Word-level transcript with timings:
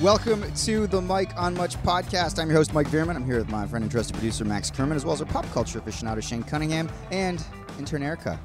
Welcome 0.00 0.50
to 0.54 0.86
the 0.86 1.00
Mike 1.00 1.36
on 1.36 1.54
Much 1.54 1.76
podcast. 1.82 2.38
I'm 2.38 2.48
your 2.48 2.56
host, 2.56 2.72
Mike 2.72 2.86
Veerman. 2.88 3.16
I'm 3.16 3.24
here 3.26 3.36
with 3.38 3.50
my 3.50 3.66
friend 3.66 3.82
and 3.82 3.92
trusted 3.92 4.14
producer, 4.14 4.44
Max 4.46 4.70
Kerman, 4.70 4.96
as 4.96 5.04
well 5.04 5.12
as 5.12 5.20
our 5.20 5.26
pop 5.26 5.44
culture 5.52 5.78
aficionado, 5.80 6.22
Shane 6.22 6.42
Cunningham, 6.42 6.88
and 7.10 7.44
intern 7.78 8.02
Erica. 8.02 8.40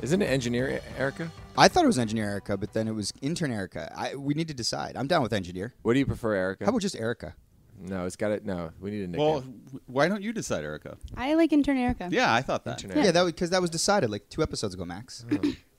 Isn't 0.00 0.22
it 0.22 0.26
engineer 0.26 0.80
Erica? 0.96 1.30
I 1.58 1.68
thought 1.68 1.84
it 1.84 1.86
was 1.86 1.98
engineer 1.98 2.24
Erica, 2.30 2.56
but 2.56 2.72
then 2.72 2.88
it 2.88 2.92
was 2.92 3.12
intern 3.20 3.50
Erica. 3.52 3.92
I, 3.94 4.14
we 4.14 4.32
need 4.32 4.48
to 4.48 4.54
decide. 4.54 4.96
I'm 4.96 5.06
down 5.06 5.22
with 5.22 5.34
engineer. 5.34 5.74
What 5.82 5.92
do 5.92 5.98
you 5.98 6.06
prefer, 6.06 6.32
Erica? 6.34 6.64
How 6.64 6.70
about 6.70 6.80
just 6.80 6.96
Erica? 6.96 7.34
no, 7.78 8.06
it's 8.06 8.16
got 8.16 8.30
it. 8.30 8.46
No, 8.46 8.70
we 8.80 8.90
need 8.90 9.02
a 9.04 9.06
nickname. 9.08 9.20
Well, 9.28 9.44
why 9.86 10.08
don't 10.08 10.22
you 10.22 10.32
decide, 10.32 10.64
Erica? 10.64 10.96
I 11.14 11.34
like 11.34 11.52
intern 11.52 11.76
Erica. 11.76 12.08
Yeah, 12.10 12.32
I 12.32 12.40
thought 12.40 12.64
that. 12.64 12.82
Internet. 12.82 13.04
Yeah, 13.04 13.10
that 13.12 13.26
because 13.26 13.50
that 13.50 13.60
was 13.60 13.68
decided 13.68 14.08
like 14.08 14.30
two 14.30 14.42
episodes 14.42 14.72
ago, 14.74 14.86
Max. 14.86 15.26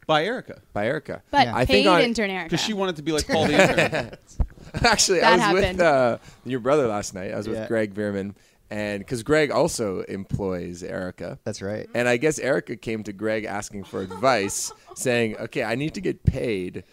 By 0.05 0.23
Erica. 0.25 0.61
by 0.73 0.85
Erica. 0.87 1.21
But 1.31 1.47
Yeah. 1.47 1.55
I 1.55 1.65
paid 1.65 1.73
think 1.83 1.87
on- 1.87 2.01
intern 2.01 2.29
Erica. 2.29 2.51
Because 2.51 2.63
she 2.63 2.73
wanted 2.73 2.95
to 2.97 3.01
be 3.01 3.11
like 3.11 3.27
Paul 3.27 3.47
the 3.47 3.53
intern. 3.61 4.11
Actually, 4.85 5.19
That 5.21 5.33
I 5.39 5.53
was 5.53 5.61
happened. 5.63 5.77
with 5.79 5.87
uh, 5.87 6.17
your 6.45 6.59
brother 6.59 6.87
last 6.87 7.13
night. 7.13 7.31
I 7.33 7.37
was 7.37 7.47
Yeah. 7.47 7.59
with 7.61 7.67
Greg 7.67 7.93
Veerman, 7.93 8.35
and 8.69 8.99
because 8.99 9.23
Greg 9.23 9.51
also 9.51 10.01
employs 10.01 10.83
Erica. 10.83 11.39
That's 11.43 11.61
right. 11.61 11.87
And 11.93 12.07
I 12.07 12.17
guess 12.17 12.39
Erica 12.39 12.75
came 12.75 13.03
to 13.03 13.13
Greg 13.13 13.45
asking 13.45 13.85
for 13.85 14.01
advice, 14.01 14.71
saying, 14.95 15.37
"Okay, 15.37 15.63
I 15.63 15.75
need 15.75 15.93
to 15.95 16.01
get 16.01 16.23
paid. 16.25 16.83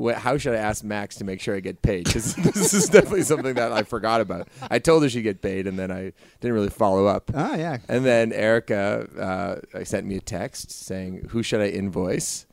Wh- 0.00 0.12
How 0.14 0.38
should 0.38 0.54
I 0.54 0.58
ask 0.58 0.82
Max 0.84 1.16
to 1.16 1.24
make 1.24 1.40
sure 1.42 1.54
I 1.56 1.60
get 1.60 1.82
paid? 1.82 2.04
Because 2.04 2.34
this 2.54 2.72
is 2.72 2.88
definitely 2.88 3.22
something 3.22 3.54
that 3.54 3.70
I 3.72 3.82
forgot 3.82 4.20
about. 4.20 4.48
I 4.70 4.78
told 4.78 5.02
her 5.02 5.08
she'd 5.08 5.22
get 5.22 5.42
paid, 5.42 5.66
and 5.66 5.78
then 5.78 5.90
I 5.90 6.12
didn't 6.40 6.54
really 6.54 6.70
follow 6.70 7.06
up. 7.06 7.30
Oh 7.34 7.54
yeah. 7.56 7.78
And 7.88 8.04
then 8.06 8.32
Erica 8.32 9.60
uh, 9.74 9.84
sent 9.84 10.06
me 10.06 10.16
a 10.16 10.20
text 10.20 10.70
saying, 10.70 11.26
"Who 11.30 11.42
should 11.42 11.60
I 11.60 11.66
invoice?" 11.68 12.46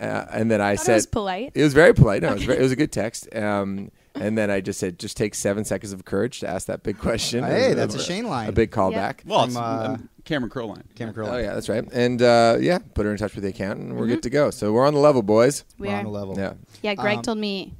Uh, 0.00 0.24
and 0.32 0.50
then 0.50 0.62
I 0.62 0.76
thought 0.76 0.82
it 0.82 0.84
said, 0.86 0.94
was 0.94 1.06
polite. 1.06 1.52
It 1.54 1.62
was 1.62 1.74
very 1.74 1.92
polite. 1.92 2.22
No, 2.22 2.30
it 2.30 2.34
was, 2.34 2.44
very, 2.44 2.58
it 2.58 2.62
was 2.62 2.72
a 2.72 2.76
good 2.76 2.90
text. 2.90 3.28
Um, 3.36 3.90
and 4.14 4.36
then 4.36 4.50
I 4.50 4.60
just 4.60 4.78
said, 4.80 4.98
"Just 4.98 5.16
take 5.16 5.34
seven 5.34 5.64
seconds 5.64 5.92
of 5.92 6.04
courage 6.04 6.40
to 6.40 6.48
ask 6.48 6.66
that 6.66 6.82
big 6.82 6.98
question." 6.98 7.44
Hey, 7.44 7.66
It 7.66 7.68
was 7.68 7.76
that's 7.76 7.94
a 7.96 8.02
Shane 8.02 8.26
line. 8.26 8.48
A 8.48 8.52
big 8.52 8.70
callback. 8.70 9.24
Well, 9.24 9.40
From, 9.40 9.48
it's 9.50 9.56
uh, 9.56 9.96
um, 9.98 10.08
Cameron 10.24 10.50
Crowe 10.50 10.66
line. 10.66 10.84
Cameron 10.94 11.14
Curl. 11.14 11.28
Oh 11.28 11.36
yeah, 11.38 11.54
that's 11.54 11.68
right. 11.68 11.84
And 11.92 12.20
uh, 12.22 12.56
yeah, 12.60 12.78
put 12.94 13.06
her 13.06 13.12
in 13.12 13.18
touch 13.18 13.34
with 13.34 13.44
the 13.44 13.50
accountant, 13.50 13.88
and 13.90 13.96
we're 13.98 14.04
Mm-hmm. 14.06 14.14
good 14.14 14.22
to 14.24 14.30
go. 14.30 14.50
So 14.50 14.72
we're 14.72 14.86
on 14.86 14.94
the 14.94 15.00
level, 15.00 15.22
boys. 15.22 15.64
We 15.78 15.88
We're 15.88 15.94
are. 15.94 15.98
on 15.98 16.04
the 16.04 16.10
level. 16.10 16.36
Yeah. 16.38 16.54
Yeah, 16.82 16.94
Greg 16.94 17.18
Um, 17.18 17.22
told 17.22 17.38
me 17.38 17.74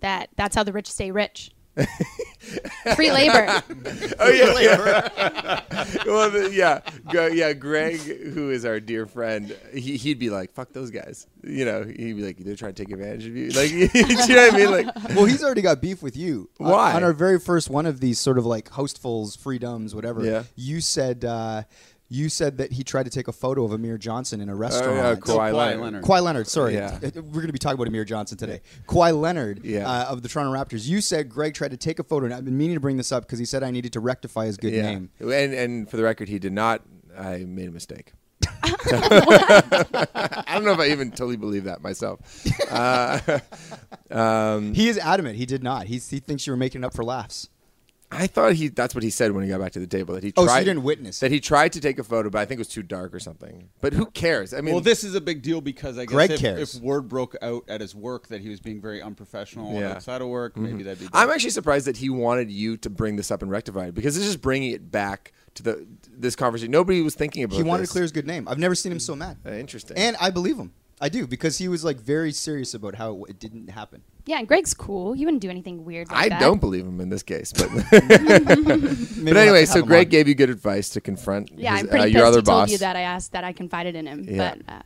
that 0.00 0.30
that's 0.36 0.54
how 0.54 0.62
the 0.64 0.72
rich 0.72 0.90
stay 0.90 1.10
rich. 1.10 1.50
Free 2.94 3.10
labor. 3.12 3.62
Oh 4.20 4.28
yeah, 4.30 4.58
yeah. 4.58 5.60
well, 6.06 6.30
the, 6.30 6.50
yeah, 6.52 6.80
Gre- 7.06 7.34
yeah. 7.34 7.52
Greg, 7.52 7.98
who 8.00 8.50
is 8.50 8.64
our 8.64 8.80
dear 8.80 9.06
friend, 9.06 9.56
he, 9.72 9.96
he'd 9.96 10.18
be 10.18 10.28
like, 10.30 10.52
"Fuck 10.52 10.72
those 10.72 10.90
guys," 10.90 11.26
you 11.44 11.64
know. 11.64 11.84
He'd 11.84 12.14
be 12.16 12.22
like, 12.22 12.38
"They're 12.38 12.56
trying 12.56 12.74
to 12.74 12.84
take 12.84 12.92
advantage 12.92 13.26
of 13.26 13.36
you." 13.36 13.50
Like, 13.50 13.70
do 13.92 14.00
you 14.00 14.34
know 14.36 14.48
what 14.48 14.54
I 14.54 14.56
mean? 14.56 14.70
Like, 14.70 15.08
Well, 15.14 15.24
he's 15.26 15.44
already 15.44 15.62
got 15.62 15.80
beef 15.80 16.02
with 16.02 16.16
you. 16.16 16.50
On- 16.60 16.70
Why? 16.70 16.94
On, 16.94 17.04
our 17.04 17.12
very 17.12 17.38
first 17.38 17.70
one 17.70 17.86
of 17.86 18.00
these 18.00 18.18
sort 18.18 18.38
of 18.38 18.46
like 18.46 18.70
hostfuls, 18.70 19.38
freedoms, 19.38 19.94
whatever. 19.94 20.24
Yeah. 20.24 20.42
You 20.56 20.80
said 20.80 21.24
uh, 21.24 21.62
you 22.10 22.28
said 22.30 22.56
that 22.58 22.72
he 22.72 22.82
tried 22.84 23.02
to 23.04 23.10
take 23.10 23.28
a 23.28 23.32
photo 23.32 23.64
of 23.64 23.72
Amir 23.72 23.98
Johnson 23.98 24.40
in 24.40 24.48
a 24.48 24.52
oh 24.54 24.56
restaurant. 24.56 24.96
yeah, 24.96 25.08
Oh, 25.10 25.16
Kawhi 25.16 25.50
Kawhi 25.50 25.54
Leonard. 25.54 25.80
Leonard. 25.80 26.04
Kawhi 26.04 26.22
Leonard, 26.22 26.46
sorry. 26.48 26.74
Yeah. 26.74 26.98
We're 27.02 27.10
going 27.10 27.46
to 27.48 27.52
be 27.52 27.58
talking 27.58 27.74
about 27.74 27.86
Amir 27.88 28.04
Johnson 28.04 28.38
today. 28.38 28.60
Kawhi 28.86 29.18
Leonard 29.18 29.60
Yeah. 29.64 29.88
uh, 29.88 30.06
of 30.06 30.22
the 30.22 30.28
Toronto 30.28 30.52
Raptors. 30.52 30.86
You 30.88 31.00
said 31.02 31.28
Greg 31.28 31.54
tried 31.54 31.72
to 31.72 31.76
take 31.76 31.98
a 31.98 32.02
photo, 32.04 32.24
and 32.26 32.34
I've 32.34 32.44
been 32.44 32.56
meaning 32.56 32.76
to 32.76 32.80
bring 32.80 32.96
this 32.96 33.12
up 33.12 33.24
because 33.24 33.38
he 33.38 33.44
said 33.44 33.62
I 33.62 33.70
needed 33.70 33.92
to 33.92 34.00
rectify 34.00 34.46
his 34.46 34.56
good 34.56 34.72
Yeah, 34.72 34.82
name. 34.82 35.10
and 35.20 35.30
and 35.54 35.90
for 35.90 35.96
the 35.98 36.02
record, 36.02 36.28
he 36.28 36.38
did 36.38 36.52
not. 36.52 36.82
I 37.18 37.38
made 37.38 37.68
a 37.68 37.72
mistake. 37.72 38.12
I 38.90 40.44
don't 40.54 40.64
know 40.64 40.72
if 40.72 40.78
I 40.78 40.86
even 40.90 41.10
totally 41.10 41.36
believe 41.36 41.64
that 41.64 41.82
myself. 41.82 42.20
Uh, 42.70 43.18
um, 44.10 44.74
He 44.74 44.88
is 44.90 44.98
adamant 44.98 45.36
he 45.36 45.46
did 45.46 45.62
not. 45.62 45.86
He's, 45.86 46.10
he 46.10 46.20
thinks 46.20 46.46
you 46.46 46.52
were 46.52 46.56
making 46.58 46.82
it 46.82 46.84
up 46.86 46.92
for 46.94 47.02
laughs. 47.02 47.48
I 48.10 48.26
thought 48.26 48.54
he 48.54 48.68
that's 48.68 48.94
what 48.94 49.04
he 49.04 49.10
said 49.10 49.32
when 49.32 49.44
he 49.44 49.50
got 49.50 49.60
back 49.60 49.72
to 49.72 49.80
the 49.80 49.86
table 49.86 50.14
that 50.14 50.22
he 50.24 50.32
Oh, 50.36 50.44
tried 50.44 50.52
so 50.54 50.58
you 50.60 50.64
didn't 50.64 50.82
witness 50.82 51.20
that 51.20 51.30
he 51.30 51.40
tried 51.40 51.72
to 51.74 51.80
take 51.80 51.98
a 51.98 52.04
photo, 52.04 52.30
but 52.30 52.38
I 52.38 52.46
think 52.46 52.58
it 52.58 52.60
was 52.60 52.68
too 52.68 52.82
dark 52.82 53.14
or 53.14 53.20
something. 53.20 53.68
But 53.82 53.92
who 53.92 54.06
cares? 54.06 54.54
I 54.54 54.62
mean, 54.62 54.74
Well, 54.74 54.82
this 54.82 55.04
is 55.04 55.14
a 55.14 55.20
big 55.20 55.42
deal 55.42 55.60
because 55.60 55.98
I 55.98 56.04
guess 56.06 56.12
Greg 56.14 56.30
if, 56.30 56.40
cares. 56.40 56.74
if 56.76 56.82
word 56.82 57.08
broke 57.08 57.36
out 57.42 57.64
at 57.68 57.80
his 57.82 57.94
work 57.94 58.28
that 58.28 58.40
he 58.40 58.48
was 58.48 58.60
being 58.60 58.80
very 58.80 59.02
unprofessional 59.02 59.74
Yeah. 59.74 59.80
Mm-hmm. 59.80 59.96
outside 59.96 60.22
of 60.22 60.28
work, 60.28 60.56
maybe 60.56 60.82
that'd 60.84 61.00
be. 61.00 61.08
I'm 61.12 61.28
actually 61.30 61.50
surprised 61.50 61.86
that 61.86 61.98
he 61.98 62.08
wanted 62.08 62.50
you 62.50 62.76
to 62.78 62.90
bring 62.90 63.16
this 63.16 63.30
up 63.30 63.42
and 63.42 63.50
rectify 63.50 63.86
it 63.88 63.94
because 63.94 64.16
this 64.16 64.26
is 64.26 64.36
bringing 64.36 64.70
it 64.72 64.90
back 64.90 65.32
to 65.54 65.62
the 65.62 65.86
this 66.16 66.34
conversation. 66.34 66.70
Nobody 66.70 67.02
was 67.02 67.14
thinking 67.14 67.42
about. 67.44 67.56
He 67.56 67.62
wanted 67.62 67.82
this. 67.82 67.90
to 67.90 67.92
clear 67.92 68.02
his 68.02 68.12
good 68.12 68.26
name. 68.26 68.48
I've 68.48 68.58
never 68.58 68.74
seen 68.74 68.90
him 68.92 69.00
so 69.00 69.14
mad. 69.16 69.36
Uh, 69.44 69.50
interesting. 69.52 69.96
And 69.98 70.16
I 70.20 70.30
believe 70.30 70.56
him. 70.56 70.72
I 71.00 71.08
do 71.08 71.26
because 71.28 71.58
he 71.58 71.68
was 71.68 71.84
like 71.84 71.98
very 72.00 72.32
serious 72.32 72.74
about 72.74 72.96
how 72.96 73.24
it 73.28 73.38
didn't 73.38 73.68
happen. 73.70 74.02
Yeah, 74.28 74.38
and 74.40 74.46
Greg's 74.46 74.74
cool. 74.74 75.14
He 75.14 75.24
wouldn't 75.24 75.40
do 75.40 75.48
anything 75.48 75.84
weird 75.86 76.08
like 76.10 76.26
I 76.26 76.28
that. 76.28 76.40
don't 76.40 76.60
believe 76.60 76.84
him 76.84 77.00
in 77.00 77.08
this 77.08 77.22
case, 77.22 77.50
but 77.52 77.68
but 77.90 79.36
anyway, 79.36 79.64
so 79.64 79.80
Greg 79.82 80.08
on. 80.08 80.10
gave 80.10 80.28
you 80.28 80.34
good 80.34 80.50
advice 80.50 80.90
to 80.90 81.00
confront 81.00 81.50
Yeah, 81.56 81.72
his, 81.72 81.80
I'm 81.80 81.88
pretty 81.88 82.02
uh, 82.02 82.04
pissed 82.06 82.14
your 82.16 82.24
other 82.26 82.38
he 82.40 82.42
told 82.42 82.58
boss. 82.64 82.70
you 82.70 82.78
that 82.78 82.94
I 82.96 83.00
asked 83.02 83.32
that 83.32 83.44
I 83.44 83.52
confided 83.52 83.94
in 83.96 84.06
him. 84.06 84.26
Yeah. 84.28 84.54
But 84.66 84.72
uh, 84.72 84.82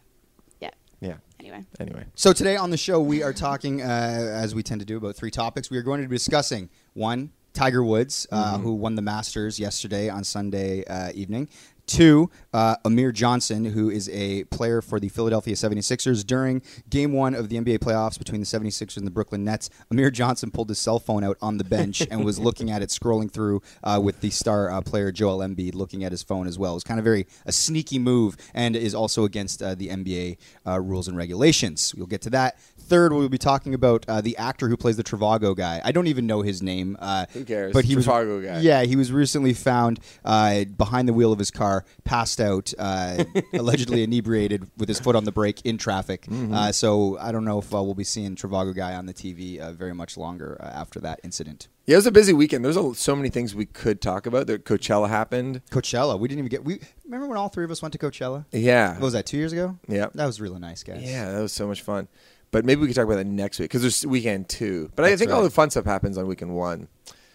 yeah, 0.61 0.71
Yeah. 1.01 1.15
anyway. 1.41 1.65
Anyway, 1.81 2.05
So 2.15 2.33
today 2.33 2.57
on 2.57 2.71
the 2.71 2.77
show, 2.77 3.01
we 3.01 3.23
are 3.23 3.33
talking, 3.33 3.83
uh, 3.83 3.85
as 3.85 4.55
we 4.55 4.63
tend 4.63 4.81
to 4.81 4.87
do, 4.87 4.97
about 4.97 5.17
three 5.17 5.31
topics. 5.33 5.71
We 5.71 5.79
are 5.79 5.83
going 5.83 6.03
to 6.03 6.09
be 6.09 6.15
discussing 6.17 6.71
one, 6.95 7.33
Tiger 7.53 7.83
Woods, 7.83 8.27
uh, 8.31 8.55
Mm-hmm. 8.55 8.63
who 8.63 8.75
won 8.75 8.95
the 8.95 9.03
Masters 9.03 9.59
yesterday 9.59 10.09
on 10.09 10.25
Sunday 10.25 10.85
uh, 10.85 11.11
evening. 11.15 11.49
Two, 11.87 12.31
uh, 12.53 12.76
Amir 12.84 13.12
Johnson, 13.12 13.65
who 13.65 13.91
is 13.91 14.09
a 14.10 14.44
player 14.44 14.81
for 14.81 15.00
the 15.00 15.09
Philadelphia 15.09 15.54
76ers. 15.54 16.25
During 16.25 16.62
game 16.88 17.12
one 17.12 17.34
of 17.34 17.48
the 17.48 17.56
NBA 17.56 17.78
playoffs 17.78 18.19
between 18.19 18.41
the 18.41 18.47
76ers 18.47 18.97
and 18.97 19.06
the 19.06 19.10
Brooklyn 19.10 19.44
Nets, 19.44 19.69
Amir 19.91 20.10
Johnson 20.10 20.50
pulled 20.50 20.69
his 20.69 20.78
cell 20.78 20.98
phone 20.98 21.25
out 21.25 21.37
on 21.43 21.59
the 21.59 21.65
bench 21.65 22.03
and 22.10 22.25
was 22.25 22.38
looking 22.41 22.70
at 22.70 22.82
it, 22.82 22.88
scrolling 22.88 23.31
through 23.31 23.62
uh, 23.82 24.00
with 24.03 24.20
the 24.20 24.31
star 24.31 24.70
uh, 24.70 24.81
player 24.81 25.12
Joel 25.12 25.38
Embiid 25.38 25.75
looking 25.75 26.04
at 26.04 26.12
his 26.12 26.22
phone 26.22 26.47
as 26.47 26.59
well. 26.59 26.72
It 26.72 26.76
was 26.76 26.84
kind 26.84 26.98
of 27.00 27.04
very 27.04 27.26
a 27.47 27.53
sneaky 27.53 27.99
move 27.99 28.37
and 28.54 28.76
is 28.76 28.94
also 28.94 29.25
against 29.25 29.62
uh, 29.62 29.75
the 29.75 29.88
NBA 29.88 30.38
uh, 30.66 30.81
rules 30.81 31.09
and 31.09 31.16
regulations. 31.16 31.94
We'll 31.97 32.06
get 32.06 32.22
to 32.22 32.31
that. 32.31 32.59
Third, 32.78 33.12
we'll 33.12 33.28
be 33.28 33.38
talking 33.38 33.75
about 33.75 34.04
uh, 34.09 34.20
the 34.20 34.37
actor 34.37 34.69
who 34.69 34.76
plays 34.76 34.97
the 34.97 35.04
Trivago 35.04 35.56
guy. 35.56 35.81
I 35.84 35.93
don't 35.93 36.09
even 36.09 36.26
know 36.26 36.43
his 36.43 36.62
name. 36.62 36.97
Uh, 37.00 37.26
Who 37.32 37.44
cares? 37.44 37.72
But 37.72 37.84
he 37.84 37.94
Trivago 37.94 38.37
was 38.37 38.47
guy. 38.47 38.60
Yeah, 38.60 38.82
he 38.82 38.97
was 38.97 39.12
recently 39.12 39.54
found 39.54 40.00
uh, 40.25 40.64
behind 40.64 41.09
the 41.09 41.12
wheel 41.12 41.32
of 41.32 41.38
his 41.38 41.50
car, 41.50 41.81
passed 42.04 42.41
out, 42.41 42.72
uh, 42.78 43.25
allegedly 43.53 44.03
inebriated 44.03 44.70
with 44.76 44.88
his 44.88 45.00
foot 45.00 45.16
on 45.16 45.25
the 45.25 45.32
brake 45.32 45.60
in 45.65 45.78
traffic. 45.78 46.22
Mm-hmm. 46.22 46.54
Uh, 46.54 46.72
so 46.72 47.19
I 47.19 47.32
don't 47.32 47.44
know 47.44 47.59
if 47.59 47.75
uh, 47.75 47.82
we'll 47.82 47.94
be 47.94 48.04
seeing 48.04 48.37
Trivago 48.37 48.75
guy 48.75 48.94
on 48.94 49.06
the 49.06 49.15
TV 49.15 49.59
uh, 49.59 49.72
very 49.72 49.94
much 49.94 50.16
longer 50.16 50.56
uh, 50.60 50.66
after 50.66 51.00
that 51.00 51.20
incident. 51.25 51.69
yeah, 51.87 51.94
it 51.94 51.97
was 51.97 52.06
a 52.06 52.12
busy 52.12 52.32
weekend. 52.32 52.65
There's 52.65 52.76
a, 52.76 52.94
so 52.94 53.16
many 53.16 53.28
things 53.28 53.54
we 53.54 53.66
could 53.66 54.00
talk 54.00 54.26
about. 54.26 54.47
That 54.47 54.65
Coachella 54.65 55.09
happened. 55.09 55.62
Coachella, 55.70 56.19
we 56.19 56.28
didn't 56.28 56.41
even 56.41 56.50
get. 56.50 56.65
We 56.65 56.81
remember 57.04 57.26
when 57.26 57.38
all 57.38 57.48
three 57.48 57.65
of 57.65 57.70
us 57.70 57.82
went 57.82 57.93
to 57.93 57.99
Coachella? 57.99 58.44
Yeah, 58.53 58.93
What 58.94 59.03
was 59.03 59.12
that? 59.14 59.26
Two 59.26 59.37
years 59.38 59.53
ago? 59.53 59.78
Yeah. 59.88 60.06
that 60.14 60.26
was 60.26 60.41
really 60.41 60.60
nice, 60.60 60.82
guys. 60.82 61.03
Yeah, 61.03 61.31
that 61.32 61.41
was 61.41 61.53
so 61.53 61.66
much 61.66 61.82
fun. 61.82 62.09
But 62.53 62.66
maybe 62.66 62.82
we 62.82 62.87
could 62.87 62.97
talk 62.97 63.06
about 63.06 63.16
that 63.16 63.26
next 63.26 63.59
week 63.59 63.70
because 63.70 63.81
there's 63.81 64.06
weekend 64.06 64.49
two. 64.49 64.91
But 64.94 65.06
I 65.06 65.09
That's 65.09 65.20
think 65.20 65.32
all 65.32 65.43
the 65.43 65.50
fun 65.50 65.70
stuff 65.70 65.87
happens 65.87 66.19
on 66.19 66.26
weekend 66.26 66.54
one. 66.54 66.87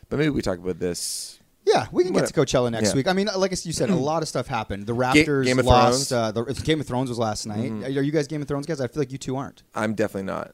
But 0.10 0.20
maybe 0.20 0.30
we 0.30 0.42
talk 0.44 0.60
about 0.60 0.80
this. 0.80 1.37
Yeah, 1.68 1.88
we 1.92 2.04
can 2.04 2.14
get 2.14 2.28
to 2.28 2.34
Coachella 2.34 2.72
next 2.72 2.90
yeah. 2.90 2.96
week. 2.96 3.08
I 3.08 3.14
mean, 3.14 3.30
like 3.36 3.52
you 3.52 3.74
said, 3.74 3.90
a 3.90 3.96
lot 3.96 4.22
of 4.22 4.30
stuff 4.30 4.48
happened. 4.48 4.88
The 4.88 4.96
Raptors 4.96 5.46
Game 5.46 5.58
lost. 5.58 6.12
Mm-hmm. 6.12 6.38
Uh, 6.38 6.54
the 6.54 6.62
Game 6.62 6.80
of 6.80 6.88
Thrones 6.88 7.10
was 7.10 7.20
last 7.20 7.46
night. 7.46 7.72
Are 7.84 7.90
you 7.90 8.12
guys 8.12 8.28
Game 8.28 8.42
of 8.42 8.48
Thrones 8.48 8.66
guys? 8.66 8.80
I 8.80 8.88
feel 8.88 9.02
like 9.02 9.12
you 9.12 9.18
two 9.18 9.36
aren't. 9.36 9.64
I'm 9.76 9.94
definitely 9.94 10.28
not. 10.28 10.54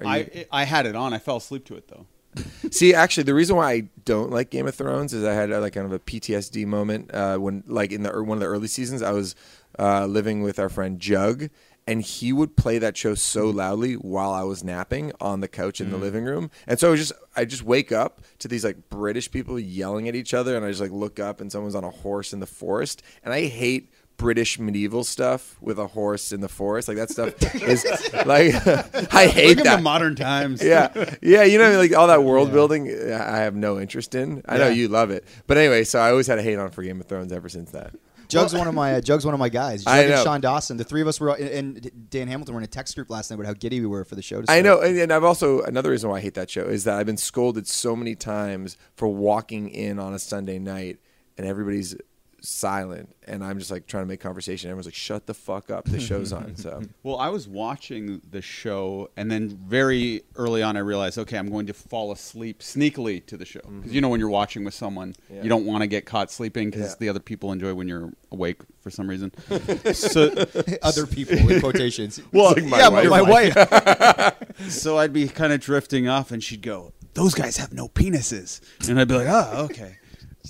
Are 0.00 0.18
you- 0.18 0.44
I 0.52 0.62
I 0.62 0.64
had 0.64 0.86
it 0.86 0.96
on. 0.96 1.12
I 1.12 1.18
fell 1.18 1.36
asleep 1.36 1.64
to 1.66 1.76
it 1.76 1.88
though. 1.88 2.06
See, 2.70 2.94
actually, 2.94 3.24
the 3.24 3.34
reason 3.34 3.56
why 3.56 3.72
I 3.72 3.88
don't 4.04 4.30
like 4.30 4.50
Game 4.50 4.66
of 4.66 4.74
Thrones 4.74 5.12
is 5.12 5.24
I 5.24 5.32
had 5.32 5.52
uh, 5.52 5.60
like 5.60 5.74
kind 5.74 5.86
of 5.86 5.92
a 5.92 5.98
PTSD 5.98 6.66
moment 6.66 7.12
uh, 7.12 7.38
when, 7.38 7.64
like, 7.66 7.92
in 7.92 8.02
the 8.02 8.14
er- 8.14 8.22
one 8.22 8.36
of 8.36 8.40
the 8.40 8.46
early 8.46 8.68
seasons, 8.68 9.02
I 9.02 9.12
was 9.12 9.34
uh, 9.78 10.06
living 10.06 10.42
with 10.42 10.58
our 10.58 10.68
friend 10.68 11.00
Jug, 11.00 11.48
and 11.88 12.02
he 12.02 12.34
would 12.34 12.54
play 12.54 12.78
that 12.78 12.98
show 12.98 13.14
so 13.14 13.46
mm-hmm. 13.46 13.56
loudly 13.56 13.94
while 13.94 14.30
I 14.30 14.42
was 14.42 14.62
napping 14.62 15.10
on 15.22 15.40
the 15.40 15.48
couch 15.48 15.80
in 15.80 15.88
the 15.88 15.96
mm-hmm. 15.96 16.04
living 16.04 16.24
room, 16.26 16.50
and 16.66 16.78
so 16.78 16.92
I 16.92 16.96
just 16.96 17.12
I 17.34 17.46
just 17.46 17.64
wake 17.64 17.90
up 17.90 18.20
to 18.40 18.48
these 18.48 18.62
like 18.62 18.90
British 18.90 19.30
people 19.30 19.58
yelling 19.58 20.06
at 20.06 20.14
each 20.14 20.34
other, 20.34 20.54
and 20.54 20.66
I 20.66 20.68
just 20.68 20.82
like 20.82 20.90
look 20.90 21.18
up, 21.18 21.40
and 21.40 21.50
someone's 21.50 21.74
on 21.74 21.84
a 21.84 21.90
horse 21.90 22.34
in 22.34 22.40
the 22.40 22.46
forest, 22.46 23.02
and 23.24 23.32
I 23.34 23.46
hate. 23.46 23.90
British 24.18 24.58
medieval 24.58 25.04
stuff 25.04 25.56
with 25.60 25.78
a 25.78 25.86
horse 25.86 26.32
in 26.32 26.40
the 26.40 26.48
forest, 26.48 26.88
like 26.88 26.96
that 26.96 27.08
stuff 27.08 27.40
is 27.62 27.84
like 28.26 28.52
I 29.14 29.28
hate 29.28 29.58
Look 29.58 29.64
that. 29.64 29.76
the 29.76 29.82
modern 29.82 30.16
times. 30.16 30.60
yeah, 30.60 31.14
yeah. 31.22 31.44
You 31.44 31.56
know, 31.56 31.78
like 31.78 31.94
all 31.94 32.08
that 32.08 32.24
world 32.24 32.50
building, 32.50 32.88
uh, 32.90 33.14
I 33.14 33.36
have 33.36 33.54
no 33.54 33.78
interest 33.78 34.16
in. 34.16 34.42
I 34.48 34.58
know 34.58 34.66
you 34.70 34.88
love 34.88 35.12
it, 35.12 35.24
but 35.46 35.56
anyway. 35.56 35.84
So 35.84 36.00
I 36.00 36.10
always 36.10 36.26
had 36.26 36.40
a 36.40 36.42
hate 36.42 36.58
on 36.58 36.70
for 36.70 36.82
Game 36.82 37.00
of 37.00 37.06
Thrones 37.06 37.30
ever 37.30 37.48
since 37.48 37.70
that. 37.70 37.94
Jug's 38.28 38.54
one 38.54 38.68
of 38.68 38.74
my 38.74 38.94
uh, 38.94 39.00
Jug's 39.00 39.24
one 39.24 39.34
of 39.34 39.40
my 39.40 39.48
guys. 39.48 39.84
Jug 39.84 39.94
I 39.94 40.00
and 40.00 40.10
know. 40.10 40.24
Sean 40.24 40.40
Dawson. 40.40 40.76
The 40.76 40.84
three 40.84 41.00
of 41.00 41.08
us 41.08 41.20
were, 41.20 41.30
and 41.30 41.90
Dan 42.10 42.28
Hamilton 42.28 42.54
were 42.54 42.60
in 42.60 42.64
a 42.64 42.68
text 42.68 42.94
group 42.94 43.10
last 43.10 43.30
night 43.30 43.36
about 43.36 43.46
how 43.46 43.54
giddy 43.54 43.80
we 43.80 43.86
were 43.86 44.04
for 44.04 44.14
the 44.14 44.22
show. 44.22 44.42
To 44.42 44.50
I 44.50 44.60
know, 44.60 44.80
and, 44.80 44.96
and 44.98 45.12
I've 45.12 45.24
also 45.24 45.62
another 45.62 45.90
reason 45.90 46.10
why 46.10 46.18
I 46.18 46.20
hate 46.20 46.34
that 46.34 46.50
show 46.50 46.64
is 46.64 46.84
that 46.84 46.98
I've 46.98 47.06
been 47.06 47.16
scolded 47.16 47.66
so 47.66 47.96
many 47.96 48.14
times 48.14 48.76
for 48.96 49.08
walking 49.08 49.68
in 49.68 49.98
on 49.98 50.14
a 50.14 50.18
Sunday 50.18 50.58
night 50.58 50.98
and 51.38 51.46
everybody's 51.46 51.94
silent, 52.40 53.14
and 53.26 53.44
I'm 53.44 53.58
just 53.58 53.70
like 53.70 53.86
trying 53.86 54.04
to 54.04 54.08
make 54.08 54.20
conversation. 54.20 54.70
Everyone's 54.70 54.86
like, 54.86 54.94
"Shut 54.94 55.26
the 55.26 55.34
fuck 55.34 55.70
up! 55.70 55.84
The 55.86 56.00
show's 56.00 56.32
on." 56.32 56.56
So 56.56 56.82
Well, 57.02 57.16
I 57.18 57.28
was 57.28 57.48
watching 57.48 58.20
the 58.30 58.42
show, 58.42 59.10
and 59.16 59.30
then 59.30 59.48
very 59.48 60.22
early 60.36 60.62
on, 60.62 60.76
I 60.76 60.80
realized, 60.80 61.18
okay, 61.18 61.36
I'm 61.38 61.50
going 61.50 61.66
to 61.66 61.74
fall 61.74 62.12
asleep 62.12 62.60
sneakily 62.60 63.24
to 63.26 63.36
the 63.36 63.44
show 63.44 63.60
mm-hmm. 63.60 63.80
because 63.80 63.94
you 63.94 64.00
know 64.00 64.08
when 64.08 64.20
you're 64.20 64.28
watching 64.28 64.64
with 64.64 64.74
someone, 64.74 65.14
Yeah. 65.32 65.42
you 65.42 65.48
don't 65.48 65.66
want 65.66 65.82
to 65.82 65.86
get 65.86 66.06
caught 66.06 66.30
sleeping 66.30 66.70
because 66.70 66.90
Yeah. 66.90 66.96
the 67.00 67.08
other 67.08 67.20
people 67.20 67.52
enjoy 67.52 67.74
when 67.74 67.88
you're 67.88 68.12
awake 68.30 68.62
for 68.80 68.90
some 68.90 69.08
reason. 69.08 69.32
so, 69.92 70.28
Other 70.82 71.06
people 71.06 71.36
in 71.36 71.60
quotations. 71.60 72.20
well, 72.32 72.52
like 72.54 72.64
my 72.64 72.78
yeah, 72.78 72.88
wife. 72.88 73.10
my, 73.10 73.22
wife. 73.22 74.70
so 74.70 74.98
I'd 74.98 75.12
be 75.12 75.28
kind 75.28 75.52
of 75.52 75.60
drifting 75.60 76.08
off, 76.08 76.30
and 76.30 76.42
she'd 76.42 76.62
go, 76.62 76.92
"Those 77.14 77.34
guys 77.34 77.56
have 77.58 77.72
no 77.72 77.88
penises," 77.88 78.60
and 78.88 78.98
I'd 79.00 79.08
be 79.08 79.14
like, 79.14 79.28
"Oh, 79.28 79.64
okay." 79.70 79.98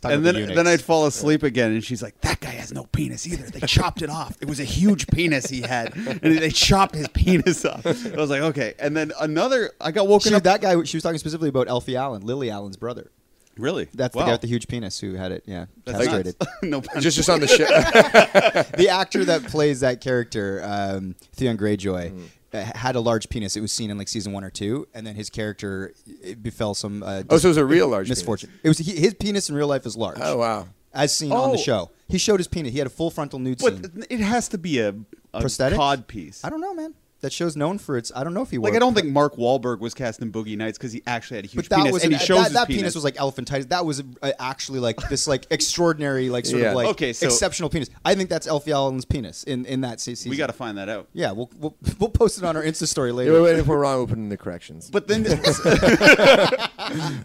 Talking 0.00 0.16
And 0.18 0.26
then, 0.26 0.34
the 0.46 0.54
then. 0.54 0.66
I'd 0.66 0.80
fall 0.80 1.06
asleep 1.06 1.42
again, 1.42 1.72
and 1.72 1.82
she's 1.84 2.02
like, 2.02 2.20
"That 2.20 2.40
guy 2.40 2.50
has 2.50 2.72
no 2.72 2.84
penis 2.84 3.26
either. 3.26 3.44
They 3.50 3.60
chopped 3.66 4.02
it 4.02 4.10
off. 4.10 4.36
It 4.40 4.48
was 4.48 4.60
a 4.60 4.64
huge 4.64 5.06
penis 5.08 5.46
he 5.50 5.60
had, 5.62 5.94
and 5.96 6.20
they 6.38 6.50
chopped 6.50 6.94
his 6.94 7.08
penis 7.08 7.64
off." 7.64 7.84
I 7.86 8.16
was 8.16 8.30
like, 8.30 8.42
"Okay." 8.42 8.74
And 8.78 8.96
then 8.96 9.12
another, 9.20 9.72
I 9.80 9.90
got 9.90 10.06
woken 10.08 10.30
She, 10.30 10.34
up. 10.36 10.42
that 10.44 10.60
guy. 10.60 10.82
She 10.84 10.96
was 10.96 11.02
talking 11.02 11.18
specifically 11.18 11.48
about 11.48 11.68
Alfie 11.68 11.96
Allen, 11.96 12.22
Lily 12.24 12.50
Allen's 12.50 12.76
brother. 12.76 13.10
really? 13.56 13.88
That's 13.92 14.14
Wow. 14.14 14.22
the 14.22 14.26
guy 14.26 14.32
with 14.34 14.40
the 14.42 14.46
huge 14.46 14.68
penis 14.68 15.00
who 15.00 15.14
had 15.14 15.32
it. 15.32 15.42
Yeah, 15.46 15.66
That's 15.84 15.98
castrated. 15.98 16.36
nuts. 16.40 16.52
no, 16.62 16.80
pun 16.80 17.02
just 17.02 17.16
just 17.16 17.28
on 17.28 17.40
the 17.40 17.48
show. 17.48 17.64
the 18.76 18.88
actor 18.90 19.24
that 19.24 19.44
plays 19.46 19.80
that 19.80 20.00
character, 20.00 20.62
um, 20.64 21.16
Theon 21.32 21.56
Greyjoy, 21.58 22.10
uh, 22.10 22.22
had 22.52 22.96
a 22.96 23.00
large 23.00 23.28
penis. 23.28 23.56
It 23.56 23.60
was 23.60 23.72
seen 23.72 23.90
in 23.90 23.98
like 23.98 24.08
season 24.08 24.32
one 24.32 24.44
or 24.44 24.50
two, 24.50 24.88
and 24.94 25.06
then 25.06 25.14
his 25.16 25.28
character 25.30 25.92
it 26.22 26.42
befell 26.42 26.74
some. 26.74 27.02
Uh, 27.02 27.22
oh, 27.30 27.38
so 27.38 27.48
it 27.48 27.50
was 27.50 27.56
a 27.56 27.64
real 27.64 27.88
large 27.88 28.06
penis. 28.06 28.18
misfortune. 28.18 28.50
It 28.62 28.68
was 28.68 28.78
he, 28.78 28.92
his 28.96 29.14
penis 29.14 29.48
in 29.48 29.54
real 29.54 29.68
life 29.68 29.84
is 29.86 29.96
large. 29.96 30.18
Oh 30.20 30.38
wow. 30.38 30.68
as 30.94 31.14
seen 31.14 31.32
on 31.32 31.50
the 31.52 31.58
Oh. 31.58 31.62
show. 31.62 31.90
He 32.08 32.16
showed 32.18 32.40
his 32.40 32.48
penis. 32.48 32.72
He 32.72 32.78
had 32.78 32.86
a 32.86 32.90
full 32.90 33.10
frontal 33.10 33.38
nude 33.38 33.58
But 33.58 33.74
scene. 33.84 34.04
it 34.08 34.20
has 34.20 34.48
to 34.48 34.58
be 34.58 34.78
a, 34.78 34.94
a 35.34 35.40
Prosthetic? 35.40 35.76
cod 35.76 36.06
piece. 36.08 36.42
I 36.44 36.48
don't 36.48 36.60
know, 36.62 36.72
man. 36.74 36.94
That 37.20 37.32
show's 37.32 37.56
known 37.56 37.78
for 37.78 37.96
its. 37.96 38.12
I 38.14 38.22
don't 38.22 38.32
know 38.32 38.42
if 38.42 38.50
he 38.52 38.58
was. 38.58 38.70
Like 38.70 38.76
I 38.76 38.78
don't 38.78 38.94
think 38.94 39.08
Mark 39.08 39.34
Wahlberg 39.34 39.80
was 39.80 39.92
cast 39.92 40.22
in 40.22 40.30
Boogie 40.30 40.56
Nights 40.56 40.78
because 40.78 40.92
he 40.92 41.02
actually 41.04 41.38
had 41.38 41.46
a 41.46 41.48
huge 41.48 41.68
But 41.68 41.70
that 41.70 41.76
penis, 41.78 41.92
was 41.92 42.04
and 42.04 42.12
an- 42.12 42.18
he 42.20 42.24
shows 42.24 42.38
that, 42.38 42.44
his 42.44 42.52
that 42.52 42.66
penis. 42.68 42.80
penis 42.82 42.94
was 42.94 43.02
like 43.02 43.16
elephantitis. 43.16 43.68
That 43.70 43.84
was 43.84 44.04
uh, 44.22 44.30
actually 44.38 44.78
like 44.78 44.96
this 45.08 45.26
like 45.26 45.44
extraordinary 45.50 46.30
like 46.30 46.46
sort 46.46 46.62
Yeah. 46.62 46.68
of 46.70 46.76
like 46.76 46.86
Okay, 46.90 47.12
so- 47.12 47.26
exceptional 47.26 47.70
penis. 47.70 47.90
I 48.04 48.14
think 48.14 48.30
that's 48.30 48.46
Alfie 48.46 48.70
Allen's 48.70 49.04
penis 49.04 49.42
in 49.42 49.64
in 49.66 49.80
that 49.80 49.98
se- 49.98 50.14
season. 50.14 50.30
we 50.30 50.36
got 50.36 50.46
to 50.46 50.52
find 50.52 50.78
that 50.78 50.88
out. 50.88 51.08
Yeah, 51.12 51.32
we'll, 51.32 51.50
we'll 51.58 51.74
we'll 51.98 52.10
post 52.10 52.38
it 52.38 52.44
on 52.44 52.56
our 52.56 52.62
Insta 52.62 52.86
story 52.86 53.10
Yeah, 53.10 53.16
later. 53.16 53.32
wait, 53.32 53.42
wait, 53.42 53.58
if 53.58 53.66
we're 53.66 53.78
wrong, 53.78 53.96
we'll 53.96 54.06
put 54.06 54.18
in 54.18 54.28
the 54.28 54.36
corrections. 54.36 54.88
But 54.88 55.08
then, 55.08 55.24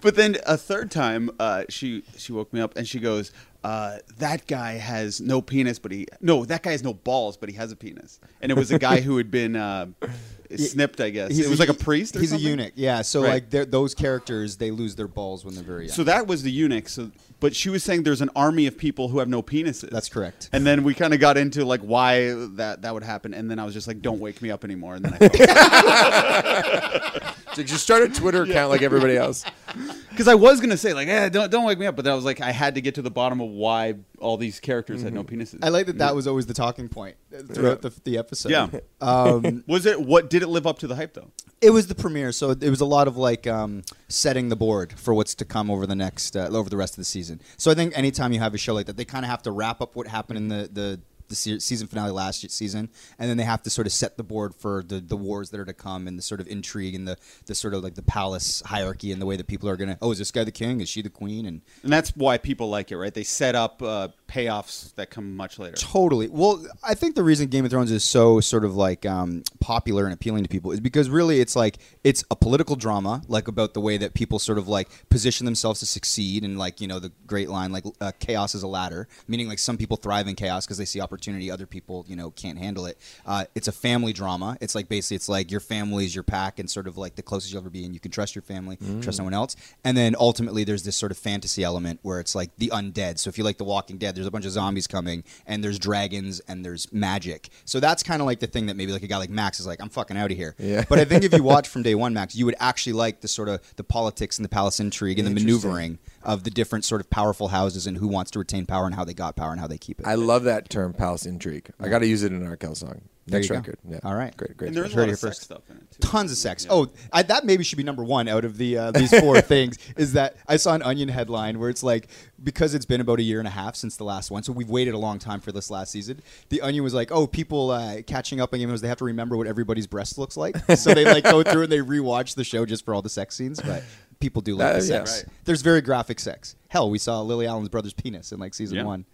but 0.02 0.16
then 0.16 0.38
a 0.46 0.58
third 0.58 0.92
time, 0.92 1.30
uh, 1.40 1.64
she 1.70 2.04
she 2.18 2.32
woke 2.34 2.54
me 2.54 2.62
up 2.62 2.76
and 2.78 2.88
she 2.88 3.00
goes, 3.00 3.32
uh, 3.64 3.98
"That 4.18 4.48
guy 4.48 4.74
has 4.74 5.22
no 5.22 5.42
penis, 5.42 5.80
but 5.80 5.92
he 5.92 6.08
no, 6.22 6.46
that 6.46 6.64
guy 6.64 6.72
has 6.72 6.84
no 6.84 6.94
balls, 6.94 7.38
but 7.38 7.50
he 7.50 7.56
has 7.56 7.72
a 7.72 7.76
penis." 7.76 8.20
And 8.42 8.52
it 8.52 8.56
was 8.56 8.72
a 8.72 8.80
guy 8.80 9.02
who 9.02 9.18
had 9.18 9.32
been 9.32 9.56
uh, 9.56 9.88
snipped, 10.56 11.00
I 11.02 11.10
guess. 11.10 11.32
He's 11.32 11.46
it 11.46 11.50
was 11.50 11.60
like 11.60 11.70
a 11.70 11.74
priest. 11.74 12.16
Or 12.16 12.20
he's 12.20 12.30
something? 12.32 12.46
a 12.46 12.50
eunuch. 12.50 12.74
Yeah, 12.76 13.02
so 13.02 13.24
Right. 13.24 13.44
like 13.52 13.72
those 13.72 13.94
characters, 13.96 14.58
they 14.58 14.72
lose 14.72 14.96
their 14.96 15.08
balls 15.08 15.46
when 15.46 15.56
they're 15.56 15.64
very 15.64 15.86
young. 15.88 15.96
So 15.96 16.04
that 16.04 16.28
was 16.28 16.44
the 16.44 16.52
eunuch. 16.52 16.90
So, 16.90 17.12
but 17.40 17.56
she 17.56 17.70
was 17.70 17.84
saying 17.84 18.04
there's 18.04 18.22
an 18.22 18.30
army 18.36 18.68
of 18.68 18.78
people 18.78 19.08
who 19.10 19.20
have 19.20 19.30
no 19.30 19.42
penises. 19.42 19.90
That's 19.90 20.10
correct. 20.10 20.50
And 20.54 20.66
then 20.66 20.84
we 20.84 20.94
kind 20.94 21.14
of 21.14 21.20
got 21.20 21.38
into 21.38 21.66
like 21.66 21.82
why 21.82 22.34
that 22.56 22.82
that 22.84 22.94
would 22.94 23.04
happen, 23.04 23.34
and 23.34 23.50
then 23.50 23.60
I 23.60 23.66
was 23.66 23.74
just 23.74 23.88
like, 23.88 24.02
"Don't 24.02 24.20
wake 24.20 24.42
me 24.42 24.52
up 24.52 24.64
anymore." 24.64 24.96
And 24.96 25.06
then 25.06 25.18
I, 25.20 27.34
just 27.62 27.84
start 27.84 28.04
a 28.04 28.10
Twitter 28.10 28.44
account 28.44 28.72
like 28.72 28.82
everybody 28.82 29.16
else. 29.18 29.46
because 30.10 30.28
I 30.28 30.36
was 30.36 30.60
gonna 30.62 30.78
say 30.78 30.94
like, 30.94 31.08
"Eh, 31.08 31.30
don't 31.30 31.52
don't 31.52 31.66
wake 31.66 31.78
me 31.78 31.86
up," 31.86 31.96
but 31.96 32.06
then 32.06 32.14
I 32.14 32.16
was 32.16 32.26
like, 32.26 32.42
I 32.42 32.52
had 32.52 32.76
to 32.76 32.82
get 32.82 32.96
to 32.96 33.02
the 33.02 33.12
bottom 33.12 33.42
of 33.42 33.50
why 33.50 33.96
all 34.20 34.38
these 34.38 34.60
characters 34.60 35.04
had 35.04 35.14
no 35.14 35.24
penises. 35.24 35.60
I 35.62 35.70
like 35.70 35.86
that 35.88 35.98
that 36.00 36.16
was 36.16 36.26
always 36.26 36.46
the 36.46 36.54
talking 36.54 36.88
point 36.88 37.18
throughout 37.52 37.82
the, 37.82 37.94
the 38.04 38.18
episode. 38.18 38.52
Yeah. 38.52 38.70
Um, 39.02 39.66
Was 39.68 39.86
it 39.86 40.00
what 40.00 40.30
did 40.30 40.44
it 40.44 40.48
live 40.48 40.66
up 40.66 40.80
to 40.80 40.88
the 40.88 40.96
hype 40.96 41.14
though? 41.14 41.30
it 41.64 41.72
was 41.72 41.88
the 41.88 41.96
premiere, 41.96 42.32
so 42.32 42.52
it 42.52 42.70
was 42.70 42.82
a 42.82 42.86
lot 42.86 43.08
of 43.08 43.16
like 43.16 43.48
um, 43.48 43.84
setting 44.10 44.50
the 44.50 44.56
board 44.56 44.94
for 45.00 45.14
what's 45.14 45.34
to 45.36 45.46
come 45.46 45.70
over 45.72 45.86
the 45.88 45.96
next 45.96 46.36
uh, 46.36 46.50
over 46.52 46.70
the 46.70 46.78
rest 46.78 46.94
of 46.94 46.98
the 46.98 47.06
season. 47.06 47.42
So 47.58 47.72
I 47.72 47.74
think 47.74 47.98
anytime 47.98 48.34
you 48.34 48.40
have 48.40 48.54
a 48.54 48.58
show 48.58 48.74
like 48.74 48.86
that, 48.88 48.98
they 48.98 49.06
kind 49.06 49.24
of 49.26 49.32
have 49.32 49.42
to 49.44 49.52
wrap 49.52 49.82
up 49.82 49.96
what 49.96 50.08
happened 50.08 50.38
in 50.38 50.48
the 50.50 50.70
the. 50.72 51.00
The 51.34 51.38
se- 51.38 51.60
season 51.60 51.88
finale 51.88 52.12
last 52.12 52.50
season, 52.52 52.90
and 53.18 53.30
then 53.30 53.38
they 53.38 53.44
have 53.44 53.64
to 53.64 53.70
sort 53.70 53.88
of 53.88 53.94
set 53.94 54.18
the 54.18 54.24
board 54.24 54.54
for 54.54 54.84
the, 54.84 55.00
the 55.00 55.18
wars 55.18 55.50
that 55.50 55.60
are 55.60 55.66
to 55.66 55.74
come, 55.74 56.08
and 56.08 56.18
the 56.18 56.22
sort 56.22 56.40
of 56.40 56.48
intrigue, 56.48 56.94
and 56.94 57.08
the, 57.08 57.18
the 57.48 57.56
sort 57.56 57.74
of 57.74 57.84
like 57.84 57.96
the 57.96 58.04
palace 58.04 58.62
hierarchy, 58.66 59.12
and 59.12 59.22
the 59.22 59.26
way 59.26 59.36
that 59.36 59.48
people 59.48 59.68
are 59.68 59.76
gonna. 59.76 59.98
Oh, 60.02 60.12
is 60.12 60.20
this 60.20 60.32
guy 60.32 60.44
the 60.44 60.52
king? 60.52 60.80
Is 60.80 60.90
she 60.90 61.02
the 61.02 61.10
queen? 61.10 61.46
And 61.46 61.62
And 61.82 61.92
that's 61.92 62.16
why 62.16 62.38
people 62.38 62.70
like 62.70 62.92
it, 62.92 62.98
right? 62.98 63.14
They 63.14 63.24
set 63.24 63.56
up 63.56 63.82
uh, 63.82 64.10
payoffs 64.28 64.94
that 64.96 65.10
come 65.10 65.36
much 65.36 65.60
later. 65.60 65.76
Totally. 65.76 66.28
Well, 66.28 66.66
I 66.84 66.94
think 66.94 67.16
the 67.16 67.24
reason 67.24 67.48
Game 67.48 67.66
of 67.66 67.72
Thrones 67.72 67.92
is 67.92 68.04
so 68.04 68.40
sort 68.40 68.66
of 68.66 68.76
like 68.76 69.06
um, 69.06 69.44
popular 69.60 70.06
and 70.06 70.14
appealing 70.14 70.44
to 70.44 70.50
people 70.50 70.72
is 70.72 70.80
because 70.80 71.10
really 71.10 71.40
it's 71.40 71.56
like 71.56 71.78
it's 72.04 72.24
a 72.30 72.36
political 72.36 72.76
drama, 72.76 73.22
like 73.28 73.48
about 73.48 73.74
the 73.74 73.82
way 73.82 73.98
that 73.98 74.14
people 74.14 74.40
sort 74.40 74.58
of 74.58 74.68
like 74.68 74.90
position 75.10 75.46
themselves 75.46 75.80
to 75.80 75.86
succeed, 75.86 76.44
and 76.44 76.58
like 76.58 76.82
you 76.82 76.88
know 76.88 77.00
the 77.00 77.12
great 77.26 77.50
line 77.50 77.72
like 77.72 77.86
uh, 78.02 78.12
chaos 78.20 78.54
is 78.56 78.64
a 78.64 78.68
ladder, 78.68 79.08
meaning 79.28 79.48
like 79.48 79.60
some 79.60 79.78
people 79.78 79.98
thrive 79.98 80.28
in 80.28 80.36
chaos 80.36 80.66
because 80.66 80.78
they 80.78 80.86
see 80.86 81.00
opportunity, 81.00 81.23
other 81.52 81.66
people 81.66 82.06
you 82.08 82.16
know 82.16 82.32
can't 82.32 82.58
handle 82.58 82.86
it. 82.86 82.98
Uh, 83.26 83.46
it's 83.56 83.68
a 83.68 83.72
family 83.72 84.14
drama. 84.14 84.58
It's 84.62 84.76
like 84.76 84.90
basically 84.90 85.16
it's 85.16 85.30
like 85.30 85.52
your 85.52 85.60
family 85.60 86.06
is 86.06 86.16
your 86.16 86.24
pack, 86.24 86.60
and 86.60 86.70
sort 86.70 86.88
of 86.88 86.98
like 86.98 87.16
the 87.16 87.22
closest 87.22 87.54
you'll 87.54 87.62
ever 87.62 87.70
be, 87.70 87.86
and 87.86 87.94
you 87.94 88.00
can 88.00 88.12
trust 88.12 88.36
your 88.36 88.42
family, 88.42 88.78
trust 89.02 89.20
no 89.20 89.26
one 89.26 89.34
else. 89.34 89.56
And 89.84 89.96
then 89.98 90.16
ultimately 90.20 90.64
there's 90.64 90.84
this 90.84 90.98
sort 90.98 91.12
of 91.12 91.18
fantasy 91.18 91.64
element 91.64 92.00
where 92.04 92.20
it's 92.20 92.36
like 92.36 92.56
the 92.58 92.70
undead. 92.70 93.20
So 93.20 93.30
if 93.30 93.38
you 93.38 93.44
like 93.44 93.58
The 93.58 93.64
Walking 93.64 93.98
Dead, 93.98 94.16
there's 94.16 94.28
a 94.28 94.32
bunch 94.32 94.46
of 94.46 94.52
zombies 94.52 94.88
coming, 94.88 95.24
and 95.46 95.64
there's 95.64 95.80
dragons, 95.80 96.42
and 96.48 96.66
there's 96.66 96.92
magic. 96.92 97.50
So 97.66 97.80
that's 97.80 98.04
kind 98.04 98.22
of 98.22 98.26
like 98.26 98.40
the 98.40 98.48
thing 98.48 98.68
that 98.68 98.76
maybe 98.76 98.92
like 98.92 99.04
a 99.04 99.08
guy 99.08 99.18
like 99.18 99.30
Max 99.30 99.60
is 99.60 99.68
like, 99.68 99.82
I'm 99.82 99.90
fucking 99.90 100.18
out 100.18 100.32
of 100.32 100.38
here. 100.38 100.56
Yeah. 100.60 100.84
But 100.88 101.00
I 101.00 101.06
think 101.06 101.24
if 101.24 101.34
you 101.34 101.44
watch 101.54 101.68
from 101.68 101.84
day 101.84 101.96
one, 101.96 102.14
Max, 102.14 102.36
you 102.36 102.46
would 102.46 102.56
actually 102.60 102.94
like 102.94 103.22
the 103.22 103.28
sort 103.28 103.50
of 103.50 103.62
the 103.76 103.84
politics 103.84 104.38
and 104.38 104.46
the 104.46 104.50
palace 104.50 104.80
intrigue 104.80 105.20
and 105.20 105.28
the 105.28 105.32
maneuvering 105.32 106.00
of 106.26 106.44
the 106.44 106.50
different 106.50 106.86
sort 106.86 107.02
of 107.02 107.10
powerful 107.10 107.50
houses 107.50 107.88
and 107.88 107.98
who 107.98 108.08
wants 108.08 108.32
to 108.32 108.40
retain 108.40 108.66
power 108.66 108.86
and 108.86 108.96
how 108.96 109.04
they 109.04 109.14
got 109.14 109.36
power 109.36 109.52
and 109.52 109.60
how 109.60 109.68
they 109.68 109.78
keep 109.78 110.00
it. 110.00 110.08
I 110.08 110.16
love 110.16 110.44
that 110.44 110.70
term, 110.70 110.94
palace 110.94 111.26
intrigue. 111.26 111.70
I 111.80 111.90
got 111.90 112.00
to 112.00 112.08
use 112.08 112.24
it 112.24 112.32
in 112.32 112.42
Arkells 112.46 112.78
song. 112.78 113.02
There 113.26 113.40
Next 113.40 113.48
you 113.48 113.56
go. 113.56 113.60
record. 113.60 113.78
Yeah. 113.88 114.00
All 114.04 114.16
right. 114.16 114.36
Great, 114.36 114.58
great. 114.58 114.68
And 114.68 114.76
there's 114.76 114.94
a 114.94 115.00
lot 115.00 115.08
of 115.08 115.18
sex 115.18 115.22
first. 115.22 115.42
stuff 115.44 115.62
in 115.70 115.78
it 115.78 115.92
too. 115.92 116.00
Tons 116.06 116.30
of 116.30 116.38
sex. 116.38 116.66
Yeah. 116.66 116.74
Oh, 116.74 116.88
I, 117.14 117.24
that 117.24 117.46
maybe 117.46 117.64
should 117.64 117.78
be 117.78 117.84
number 117.84 118.04
one 118.04 118.28
out 118.28 118.44
of 118.44 118.58
the 118.58 118.78
uh, 118.78 118.92
these 118.92 119.18
four 119.22 119.40
things. 119.40 119.78
Is 119.96 120.12
that 120.14 120.36
I 120.46 120.58
saw 120.58 120.74
an 120.74 120.82
Onion 120.82 121.08
headline 121.08 121.58
where 121.58 121.70
it's 121.70 121.84
like 121.84 122.10
because 122.44 122.74
it's 122.74 122.84
been 122.86 123.00
about 123.00 123.20
a 123.20 123.24
year 123.24 123.40
and 123.40 123.48
a 123.48 123.52
half 123.52 123.78
since 123.78 123.96
the 123.96 124.04
last 124.04 124.30
one, 124.30 124.44
so 124.44 124.52
we've 124.52 124.70
waited 124.70 124.94
a 124.94 124.98
long 124.98 125.20
time 125.20 125.40
for 125.40 125.54
this 125.54 125.72
last 125.72 125.94
season. 125.94 126.22
The 126.50 126.60
Onion 126.60 126.84
was 126.84 126.94
like, 126.94 127.14
oh, 127.14 127.26
people 127.26 127.72
uh, 127.72 128.02
catching 128.06 128.42
up 128.42 128.52
on 128.52 128.60
Game 128.60 128.68
of 128.68 128.72
Thrones, 128.72 128.82
they 128.82 128.90
have 128.90 128.98
to 128.98 129.06
remember 129.06 129.38
what 129.38 129.48
everybody's 129.48 129.88
breast 129.88 130.18
looks 130.18 130.36
like, 130.36 130.58
so 130.76 130.94
they 130.94 131.06
like 131.06 131.24
go 131.24 131.44
through 131.44 131.64
and 131.64 131.72
they 131.72 131.78
rewatch 131.80 132.36
the 132.36 132.44
show 132.44 132.66
just 132.66 132.84
for 132.84 132.94
all 132.94 133.02
the 133.02 133.10
sex 133.10 133.38
scenes. 133.38 133.62
But 133.62 133.84
people 134.24 134.42
do 134.42 134.56
like 134.56 134.68
Uh, 134.68 134.80
the 134.80 134.86
yeah. 134.86 135.04
sex. 135.06 135.24
Right. 135.24 135.34
There's 135.46 135.62
very 135.62 135.82
graphic 135.82 136.20
sex. 136.20 136.56
Hell, 136.70 136.90
we 136.90 136.98
saw 136.98 137.22
Lily 137.22 137.46
Allen's 137.46 137.70
brother's 137.70 137.94
penis 137.94 138.32
in 138.32 138.40
like 138.40 138.54
season 138.54 138.78
Yeah. 138.78 138.84
one. 138.86 139.06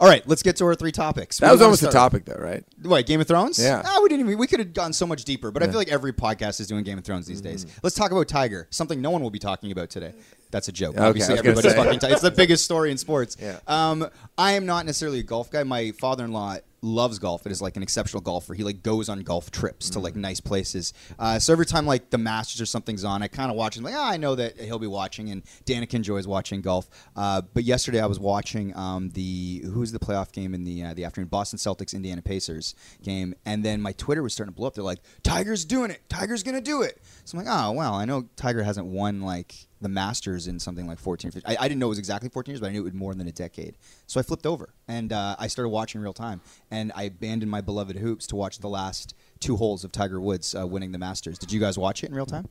All 0.00 0.08
right, 0.08 0.26
let's 0.28 0.42
get 0.42 0.56
to 0.56 0.64
our 0.64 0.74
three 0.74 0.90
topics. 0.92 1.38
that 1.38 1.46
Where 1.46 1.52
was 1.52 1.58
do 1.58 1.62
you 1.62 1.64
wanna 1.64 1.68
almost 1.68 1.82
the 1.82 1.90
start? 1.90 2.12
topic, 2.12 2.24
though, 2.24 2.42
right? 2.44 2.64
What 2.82 3.06
Game 3.06 3.20
of 3.20 3.28
Thrones? 3.28 3.58
Yeah. 3.58 3.80
Ah, 3.84 4.00
we 4.02 4.08
didn't 4.08 4.26
even. 4.26 4.38
We 4.38 4.46
could 4.48 4.58
have 4.58 4.74
gone 4.74 4.92
so 4.92 5.06
much 5.06 5.24
deeper, 5.24 5.50
but 5.52 5.62
I 5.62 5.66
feel 5.66 5.76
like 5.76 5.88
every 5.88 6.12
podcast 6.12 6.60
is 6.60 6.66
doing 6.66 6.82
Game 6.84 6.98
of 6.98 7.04
Thrones 7.04 7.26
these 7.26 7.40
days. 7.40 7.64
Let's 7.82 7.94
talk 7.96 8.10
about 8.10 8.26
Tiger. 8.28 8.66
Something 8.70 9.00
no 9.00 9.10
one 9.10 9.22
will 9.22 9.30
be 9.30 9.38
talking 9.38 9.70
about 9.72 9.90
today. 9.90 10.12
That's 10.50 10.68
a 10.68 10.72
joke. 10.72 10.96
Okay, 10.96 11.04
Obviously, 11.04 11.38
everybody's 11.38 11.72
say. 11.72 11.76
fucking. 11.76 11.98
Ti- 12.00 12.06
it's 12.08 12.22
the 12.22 12.30
biggest 12.30 12.64
story 12.64 12.90
in 12.90 12.98
sports. 12.98 13.36
Yeah. 13.40 13.58
Um, 13.68 14.08
I 14.38 14.52
am 14.52 14.66
not 14.66 14.84
necessarily 14.86 15.20
a 15.20 15.22
golf 15.24 15.50
guy. 15.50 15.62
My 15.64 15.92
father-in-law 15.92 16.58
loves 16.84 17.18
golf. 17.18 17.46
It 17.46 17.52
is 17.52 17.62
like 17.62 17.76
an 17.76 17.82
exceptional 17.82 18.20
golfer. 18.20 18.54
He 18.54 18.62
like 18.62 18.82
goes 18.82 19.08
on 19.08 19.20
golf 19.20 19.50
trips 19.50 19.90
to 19.90 20.00
like 20.00 20.14
nice 20.14 20.40
places. 20.40 20.92
Uh, 21.18 21.38
so 21.38 21.52
every 21.52 21.66
time 21.66 21.86
like 21.86 22.10
the 22.10 22.18
Masters 22.18 22.60
or 22.60 22.66
something's 22.66 23.04
on, 23.04 23.22
I 23.22 23.28
kind 23.28 23.50
of 23.50 23.56
watch. 23.56 23.76
I'm 23.76 23.84
like, 23.84 23.94
ah, 23.96 24.10
I 24.10 24.16
know 24.16 24.34
that 24.34 24.60
he'll 24.60 24.78
be 24.78 24.86
watching, 24.86 25.30
and 25.30 25.44
Danica 25.64 25.94
enjoys 25.94 26.26
watching 26.26 26.60
golf. 26.60 26.88
Uh, 27.16 27.40
but 27.40 27.64
yesterday 27.64 28.00
I 28.00 28.06
was 28.06 28.20
watching 28.20 28.76
um, 28.76 29.10
the 29.10 29.62
who's 29.64 29.92
the 29.92 29.98
playoff 29.98 30.32
game 30.32 30.54
in 30.54 30.64
the 30.64 30.84
uh, 30.84 30.94
the 30.94 31.04
afternoon 31.04 31.28
Boston 31.28 31.58
Celtics 31.58 31.94
Indiana 31.94 32.22
Pacers 32.22 32.74
game, 33.02 33.34
and 33.46 33.64
then 33.64 33.80
my 33.80 33.92
Twitter 33.92 34.22
was 34.22 34.34
starting 34.34 34.52
to 34.52 34.56
blow 34.56 34.68
up. 34.68 34.74
They're 34.74 34.84
like, 34.84 35.00
Tiger's 35.22 35.64
doing 35.64 35.90
it. 35.90 36.08
Tiger's 36.08 36.42
gonna 36.42 36.60
do 36.60 36.82
it. 36.82 37.00
So 37.24 37.38
I'm 37.38 37.44
like, 37.44 37.54
oh 37.54 37.72
wow, 37.72 37.94
I 37.94 38.04
know 38.04 38.28
Tiger 38.36 38.62
hasn't 38.62 38.86
won 38.86 39.22
like 39.22 39.54
the 39.80 39.88
Masters 39.88 40.46
in 40.46 40.58
something 40.58 40.86
like 40.86 40.98
14 40.98 41.28
or 41.28 41.32
15. 41.32 41.56
I, 41.56 41.64
I 41.64 41.68
didn't 41.68 41.78
know 41.78 41.86
it 41.86 41.90
was 41.90 41.98
exactly 41.98 42.28
14 42.28 42.52
years, 42.52 42.60
but 42.60 42.68
I 42.68 42.72
knew 42.72 42.80
it 42.80 42.84
was 42.84 42.94
more 42.94 43.14
than 43.14 43.26
a 43.26 43.32
decade. 43.32 43.76
So 44.06 44.20
I 44.20 44.22
flipped 44.22 44.46
over 44.46 44.74
and 44.88 45.12
uh, 45.12 45.36
I 45.38 45.46
started 45.46 45.70
watching 45.70 46.00
real 46.00 46.12
time. 46.12 46.40
And 46.70 46.92
I 46.94 47.04
abandoned 47.04 47.50
my 47.50 47.60
beloved 47.60 47.96
hoops 47.96 48.26
to 48.28 48.36
watch 48.36 48.58
the 48.58 48.68
last 48.68 49.14
two 49.40 49.56
holes 49.56 49.84
of 49.84 49.92
Tiger 49.92 50.20
Woods 50.20 50.54
uh, 50.54 50.66
winning 50.66 50.92
the 50.92 50.98
Masters. 50.98 51.38
Did 51.38 51.50
you 51.50 51.60
guys 51.60 51.78
watch 51.78 52.04
it 52.04 52.10
in 52.10 52.14
real 52.14 52.26
time? 52.26 52.48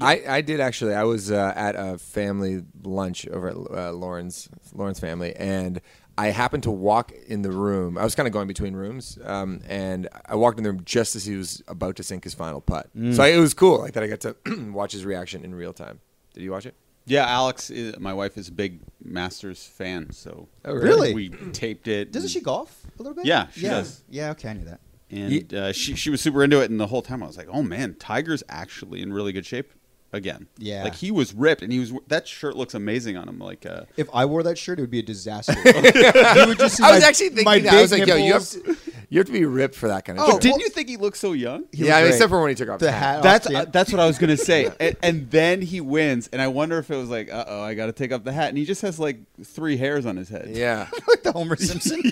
I, 0.00 0.22
I 0.26 0.40
did 0.40 0.60
actually. 0.60 0.94
I 0.94 1.04
was 1.04 1.30
uh, 1.30 1.52
at 1.54 1.74
a 1.76 1.98
family 1.98 2.62
lunch 2.82 3.28
over 3.28 3.48
at 3.48 3.56
uh, 3.56 3.92
Lauren's 3.92 4.48
Lauren's 4.72 4.98
family, 4.98 5.36
and 5.36 5.82
I 6.18 6.26
happened 6.28 6.62
to 6.64 6.70
walk 6.70 7.12
in 7.26 7.42
the 7.42 7.50
room. 7.50 7.96
I 7.96 8.04
was 8.04 8.14
kind 8.14 8.26
of 8.26 8.32
going 8.32 8.46
between 8.46 8.74
rooms, 8.74 9.18
um, 9.24 9.60
and 9.68 10.08
I 10.26 10.34
walked 10.34 10.58
in 10.58 10.64
the 10.64 10.70
room 10.70 10.82
just 10.84 11.16
as 11.16 11.24
he 11.24 11.36
was 11.36 11.62
about 11.68 11.96
to 11.96 12.02
sink 12.02 12.24
his 12.24 12.34
final 12.34 12.60
putt. 12.60 12.90
So 13.12 13.22
I, 13.22 13.28
it 13.28 13.38
was 13.38 13.54
cool, 13.54 13.78
like 13.78 13.94
that. 13.94 14.02
I 14.02 14.06
got 14.08 14.20
to 14.20 14.36
watch 14.72 14.92
his 14.92 15.04
reaction 15.04 15.44
in 15.44 15.54
real 15.54 15.72
time. 15.72 16.00
Did 16.34 16.42
you 16.42 16.50
watch 16.50 16.66
it? 16.66 16.74
Yeah, 17.06 17.26
Alex, 17.26 17.68
is, 17.70 17.98
my 17.98 18.12
wife 18.12 18.36
is 18.38 18.48
a 18.48 18.52
big 18.52 18.80
Masters 19.02 19.64
fan, 19.66 20.12
so 20.12 20.48
Oh, 20.64 20.72
really? 20.74 21.14
we 21.14 21.30
taped 21.52 21.88
it. 21.88 22.12
Doesn't 22.12 22.28
she 22.28 22.40
golf 22.40 22.86
a 22.98 23.02
little 23.02 23.14
bit? 23.16 23.24
Yeah, 23.26 23.48
she 23.48 23.62
yeah. 23.62 23.70
does. 23.70 24.04
Yeah, 24.08 24.30
okay, 24.32 24.50
I 24.50 24.52
knew 24.52 24.64
that. 24.66 24.80
And 25.10 25.52
uh, 25.52 25.72
she 25.72 25.94
she 25.94 26.08
was 26.10 26.20
super 26.22 26.42
into 26.44 26.60
it, 26.62 26.70
and 26.70 26.78
the 26.80 26.86
whole 26.86 27.02
time 27.02 27.22
I 27.22 27.26
was 27.26 27.36
like, 27.36 27.48
"Oh 27.50 27.62
man, 27.62 27.96
Tiger's 27.98 28.42
actually 28.48 29.02
in 29.02 29.12
really 29.12 29.30
good 29.32 29.44
shape 29.44 29.70
again." 30.12 30.46
Yeah. 30.58 30.84
like 30.84 30.94
he 30.94 31.10
was 31.10 31.34
ripped, 31.34 31.62
and 31.62 31.72
he 31.72 31.78
was 31.80 31.92
that 32.08 32.26
shirt 32.28 32.56
looks 32.56 32.74
amazing 32.74 33.16
on 33.16 33.28
him. 33.28 33.38
Like, 33.38 33.66
uh, 33.66 33.82
If 33.96 34.08
I 34.14 34.24
wore 34.24 34.42
that 34.44 34.58
shirt, 34.58 34.78
it 34.78 34.82
would 34.82 34.90
be 34.90 34.98
a 35.00 35.02
disaster. 35.02 35.52
you 35.64 36.46
would 36.46 36.58
just 36.58 36.76
see 36.76 36.84
I 36.84 36.92
was 36.92 37.02
actually 37.04 37.28
thinking 37.30 37.44
my 37.44 37.58
that. 37.60 37.72
I 37.74 37.82
was 37.82 37.90
big 37.90 38.00
like, 38.00 38.08
yo, 38.08 38.16
you 38.16 38.32
have, 38.32 38.48
to, 38.50 38.76
you 39.10 39.18
have 39.18 39.26
to 39.26 39.32
be 39.32 39.44
ripped 39.44 39.74
for 39.74 39.88
that 39.88 40.04
kind 40.04 40.18
of 40.18 40.24
Oh, 40.26 40.32
shit. 40.32 40.42
didn't 40.42 40.52
well- 40.54 40.60
you 40.60 40.68
think 40.70 40.88
he 40.88 40.96
looked 40.96 41.16
so 41.16 41.32
young? 41.32 41.64
He 41.72 41.86
yeah, 41.86 41.96
I 41.96 42.00
looked 42.00 42.04
mean, 42.04 42.12
except 42.14 42.30
for 42.30 42.40
when 42.40 42.48
he 42.50 42.54
took 42.54 42.68
off 42.68 42.78
The 42.80 42.92
hat. 42.92 43.14
hat. 43.16 43.22
That's 43.22 43.46
uh, 43.50 43.64
that's 43.70 43.90
what 43.92 44.00
I 44.00 44.06
was 44.06 44.18
gonna 44.18 44.36
say, 44.36 44.70
and, 44.80 44.96
and 45.02 45.30
then 45.30 45.62
he 45.62 45.80
wins, 45.80 46.28
and 46.32 46.40
I 46.42 46.48
wonder 46.48 46.78
if 46.78 46.90
it 46.90 46.96
was 46.96 47.08
like, 47.08 47.32
uh 47.32 47.44
oh, 47.46 47.62
I 47.62 47.74
got 47.74 47.86
to 47.86 47.92
take 47.92 48.12
off 48.12 48.24
the 48.24 48.32
hat, 48.32 48.48
and 48.50 48.58
he 48.58 48.64
just 48.64 48.82
has 48.82 48.98
like 48.98 49.18
three 49.44 49.76
hairs 49.76 50.06
on 50.06 50.16
his 50.16 50.28
head. 50.28 50.50
Yeah, 50.50 50.88
like 51.08 51.22
the 51.22 51.32
Homer 51.32 51.56
Simpson. 51.56 52.02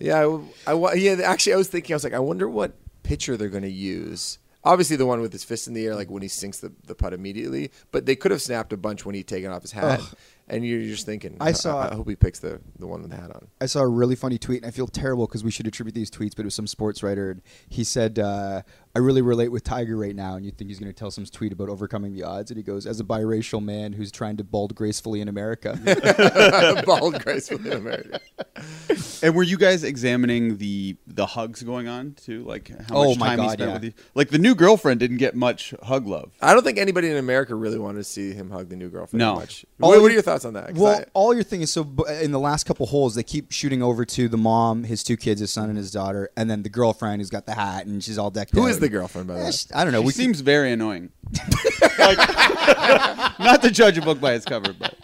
yeah, 0.00 0.38
I, 0.66 0.72
I 0.72 0.94
yeah. 0.94 1.12
Actually, 1.24 1.54
I 1.54 1.56
was 1.56 1.68
thinking, 1.68 1.94
I 1.94 1.96
was 1.96 2.04
like, 2.04 2.14
I 2.14 2.18
wonder 2.18 2.48
what 2.48 2.72
pitcher 3.02 3.36
they're 3.36 3.48
going 3.48 3.62
to 3.64 3.70
use. 3.70 4.38
Obviously, 4.64 4.96
the 4.96 5.06
one 5.06 5.20
with 5.20 5.32
his 5.32 5.42
fist 5.42 5.66
in 5.66 5.74
the 5.74 5.86
air, 5.86 5.94
like 5.94 6.10
when 6.10 6.22
he 6.22 6.28
sinks 6.28 6.60
the, 6.60 6.72
the 6.86 6.94
putt 6.94 7.12
immediately. 7.12 7.70
But 7.90 8.06
they 8.06 8.14
could 8.14 8.30
have 8.30 8.40
snapped 8.40 8.72
a 8.72 8.76
bunch 8.76 9.04
when 9.04 9.14
he'd 9.14 9.26
taken 9.26 9.50
off 9.50 9.62
his 9.62 9.72
hat. 9.72 10.00
Ugh. 10.00 10.14
And 10.48 10.66
you're 10.66 10.82
just 10.82 11.06
thinking, 11.06 11.36
I 11.40 11.52
saw- 11.52 11.90
I, 11.90 11.94
hope 11.94 12.08
he 12.08 12.16
picks 12.16 12.40
the, 12.40 12.60
the 12.78 12.86
one 12.86 13.00
with 13.00 13.10
the 13.10 13.16
hat 13.16 13.30
on. 13.30 13.48
I 13.60 13.66
saw 13.66 13.80
a 13.80 13.88
really 13.88 14.16
funny 14.16 14.38
tweet, 14.38 14.62
and 14.62 14.66
I 14.66 14.70
feel 14.70 14.86
terrible 14.86 15.26
because 15.26 15.42
we 15.42 15.50
should 15.50 15.66
attribute 15.66 15.94
these 15.94 16.10
tweets, 16.10 16.36
but 16.36 16.40
it 16.40 16.44
was 16.46 16.54
some 16.54 16.66
sports 16.66 17.02
writer. 17.02 17.30
And 17.30 17.42
he 17.68 17.84
said, 17.84 18.18
uh, 18.18 18.62
"I 18.94 18.98
really 18.98 19.22
relate 19.22 19.48
with 19.48 19.64
Tiger 19.64 19.96
right 19.96 20.14
now." 20.14 20.36
And 20.36 20.44
you 20.44 20.50
think 20.52 20.68
he's 20.70 20.78
going 20.78 20.92
to 20.92 20.98
tell 20.98 21.10
some 21.10 21.24
tweet 21.24 21.52
about 21.52 21.68
overcoming 21.68 22.14
the 22.14 22.22
odds, 22.24 22.50
and 22.50 22.58
he 22.58 22.62
goes, 22.62 22.86
"As 22.86 23.00
a 23.00 23.04
biracial 23.04 23.62
man 23.62 23.92
who's 23.92 24.10
trying 24.12 24.36
to 24.38 24.44
bald 24.44 24.74
gracefully 24.74 25.20
in 25.20 25.28
America." 25.28 25.78
Bald 26.86 27.22
gracefully 27.22 27.70
in 27.70 27.76
America. 27.78 28.20
And 29.24 29.36
were 29.36 29.44
you 29.44 29.56
guys 29.56 29.84
examining 29.84 30.56
the 30.58 30.96
the 31.06 31.26
hugs 31.26 31.62
going 31.62 31.86
on 31.86 32.14
too? 32.14 32.42
Like 32.42 32.68
how 32.88 32.96
Oh 32.96 33.08
much 33.10 33.18
my 33.18 33.26
time 33.36 33.38
he 33.40 33.48
spent 33.50 33.68
yeah. 33.68 33.74
with 33.74 33.84
you? 33.84 33.92
Like 34.16 34.30
the 34.30 34.38
new 34.38 34.56
girlfriend 34.56 34.98
didn't 34.98 35.18
get 35.18 35.36
much 35.36 35.72
hug 35.80 36.08
love. 36.08 36.32
I 36.42 36.52
don't 36.54 36.64
think 36.64 36.76
anybody 36.78 37.08
in 37.08 37.16
America 37.16 37.54
really 37.54 37.78
wanted 37.78 37.98
to 37.98 38.04
see 38.04 38.32
him 38.32 38.50
hug 38.50 38.68
the 38.68 38.74
new 38.74 38.88
girlfriend 38.88 39.20
No. 39.20 39.36
much. 39.36 39.64
All 39.80 39.90
What, 39.90 40.02
what 40.02 40.10
are 40.10 40.14
your 40.14 40.22
thoughts 40.22 40.44
on 40.44 40.54
that? 40.54 40.74
Well, 40.74 41.00
I- 41.00 41.04
all 41.14 41.32
you're 41.34 41.44
thinking 41.44 41.62
is 41.62 41.72
so 41.72 41.82
in 42.20 42.32
the 42.32 42.40
last 42.40 42.64
couple 42.64 42.84
holes, 42.86 43.14
they 43.14 43.22
keep 43.22 43.52
shooting 43.52 43.80
over 43.80 44.04
to 44.04 44.28
the 44.28 44.36
mom, 44.36 44.82
his 44.84 45.04
two 45.04 45.16
kids, 45.16 45.40
his 45.40 45.52
son 45.52 45.68
and 45.68 45.78
his 45.78 45.92
daughter, 45.92 46.28
and 46.36 46.50
then 46.50 46.64
the 46.64 46.68
girlfriend 46.68 47.20
who's 47.20 47.30
got 47.30 47.46
the 47.46 47.54
hat 47.54 47.86
and 47.86 48.02
she's 48.02 48.18
all 48.18 48.30
decked 48.32 48.50
who 48.52 48.64
out. 48.64 48.70
is 48.70 48.80
the 48.82 48.88
girlfriend, 48.90 49.26
by 49.28 49.34
the 49.34 49.40
Eh, 49.40 49.44
way? 49.46 49.52
I 49.74 49.84
don't 49.84 49.92
know. 49.94 50.00
She 50.02 50.06
we 50.06 50.12
could- 50.12 50.16
seems 50.22 50.40
very 50.40 50.72
annoying. 50.72 51.10
Like, 51.98 52.18
not 53.38 53.62
to 53.62 53.70
judge 53.70 53.96
a 53.98 54.02
book 54.02 54.20
by 54.20 54.32
its 54.34 54.44
cover, 54.44 54.72
but. 54.72 54.94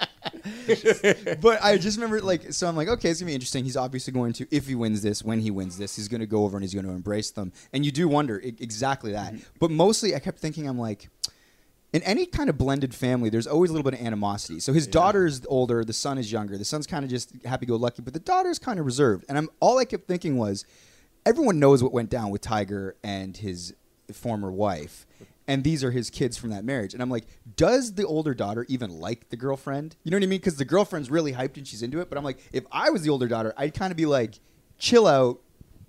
But 1.40 1.62
I 1.62 1.78
just 1.78 1.97
remember 1.97 2.20
like 2.20 2.52
so 2.52 2.66
I'm 2.68 2.76
like 2.76 2.88
okay 2.88 3.11
it's 3.11 3.20
gonna 3.20 3.28
be 3.30 3.35
interesting. 3.35 3.64
He's 3.64 3.76
obviously 3.76 4.12
going 4.12 4.32
to 4.35 4.47
if 4.50 4.66
he 4.66 4.75
wins 4.75 5.00
this 5.02 5.23
when 5.23 5.40
he 5.40 5.50
wins 5.50 5.78
this 5.78 5.97
he's 5.97 6.08
gonna 6.08 6.26
go 6.26 6.44
over 6.44 6.56
and 6.56 6.64
he's 6.64 6.75
gonna 6.75 6.90
embrace 6.92 7.30
them. 7.30 7.52
And 7.73 7.85
you 7.85 7.92
do 7.92 8.08
wonder 8.08 8.40
I- 8.44 8.49
exactly 8.58 9.12
that. 9.12 9.35
But 9.58 9.70
mostly 9.70 10.14
I 10.14 10.18
kept 10.18 10.38
thinking 10.38 10.68
I'm 10.68 10.78
like 10.78 11.08
in 11.92 12.02
any 12.02 12.26
kind 12.26 12.50
of 12.50 12.58
blended 12.58 12.94
family 12.94 13.30
there's 13.30 13.47
always 13.47 13.70
a 13.70 13.75
little 13.75 13.88
bit 13.90 13.99
of 13.99 14.04
animosity. 14.06 14.61
So 14.61 14.73
his 14.73 14.87
daughter 14.87 15.26
is 15.26 15.42
older 15.49 15.85
the 15.85 15.92
son 15.92 16.18
is 16.18 16.30
younger 16.32 16.58
the 16.58 16.64
son's 16.64 16.87
kind 16.87 17.04
of 17.04 17.11
just 17.11 17.32
happy-go-lucky 17.44 18.02
but 18.02 18.12
the 18.12 18.20
daughter's 18.20 18.58
kind 18.58 18.78
of 18.80 18.87
reserved. 18.87 19.25
And 19.28 19.38
I'm 19.38 19.49
all 19.61 19.78
I 19.78 19.85
kept 19.85 20.06
thinking 20.08 20.37
was 20.37 20.64
everyone 21.28 21.58
knows 21.58 21.82
what 21.82 21.92
went 21.92 22.11
down 22.11 22.30
with 22.30 22.40
Tiger 22.40 22.97
and 23.02 23.37
his 23.37 23.75
former 24.12 24.50
wife 24.50 25.06
and 25.49 25.64
these 25.64 25.82
are 25.82 25.90
his 25.90 26.11
kids 26.11 26.37
from 26.37 26.50
that 26.50 26.62
marriage. 26.62 26.92
And 26.92 27.02
I'm 27.02 27.11
like, 27.11 27.26
does 27.56 27.94
the 27.94 28.06
older 28.06 28.35
daughter 28.35 28.66
even 28.68 29.00
like 29.00 29.30
the 29.30 29.37
girlfriend? 29.37 29.97
You 30.04 30.11
know 30.11 30.18
what 30.18 30.23
I 30.23 30.26
mean? 30.26 30.38
Because 30.38 30.56
the 30.56 30.66
girlfriend's 30.66 31.11
really 31.11 31.32
hyped 31.32 31.56
and 31.56 31.66
she's 31.66 31.82
into 31.82 32.00
it. 32.00 32.11
But 32.11 32.18
I'm 32.18 32.25
like, 32.25 32.38
if 32.52 32.64
I 32.70 32.90
was 32.90 33.00
the 33.00 33.08
older 33.08 33.26
daughter, 33.26 33.54
I'd 33.56 33.73
kind 33.73 33.90
of 33.90 33.97
be 33.97 34.04
like, 34.04 34.38
chill 34.78 35.06
out. 35.06 35.40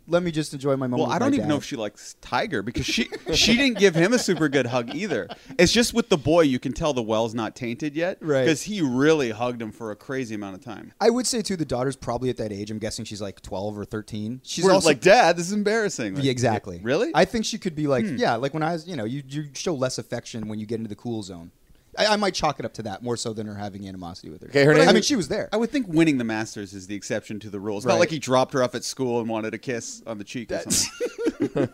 Let 0.09 0.23
me 0.23 0.31
just 0.31 0.53
enjoy 0.53 0.75
my 0.75 0.87
moment. 0.87 1.07
well, 1.07 1.15
I 1.15 1.19
don't 1.19 1.33
even 1.33 1.47
know 1.47 1.57
if 1.57 1.63
she 1.63 1.75
likes 1.75 2.15
Tiger 2.21 2.61
because 2.61 2.85
she 2.85 3.09
she 3.33 3.55
didn't 3.55 3.77
give 3.77 3.95
him 3.95 4.13
a 4.13 4.19
super 4.19 4.49
good 4.49 4.65
hug 4.67 4.93
either. 4.95 5.27
It's 5.57 5.71
just 5.71 5.93
with 5.93 6.09
the 6.09 6.17
boy 6.17 6.41
you 6.41 6.59
can 6.59 6.73
tell 6.73 6.93
the 6.93 7.01
well's 7.03 7.33
not 7.33 7.55
tainted 7.55 7.95
yet, 7.95 8.17
Right. 8.21 8.41
Because 8.43 8.63
he 8.63 8.81
really 8.81 9.29
hugged 9.31 9.61
him 9.61 9.71
for 9.71 9.91
a 9.91 9.95
crazy 9.95 10.35
amount 10.35 10.55
of 10.55 10.63
time. 10.63 10.93
I 10.99 11.09
would 11.09 11.27
say 11.27 11.41
too, 11.41 11.55
the 11.55 11.65
daughter's 11.65 11.95
probably 11.95 12.29
at 12.29 12.37
that 12.37 12.51
age. 12.51 12.71
I'm 12.71 12.79
guessing 12.79 13.05
she's 13.05 13.21
like 13.21 13.41
12 13.41 13.77
or 13.77 13.85
13. 13.85 14.41
She's 14.43 14.67
also 14.67 14.87
like, 14.87 15.01
Dad, 15.01 15.37
this 15.37 15.47
is 15.47 15.53
embarrassing. 15.53 16.15
Like, 16.15 16.23
Yeah, 16.23 16.31
exactly. 16.31 16.79
Really? 16.83 17.11
I 17.13 17.25
think 17.25 17.45
she 17.45 17.57
could 17.57 17.75
be 17.75 17.87
like, 17.87 18.05
Hmm. 18.05 18.17
yeah, 18.17 18.35
like 18.35 18.53
when 18.53 18.63
I 18.63 18.73
was, 18.73 18.87
you 18.87 18.95
know, 18.95 19.05
you, 19.05 19.23
you 19.27 19.45
show 19.53 19.73
less 19.73 19.97
affection 19.97 20.47
when 20.47 20.59
you 20.59 20.65
get 20.65 20.75
into 20.77 20.89
the 20.89 20.95
cool 20.95 21.21
zone. 21.23 21.51
I, 21.99 22.13
I 22.13 22.15
might 22.15 22.33
chalk 22.33 22.59
it 22.59 22.65
up 22.65 22.73
to 22.75 22.83
that 22.83 23.03
more 23.03 23.17
so 23.17 23.33
than 23.33 23.45
her 23.47 23.55
having 23.55 23.87
animosity 23.87 24.29
with 24.29 24.41
her. 24.41 24.47
Okay, 24.47 24.63
her 24.63 24.73
name 24.73 24.87
I 24.89 24.93
mean, 24.93 25.03
she 25.03 25.15
was 25.15 25.27
there. 25.27 25.49
I 25.53 25.57
would 25.57 25.69
think 25.69 25.87
winning 25.87 26.17
the 26.17 26.23
Masters 26.23 26.73
is 26.73 26.87
the 26.87 26.95
exception 26.95 27.39
to 27.41 27.49
the 27.49 27.59
rules. 27.59 27.83
It's 27.83 27.87
Right. 27.87 27.93
Not 27.95 27.99
like 27.99 28.09
he 28.09 28.19
dropped 28.19 28.53
her 28.53 28.63
off 28.63 28.73
at 28.75 28.83
school 28.83 29.19
and 29.19 29.27
wanted 29.29 29.53
a 29.53 29.57
kiss 29.57 30.01
on 30.07 30.17
the 30.17 30.23
cheek 30.23 30.51
or 30.51 30.59
something. 30.59 31.09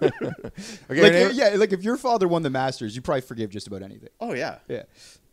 Okay, 0.89 1.01
like, 1.01 1.11
name, 1.11 1.31
yeah, 1.33 1.49
like 1.55 1.73
if 1.73 1.83
your 1.83 1.97
father 1.97 2.27
won 2.27 2.43
the 2.43 2.49
Masters, 2.49 2.95
you 2.95 3.01
probably 3.01 3.21
forgive 3.21 3.49
just 3.49 3.67
about 3.67 3.81
anything. 3.81 4.09
Oh 4.19 4.33
yeah. 4.33 4.59
Yeah. 4.67 4.83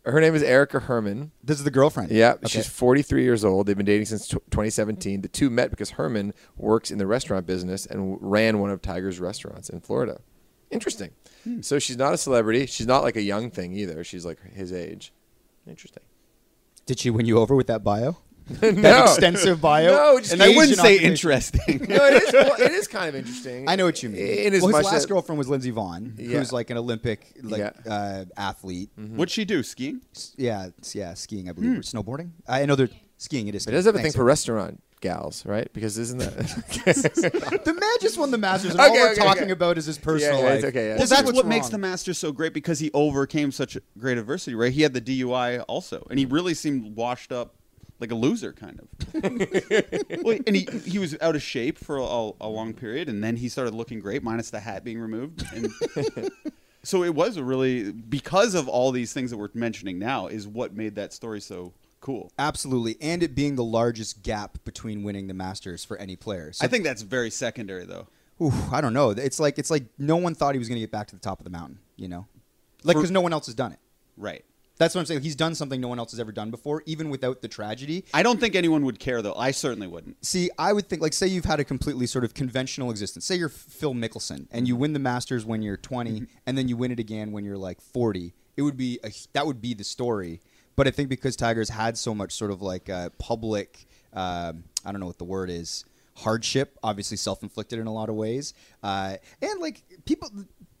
her 0.05 0.19
name 0.19 0.35
is 0.35 0.43
Erica 0.43 0.79
Herman. 0.81 1.31
This 1.43 1.57
is 1.59 1.63
the 1.63 1.71
girlfriend. 1.71 2.11
Yeah, 2.11 2.33
Okay. 2.33 2.47
she's 2.47 2.67
43 2.67 3.23
years 3.23 3.45
old. 3.45 3.67
They've 3.67 3.77
been 3.77 3.85
dating 3.85 4.05
since 4.07 4.27
tw 4.27 4.33
2017. 4.51 5.21
The 5.21 5.27
two 5.27 5.49
met 5.49 5.69
because 5.69 5.91
Herman 5.91 6.33
works 6.57 6.91
in 6.91 6.97
the 6.97 7.07
restaurant 7.07 7.45
business 7.45 7.85
and 7.85 7.99
w- 7.99 8.17
ran 8.21 8.59
one 8.59 8.69
of 8.69 8.81
Tiger's 8.81 9.19
restaurants 9.19 9.69
in 9.69 9.79
Florida. 9.81 10.19
Interesting. 10.73 11.11
Hmm. 11.43 11.61
So 11.61 11.79
she's 11.79 11.97
not 11.97 12.13
a 12.13 12.17
celebrity. 12.17 12.65
She's 12.65 12.87
not 12.87 13.03
like 13.03 13.15
a 13.15 13.21
young 13.21 13.51
thing 13.51 13.73
either. 13.73 14.03
She's 14.03 14.25
like 14.25 14.39
his 14.53 14.71
age. 14.73 15.13
Interesting. 15.67 16.03
Did 16.85 16.99
she 16.99 17.09
win 17.09 17.25
you 17.25 17.37
over 17.39 17.55
with 17.55 17.67
that 17.67 17.83
bio? 17.83 18.17
no. 18.61 18.71
That 18.71 19.05
extensive 19.05 19.61
bio. 19.61 19.91
No, 19.95 20.19
just- 20.19 20.33
And 20.33 20.43
I 20.43 20.49
wouldn't 20.49 20.77
say 20.77 20.99
interesting. 20.99 21.85
no, 21.87 21.95
it 22.07 22.23
is. 22.23 22.33
Well, 22.33 22.55
it 22.59 22.71
is 22.73 22.89
kind 22.89 23.07
of 23.07 23.15
interesting. 23.21 23.69
I 23.69 23.77
know 23.77 23.85
what 23.85 24.03
you 24.03 24.09
mean. 24.09 24.21
In 24.21 24.53
as 24.53 24.61
well, 24.61 24.67
his 24.69 24.73
much 24.83 24.85
last 24.91 25.01
that- 25.03 25.07
girlfriend 25.07 25.37
was 25.37 25.47
Lindsey 25.47 25.71
Vonn, 25.71 26.15
Yeah. 26.17 26.39
who's 26.39 26.51
like 26.51 26.69
an 26.69 26.77
Olympic 26.77 27.31
like 27.41 27.59
Yeah. 27.59 27.71
uh, 27.89 28.25
athlete. 28.35 28.89
What'd 28.97 29.31
she 29.31 29.45
do? 29.45 29.63
Skiing? 29.63 30.01
S- 30.13 30.33
Yeah, 30.37 30.69
yeah, 30.93 31.13
skiing, 31.13 31.47
I 31.47 31.53
believe, 31.53 31.77
or 31.77 31.81
snowboarding. 31.81 32.31
I 32.45 32.65
know 32.65 32.75
they're 32.75 32.89
skiing. 33.17 33.47
It 33.47 33.55
is. 33.55 33.65
It 33.65 33.71
does 33.71 33.85
have 33.85 33.95
a 33.95 33.99
thing 33.99 34.03
Thanks, 34.05 34.15
for 34.17 34.25
restaurant 34.25 34.81
gals, 35.03 35.45
right? 35.45 35.71
Because 35.73 35.97
isn't 35.97 36.19
that? 36.19 36.33
the 37.65 37.73
man 37.73 37.89
just 38.01 38.17
won 38.17 38.31
the 38.31 38.37
Masters, 38.37 38.71
and 38.71 38.79
all 38.79 38.87
Okay, 38.87 38.99
we're 38.99 39.11
okay, 39.11 39.21
talking 39.21 39.43
okay. 39.43 39.51
about 39.51 39.77
is 39.77 39.85
his 39.85 39.97
personal 39.97 40.39
yeah, 40.39 40.45
life. 40.45 40.55
it's 40.55 40.65
okay, 40.65 40.83
yeah. 40.83 40.89
Well, 40.91 40.97
This 40.97 41.03
is 41.03 41.09
that's 41.09 41.23
what's 41.23 41.35
what 41.35 41.45
makes 41.45 41.65
wrong. 41.65 41.71
the 41.71 41.77
Masters 41.79 42.17
so 42.17 42.31
great 42.31 42.53
because 42.53 42.79
he 42.79 42.89
overcame 42.93 43.51
such 43.51 43.77
great 43.97 44.17
adversity, 44.17 44.55
right? 44.55 44.71
He 44.71 44.81
had 44.81 44.93
the 44.93 45.01
DUI 45.01 45.63
also, 45.67 46.07
and 46.09 46.17
he 46.17 46.25
mm. 46.25 46.31
really 46.31 46.53
seemed 46.53 46.95
washed 46.95 47.33
up 47.33 47.55
like 47.99 48.11
a 48.11 48.15
loser, 48.15 48.53
kind 48.53 48.79
of. 48.79 49.13
well, 50.23 50.39
and 50.47 50.55
he 50.55 50.67
he 50.85 50.99
was 50.99 51.17
out 51.21 51.35
of 51.35 51.43
shape 51.43 51.77
for 51.77 51.97
a, 51.97 52.31
a 52.41 52.47
long 52.47 52.73
period, 52.73 53.09
and 53.09 53.21
then 53.21 53.35
he 53.35 53.49
started 53.49 53.73
looking 53.73 53.99
great, 53.99 54.23
minus 54.23 54.49
the 54.49 54.61
hat 54.61 54.85
being 54.85 54.99
removed. 54.99 55.45
And 55.53 55.69
so 56.83 57.03
it 57.03 57.13
was 57.13 57.35
a 57.35 57.43
really 57.43 57.91
because 57.91 58.55
of 58.55 58.69
all 58.69 58.91
these 58.91 59.11
things 59.11 59.31
that 59.31 59.37
we're 59.37 59.49
mentioning 59.53 59.99
now 59.99 60.27
is 60.27 60.47
what 60.47 60.73
made 60.73 60.95
that 60.95 61.11
story 61.11 61.41
so 61.41 61.73
cool. 62.03 62.31
Absolutely, 62.37 62.97
and 63.01 63.23
it 63.23 63.33
being 63.33 63.55
the 63.55 63.63
largest 63.63 64.23
gap 64.23 64.57
between 64.65 65.03
winning 65.03 65.27
the 65.27 65.33
Masters 65.33 65.85
for 65.85 65.97
any 65.97 66.15
player. 66.15 66.51
So, 66.51 66.65
I 66.65 66.67
think 66.67 66.83
that's 66.83 67.01
very 67.01 67.29
secondary, 67.29 67.85
though. 67.85 68.07
ooh, 68.41 68.51
I 68.71 68.81
don't 68.81 68.93
know. 68.93 69.11
It's 69.11 69.39
like 69.39 69.57
it's 69.57 69.71
like 69.71 69.85
no 69.97 70.17
one 70.17 70.35
thought 70.35 70.53
he 70.53 70.59
was 70.59 70.67
going 70.67 70.75
to 70.75 70.81
get 70.81 70.91
back 70.91 71.07
to 71.07 71.15
the 71.15 71.21
top 71.21 71.39
of 71.39 71.45
the 71.45 71.49
mountain. 71.49 71.79
You 71.95 72.09
know, 72.09 72.27
like 72.83 72.97
because 72.97 73.09
no 73.09 73.21
one 73.21 73.33
else 73.33 73.45
has 73.47 73.55
done 73.55 73.71
it. 73.71 73.79
Right. 74.17 74.43
That's 74.77 74.95
what 74.95 75.01
I'm 75.01 75.05
saying. 75.05 75.21
He's 75.21 75.35
done 75.35 75.53
something 75.53 75.79
no 75.79 75.87
one 75.87 75.99
else 75.99 76.11
has 76.11 76.19
ever 76.19 76.31
done 76.31 76.49
before, 76.49 76.81
even 76.87 77.09
without 77.09 77.41
the 77.41 77.47
tragedy. 77.47 78.05
I 78.13 78.23
don't 78.23 78.39
think 78.39 78.55
anyone 78.55 78.83
would 78.85 78.99
care, 78.99 79.21
though. 79.21 79.35
I 79.35 79.51
certainly 79.51 79.87
wouldn't. 79.87 80.25
See, 80.25 80.49
I 80.57 80.73
would 80.73 80.89
think, 80.89 81.01
like, 81.01 81.13
say 81.13 81.27
you've 81.27 81.45
had 81.45 81.59
a 81.59 81.63
completely 81.63 82.07
sort 82.07 82.25
of 82.25 82.33
conventional 82.33 82.89
existence. 82.89 83.23
Say 83.25 83.35
you're 83.35 83.49
Phil 83.49 83.93
Mickelson, 83.93 84.47
and 84.51 84.67
you 84.67 84.73
mm-hmm. 84.73 84.81
win 84.81 84.93
the 84.93 84.99
Masters 84.99 85.45
when 85.45 85.61
you're 85.61 85.77
20, 85.77 86.11
mm-hmm. 86.11 86.23
and 86.47 86.57
then 86.57 86.67
you 86.67 86.75
win 86.75 86.91
it 86.91 86.99
again 86.99 87.31
when 87.31 87.45
you're 87.45 87.57
like 87.57 87.81
40. 87.81 88.33
It 88.57 88.61
would 88.63 88.75
be 88.75 88.99
a, 89.03 89.11
that 89.33 89.45
would 89.45 89.61
be 89.61 89.75
the 89.75 89.83
story. 89.83 90.41
But 90.75 90.87
I 90.87 90.91
think 90.91 91.09
because 91.09 91.35
Tiger's 91.35 91.69
had 91.69 91.97
so 91.97 92.15
much 92.15 92.31
sort 92.33 92.51
of 92.51 92.61
like 92.61 92.89
uh, 92.89 93.09
public, 93.19 93.85
um, 94.13 94.63
I 94.85 94.91
don't 94.91 94.99
know 94.99 95.07
what 95.07 95.19
the 95.19 95.23
word 95.23 95.49
is, 95.49 95.85
hardship, 96.15 96.77
obviously 96.83 97.17
self-inflicted 97.17 97.79
in 97.79 97.87
a 97.87 97.93
lot 97.93 98.09
of 98.09 98.15
ways, 98.15 98.53
uh, 98.81 99.17
and 99.41 99.59
like 99.59 99.83
people. 100.05 100.29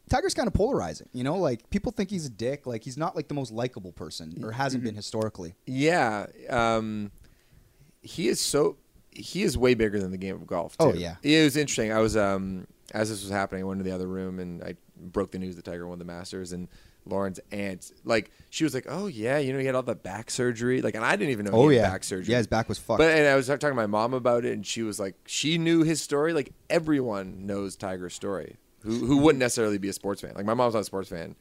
Tiger's 0.09 0.33
kind 0.33 0.47
of 0.47 0.53
polarizing, 0.53 1.07
you 1.13 1.23
know. 1.23 1.37
Like 1.37 1.69
people 1.69 1.91
think 1.91 2.09
he's 2.09 2.25
a 2.25 2.29
dick. 2.29 2.67
Like 2.67 2.83
he's 2.83 2.97
not 2.97 3.15
like 3.15 3.29
the 3.29 3.33
most 3.33 3.51
likable 3.51 3.93
person, 3.93 4.43
or 4.43 4.51
hasn't 4.51 4.83
been 4.83 4.95
historically. 4.95 5.55
Yeah, 5.65 6.27
um, 6.49 7.09
he 8.01 8.27
is 8.27 8.39
so 8.41 8.77
he 9.11 9.43
is 9.43 9.57
way 9.57 9.73
bigger 9.73 9.99
than 9.99 10.11
the 10.11 10.17
game 10.17 10.35
of 10.35 10.45
golf. 10.45 10.75
Oh, 10.79 10.93
yeah. 10.93 11.15
it 11.23 11.43
was 11.43 11.55
interesting. 11.57 11.91
I 11.91 11.99
was 11.99 12.17
um, 12.17 12.67
as 12.93 13.09
this 13.09 13.23
was 13.23 13.31
happening, 13.31 13.63
I 13.63 13.65
went 13.65 13.79
to 13.79 13.83
the 13.83 13.95
other 13.95 14.07
room 14.07 14.39
and 14.39 14.63
I 14.63 14.75
broke 14.97 15.31
the 15.31 15.39
news 15.39 15.55
that 15.55 15.65
Tiger 15.65 15.87
won 15.87 15.99
the 15.99 16.05
Masters 16.05 16.53
and. 16.53 16.67
Lauren's 17.05 17.39
aunt, 17.51 17.91
like 18.05 18.31
she 18.49 18.63
was 18.63 18.73
like, 18.73 18.85
"Oh 18.87 19.07
yeah, 19.07 19.37
you 19.37 19.51
know 19.53 19.59
he 19.59 19.65
had 19.65 19.75
all 19.75 19.83
the 19.83 19.95
back 19.95 20.31
surgery, 20.31 20.81
like, 20.81 20.95
and 20.95 21.03
I 21.03 21.15
didn't 21.15 21.31
even 21.31 21.45
know 21.45 21.51
Oh 21.53 21.69
he 21.69 21.75
had 21.77 21.83
yeah, 21.83 21.89
back 21.91 22.03
surgery. 22.03 22.31
yeah, 22.31 22.37
his 22.37 22.47
back 22.47 22.69
was 22.69 22.77
fucked. 22.79 22.99
But 22.99 23.11
and 23.11 23.27
I 23.27 23.35
was 23.35 23.47
talking 23.47 23.59
to 23.69 23.73
my 23.73 23.87
mom 23.87 24.13
about 24.13 24.45
it, 24.45 24.53
and 24.53 24.65
she 24.65 24.83
was 24.83 24.99
like, 24.99 25.15
she 25.25 25.57
knew 25.57 25.83
his 25.83 26.01
story. 26.01 26.33
Like 26.33 26.53
everyone 26.69 27.45
knows 27.45 27.75
Tiger's 27.75 28.13
story. 28.13 28.57
Who 28.83 29.05
who 29.05 29.17
wouldn't 29.17 29.39
necessarily 29.39 29.77
be 29.77 29.89
a 29.89 29.93
sports 29.93 30.21
fan? 30.21 30.33
Like 30.35 30.45
my 30.45 30.53
mom's 30.53 30.73
not 30.73 30.81
a 30.81 30.85
sports 30.85 31.09
fan, 31.09 31.35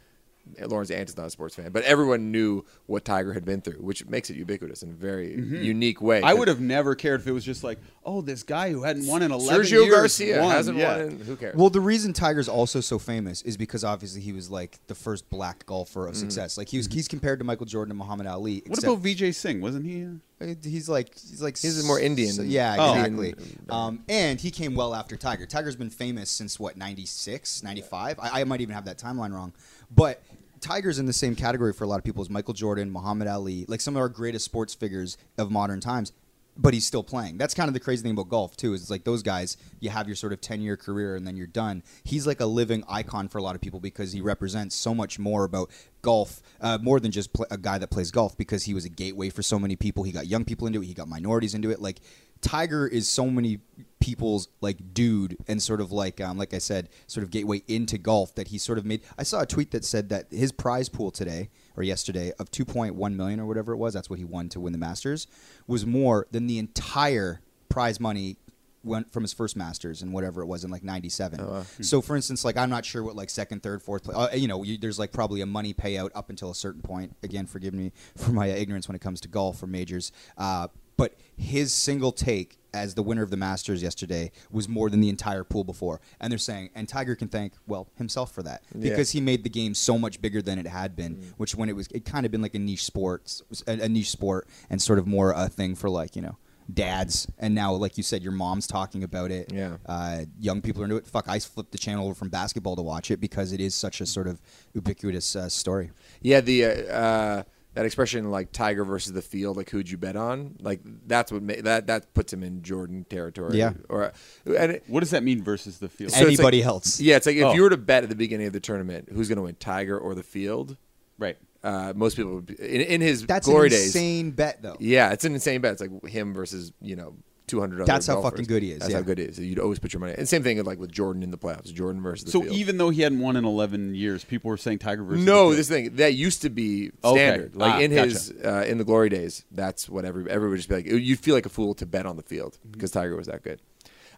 Lauren's 0.66 0.90
aunt 0.90 1.08
is 1.08 1.16
not 1.16 1.26
a 1.26 1.30
sports 1.30 1.54
fan, 1.54 1.70
but 1.70 1.82
everyone 1.84 2.30
knew 2.32 2.64
what 2.86 3.04
Tiger 3.04 3.32
had 3.32 3.44
been 3.44 3.60
through, 3.60 3.78
which 3.80 4.04
makes 4.06 4.28
it 4.28 4.36
ubiquitous 4.36 4.82
in 4.82 4.90
a 4.90 4.92
very 4.92 5.34
unique 5.34 6.02
way. 6.02 6.18
Mm-hmm. 6.18 6.26
I 6.26 6.34
would 6.34 6.48
have 6.48 6.60
never 6.60 6.94
cared 6.94 7.20
if 7.20 7.26
it 7.26 7.32
was 7.32 7.44
just 7.44 7.62
like, 7.64 7.78
oh, 8.04 8.20
this 8.20 8.42
guy 8.42 8.70
who 8.70 8.82
hadn't 8.82 9.06
won 9.06 9.22
in 9.22 9.30
eleven 9.32 9.62
Sergio 9.64 9.84
years 9.84 9.94
Garcia 9.94 10.40
won. 10.42 10.50
hasn't 10.50 10.78
yeah. 10.78 10.96
won. 10.96 11.06
In, 11.06 11.20
who 11.20 11.36
cares? 11.36 11.54
Well, 11.56 11.70
the 11.70 11.80
reason 11.80 12.12
Tiger's 12.12 12.48
also 12.48 12.80
so 12.80 12.98
famous 12.98 13.42
is 13.42 13.56
because 13.56 13.84
obviously 13.84 14.20
he 14.20 14.32
was 14.32 14.50
like 14.50 14.78
the 14.88 14.94
first 14.94 15.30
black 15.30 15.64
golfer 15.66 16.06
of 16.06 16.16
success. 16.16 16.58
Like 16.58 16.68
he 16.68 16.76
was, 16.76 16.86
he's 16.86 17.08
compared 17.08 17.38
to 17.38 17.44
Michael 17.44 17.66
Jordan 17.66 17.92
and 17.92 17.98
Muhammad 17.98 18.26
Ali. 18.26 18.60
Mm-hmm. 18.62 18.70
What 18.70 18.82
about 18.82 19.02
Vijay 19.02 19.34
Singh? 19.34 19.60
Wasn't 19.60 19.86
he? 19.86 20.04
uh, 20.04 20.54
He's 20.64 20.88
like 20.88 21.14
he's 21.14 21.40
like 21.40 21.56
He's 21.56 21.86
more 21.86 22.00
Indian 22.00 22.32
so- 22.32 22.42
than- 22.42 22.50
yeah, 22.50 22.76
Oh. 22.78 22.94
exactly. 22.94 23.34
Um, 23.70 24.02
and 24.08 24.40
he 24.40 24.50
came 24.50 24.74
well 24.74 24.92
after 24.94 25.16
Tiger. 25.16 25.46
Tiger's 25.46 25.76
been 25.76 25.88
famous 25.90 26.30
since 26.30 26.58
what 26.58 26.76
96, 26.76 27.62
95? 27.62 28.18
I, 28.18 28.40
I 28.40 28.44
might 28.44 28.60
even 28.60 28.74
have 28.74 28.86
that 28.86 28.98
timeline 28.98 29.32
wrong, 29.32 29.52
but. 29.94 30.22
Tiger's 30.60 31.00
in 31.00 31.06
the 31.06 31.12
same 31.12 31.34
category 31.34 31.72
for 31.72 31.82
a 31.82 31.88
lot 31.88 31.96
of 31.96 32.04
people 32.04 32.22
as 32.22 32.30
Michael 32.30 32.54
Jordan, 32.54 32.88
Muhammad 32.88 33.26
Ali, 33.26 33.64
like 33.66 33.80
some 33.80 33.96
of 33.96 34.00
our 34.00 34.08
greatest 34.08 34.44
sports 34.44 34.72
figures 34.74 35.18
of 35.36 35.50
modern 35.50 35.80
times. 35.80 36.12
But 36.56 36.72
he's 36.72 36.86
still 36.86 37.02
playing. 37.02 37.36
That's 37.36 37.52
kind 37.52 37.66
of 37.66 37.74
the 37.74 37.80
crazy 37.80 38.04
thing 38.04 38.12
about 38.12 38.28
golf 38.28 38.56
too. 38.56 38.72
Is 38.72 38.82
it's 38.82 38.90
like 38.90 39.02
those 39.02 39.24
guys, 39.24 39.56
you 39.80 39.90
have 39.90 40.06
your 40.06 40.14
sort 40.14 40.32
of 40.32 40.40
ten 40.40 40.60
year 40.60 40.76
career 40.76 41.16
and 41.16 41.26
then 41.26 41.36
you're 41.36 41.48
done. 41.48 41.82
He's 42.04 42.28
like 42.28 42.38
a 42.38 42.46
living 42.46 42.84
icon 42.88 43.26
for 43.26 43.38
a 43.38 43.42
lot 43.42 43.56
of 43.56 43.60
people 43.60 43.80
because 43.80 44.12
he 44.12 44.20
represents 44.20 44.76
so 44.76 44.94
much 44.94 45.18
more 45.18 45.42
about 45.42 45.68
golf, 46.00 46.42
uh, 46.60 46.78
more 46.80 47.00
than 47.00 47.10
just 47.10 47.30
a 47.50 47.58
guy 47.58 47.78
that 47.78 47.90
plays 47.90 48.12
golf. 48.12 48.36
Because 48.36 48.62
he 48.62 48.72
was 48.72 48.84
a 48.84 48.88
gateway 48.88 49.30
for 49.30 49.42
so 49.42 49.58
many 49.58 49.74
people. 49.74 50.04
He 50.04 50.12
got 50.12 50.28
young 50.28 50.44
people 50.44 50.68
into 50.68 50.80
it. 50.80 50.86
He 50.86 50.94
got 50.94 51.08
minorities 51.08 51.54
into 51.54 51.70
it. 51.70 51.80
Like 51.80 51.98
Tiger 52.42 52.86
is 52.86 53.08
so 53.08 53.26
many 53.30 53.60
people's 54.00 54.48
like 54.60 54.92
dude 54.92 55.36
and 55.46 55.62
sort 55.62 55.80
of 55.80 55.92
like 55.92 56.20
um, 56.20 56.36
like 56.36 56.52
I 56.52 56.58
said, 56.58 56.88
sort 57.06 57.22
of 57.24 57.30
gateway 57.30 57.62
into 57.68 57.96
golf 57.96 58.34
that 58.34 58.48
he 58.48 58.58
sort 58.58 58.78
of 58.78 58.84
made. 58.84 59.00
I 59.16 59.22
saw 59.22 59.40
a 59.40 59.46
tweet 59.46 59.70
that 59.70 59.84
said 59.84 60.08
that 60.10 60.26
his 60.30 60.52
prize 60.52 60.88
pool 60.88 61.10
today 61.10 61.50
or 61.76 61.82
yesterday 61.82 62.32
of 62.38 62.50
2.1 62.50 63.14
million 63.14 63.40
or 63.40 63.46
whatever 63.46 63.72
it 63.72 63.76
was, 63.76 63.94
that's 63.94 64.10
what 64.10 64.18
he 64.18 64.24
won 64.24 64.48
to 64.50 64.60
win 64.60 64.72
the 64.72 64.78
Masters, 64.78 65.26
was 65.66 65.86
more 65.86 66.26
than 66.32 66.48
the 66.48 66.58
entire 66.58 67.40
prize 67.68 68.00
money 68.00 68.36
went 68.84 69.12
from 69.12 69.22
his 69.22 69.32
first 69.32 69.56
Masters 69.56 70.02
and 70.02 70.12
whatever 70.12 70.42
it 70.42 70.46
was 70.46 70.64
in 70.64 70.70
like 70.70 70.82
'97. 70.82 71.38
So, 71.80 72.00
for 72.02 72.16
instance, 72.16 72.44
like 72.44 72.56
I'm 72.56 72.70
not 72.70 72.84
sure 72.84 73.04
what 73.04 73.14
like 73.14 73.30
second, 73.30 73.62
third, 73.62 73.82
fourth, 73.82 74.02
place. 74.02 74.16
Uh, 74.16 74.30
you 74.34 74.48
know, 74.48 74.64
you, 74.64 74.76
there's 74.78 74.98
like 74.98 75.12
probably 75.12 75.40
a 75.40 75.46
money 75.46 75.72
payout 75.72 76.10
up 76.16 76.28
until 76.30 76.50
a 76.50 76.54
certain 76.56 76.82
point. 76.82 77.14
Again, 77.22 77.46
forgive 77.46 77.72
me 77.72 77.92
for 78.16 78.32
my 78.32 78.48
ignorance 78.48 78.88
when 78.88 78.96
it 78.96 79.00
comes 79.00 79.20
to 79.20 79.28
golf 79.28 79.62
or 79.62 79.68
majors. 79.68 80.10
Uh, 80.36 80.66
but 80.96 81.14
his 81.36 81.72
single 81.72 82.12
take 82.12 82.58
as 82.74 82.94
the 82.94 83.02
winner 83.02 83.22
of 83.22 83.30
the 83.30 83.36
Masters 83.36 83.82
yesterday 83.82 84.30
was 84.50 84.66
more 84.68 84.88
than 84.88 85.00
the 85.00 85.08
entire 85.10 85.44
pool 85.44 85.62
before. 85.62 86.00
And 86.20 86.30
they're 86.30 86.38
saying, 86.38 86.70
and 86.74 86.88
Tiger 86.88 87.14
can 87.14 87.28
thank 87.28 87.52
well 87.66 87.88
himself 87.96 88.32
for 88.32 88.42
that 88.44 88.62
Yeah. 88.74 88.88
because 88.90 89.10
he 89.10 89.20
made 89.20 89.44
the 89.44 89.50
game 89.50 89.74
so 89.74 89.98
much 89.98 90.22
bigger 90.22 90.40
than 90.40 90.58
it 90.58 90.66
had 90.66 90.96
been. 90.96 91.16
Mm. 91.16 91.32
Which 91.36 91.54
when 91.54 91.68
it 91.68 91.76
was, 91.76 91.88
it 91.88 92.04
kind 92.06 92.24
of 92.24 92.32
been 92.32 92.40
like 92.40 92.54
a 92.54 92.58
niche 92.58 92.84
sports, 92.84 93.42
a, 93.66 93.72
a 93.72 93.88
niche 93.88 94.10
sport, 94.10 94.48
and 94.70 94.80
sort 94.80 94.98
of 94.98 95.06
more 95.06 95.32
a 95.32 95.48
thing 95.48 95.74
for 95.74 95.90
like 95.90 96.16
you 96.16 96.22
know 96.22 96.38
dads. 96.72 97.26
And 97.38 97.54
now, 97.54 97.72
like 97.74 97.96
you 97.98 98.02
said, 98.02 98.22
your 98.22 98.32
mom's 98.32 98.66
talking 98.66 99.02
about 99.04 99.30
it. 99.30 99.52
Yeah. 99.52 99.76
Uh, 99.84 100.20
young 100.40 100.62
people 100.62 100.80
are 100.82 100.84
into 100.84 100.96
it. 100.96 101.06
Fuck, 101.06 101.28
I 101.28 101.38
flipped 101.40 101.72
the 101.72 101.78
channel 101.78 102.06
over 102.06 102.14
from 102.14 102.28
basketball 102.30 102.76
to 102.76 102.82
watch 102.82 103.10
it 103.10 103.20
because 103.20 103.52
it 103.52 103.60
is 103.60 103.74
such 103.74 104.00
a 104.00 104.06
sort 104.06 104.28
of 104.28 104.40
ubiquitous 104.72 105.36
uh, 105.36 105.48
story. 105.48 105.90
Yeah, 106.22 106.40
the 106.40 106.64
uh, 106.64 106.68
uh, 106.68 107.42
that 107.74 107.84
expression 107.86 108.30
like 108.30 108.52
Tiger 108.52 108.84
versus 108.84 109.12
the 109.12 109.22
field, 109.22 109.56
like 109.56 109.70
who'd 109.70 109.88
you 109.90 109.96
bet 109.98 110.16
on? 110.16 110.56
Like 110.60 110.80
that's 111.06 111.32
what 111.32 111.42
ma- 111.42 111.54
that 111.62 111.86
that 111.86 112.12
puts 112.14 112.32
him 112.32 112.42
in 112.42 112.62
Jordan 112.62 113.04
territory. 113.08 113.56
Yeah. 113.58 113.72
Or 113.88 114.12
and 114.46 114.72
it, 114.72 114.84
What 114.86 115.00
does 115.00 115.10
that 115.10 115.22
mean 115.22 115.42
versus 115.42 115.78
the 115.78 115.88
field? 115.88 116.10
So 116.12 116.26
Anybody 116.26 116.58
like- 116.58 116.66
else? 116.66 117.00
yeah, 117.00 117.16
it's 117.16 117.26
like 117.26 117.36
if 117.36 117.44
Oh. 117.44 117.52
you 117.54 117.62
were 117.62 117.70
to 117.70 117.76
bet 117.76 118.02
at 118.02 118.08
the 118.08 118.14
beginning 118.16 118.46
of 118.46 118.52
the 118.52 118.60
tournament, 118.60 119.08
who's 119.12 119.28
going 119.28 119.36
to 119.36 119.42
win, 119.42 119.56
Tiger 119.58 119.98
or 119.98 120.14
the 120.14 120.22
field? 120.22 120.76
right. 121.18 121.36
Uh, 121.64 121.92
most 121.94 122.16
people 122.16 122.34
would 122.34 122.46
be, 122.46 122.54
in, 122.54 122.80
in 122.80 123.00
his 123.00 123.24
That's 123.24 123.46
glory 123.46 123.68
an 123.68 123.70
days. 123.70 123.86
insane 123.86 124.32
bet, 124.32 124.60
though. 124.62 124.76
Yeah, 124.80 125.12
it's 125.12 125.24
an 125.24 125.32
insane 125.34 125.60
bet. 125.60 125.72
It's 125.74 125.80
like 125.80 126.06
him 126.08 126.34
versus 126.34 126.72
you 126.80 126.96
know. 126.96 127.14
200 127.52 127.76
other 127.82 127.84
That's 127.86 128.06
how 128.06 128.14
golfers. 128.14 128.30
fucking 128.32 128.44
good 128.46 128.62
he 128.62 128.72
is, 128.72 128.78
That's 128.80 128.90
yeah. 128.92 128.96
how 128.98 129.02
good 129.02 129.18
he 129.18 129.24
is. 129.24 129.38
You'd 129.38 129.58
always 129.58 129.78
put 129.78 129.92
your 129.92 130.00
money. 130.00 130.14
And 130.16 130.28
same 130.28 130.42
thing 130.42 130.62
like 130.64 130.78
with 130.78 130.90
Jordan 130.90 131.22
in 131.22 131.30
the 131.30 131.38
playoffs. 131.38 131.72
Jordan 131.72 132.02
versus 132.02 132.24
the 132.24 132.30
So 132.30 132.42
field. 132.42 132.54
even 132.56 132.78
though 132.78 132.90
he 132.90 133.02
hadn't 133.02 133.20
won 133.20 133.36
in 133.36 133.44
11 133.44 133.94
years, 133.94 134.24
people 134.24 134.48
were 134.50 134.56
saying 134.56 134.78
Tiger 134.78 135.04
versus. 135.04 135.24
No, 135.24 135.50
the 135.50 135.56
this 135.56 135.68
thing 135.68 135.96
that 135.96 136.14
used 136.14 136.42
to 136.42 136.50
be 136.50 136.90
Okay. 137.04 137.16
standard. 137.18 137.54
Like 137.56 137.74
Ah, 137.74 137.78
in 137.80 137.90
gotcha. 137.94 138.04
his 138.10 138.30
uh, 138.44 138.64
in 138.66 138.78
the 138.78 138.84
glory 138.84 139.08
days, 139.10 139.44
that's 139.52 139.88
what 139.88 140.04
every 140.04 140.22
everybody 140.30 140.50
would 140.50 140.56
just 140.56 140.68
be 140.68 140.74
like. 140.76 140.86
You'd 140.86 141.18
feel 141.20 141.34
like 141.34 141.46
a 141.46 141.50
fool 141.50 141.74
to 141.74 141.86
bet 141.86 142.06
on 142.06 142.16
the 142.16 142.22
field 142.22 142.58
Mm-hmm. 142.58 142.72
because 142.72 142.90
Tiger 142.90 143.16
was 143.16 143.26
that 143.26 143.42
good. 143.42 143.60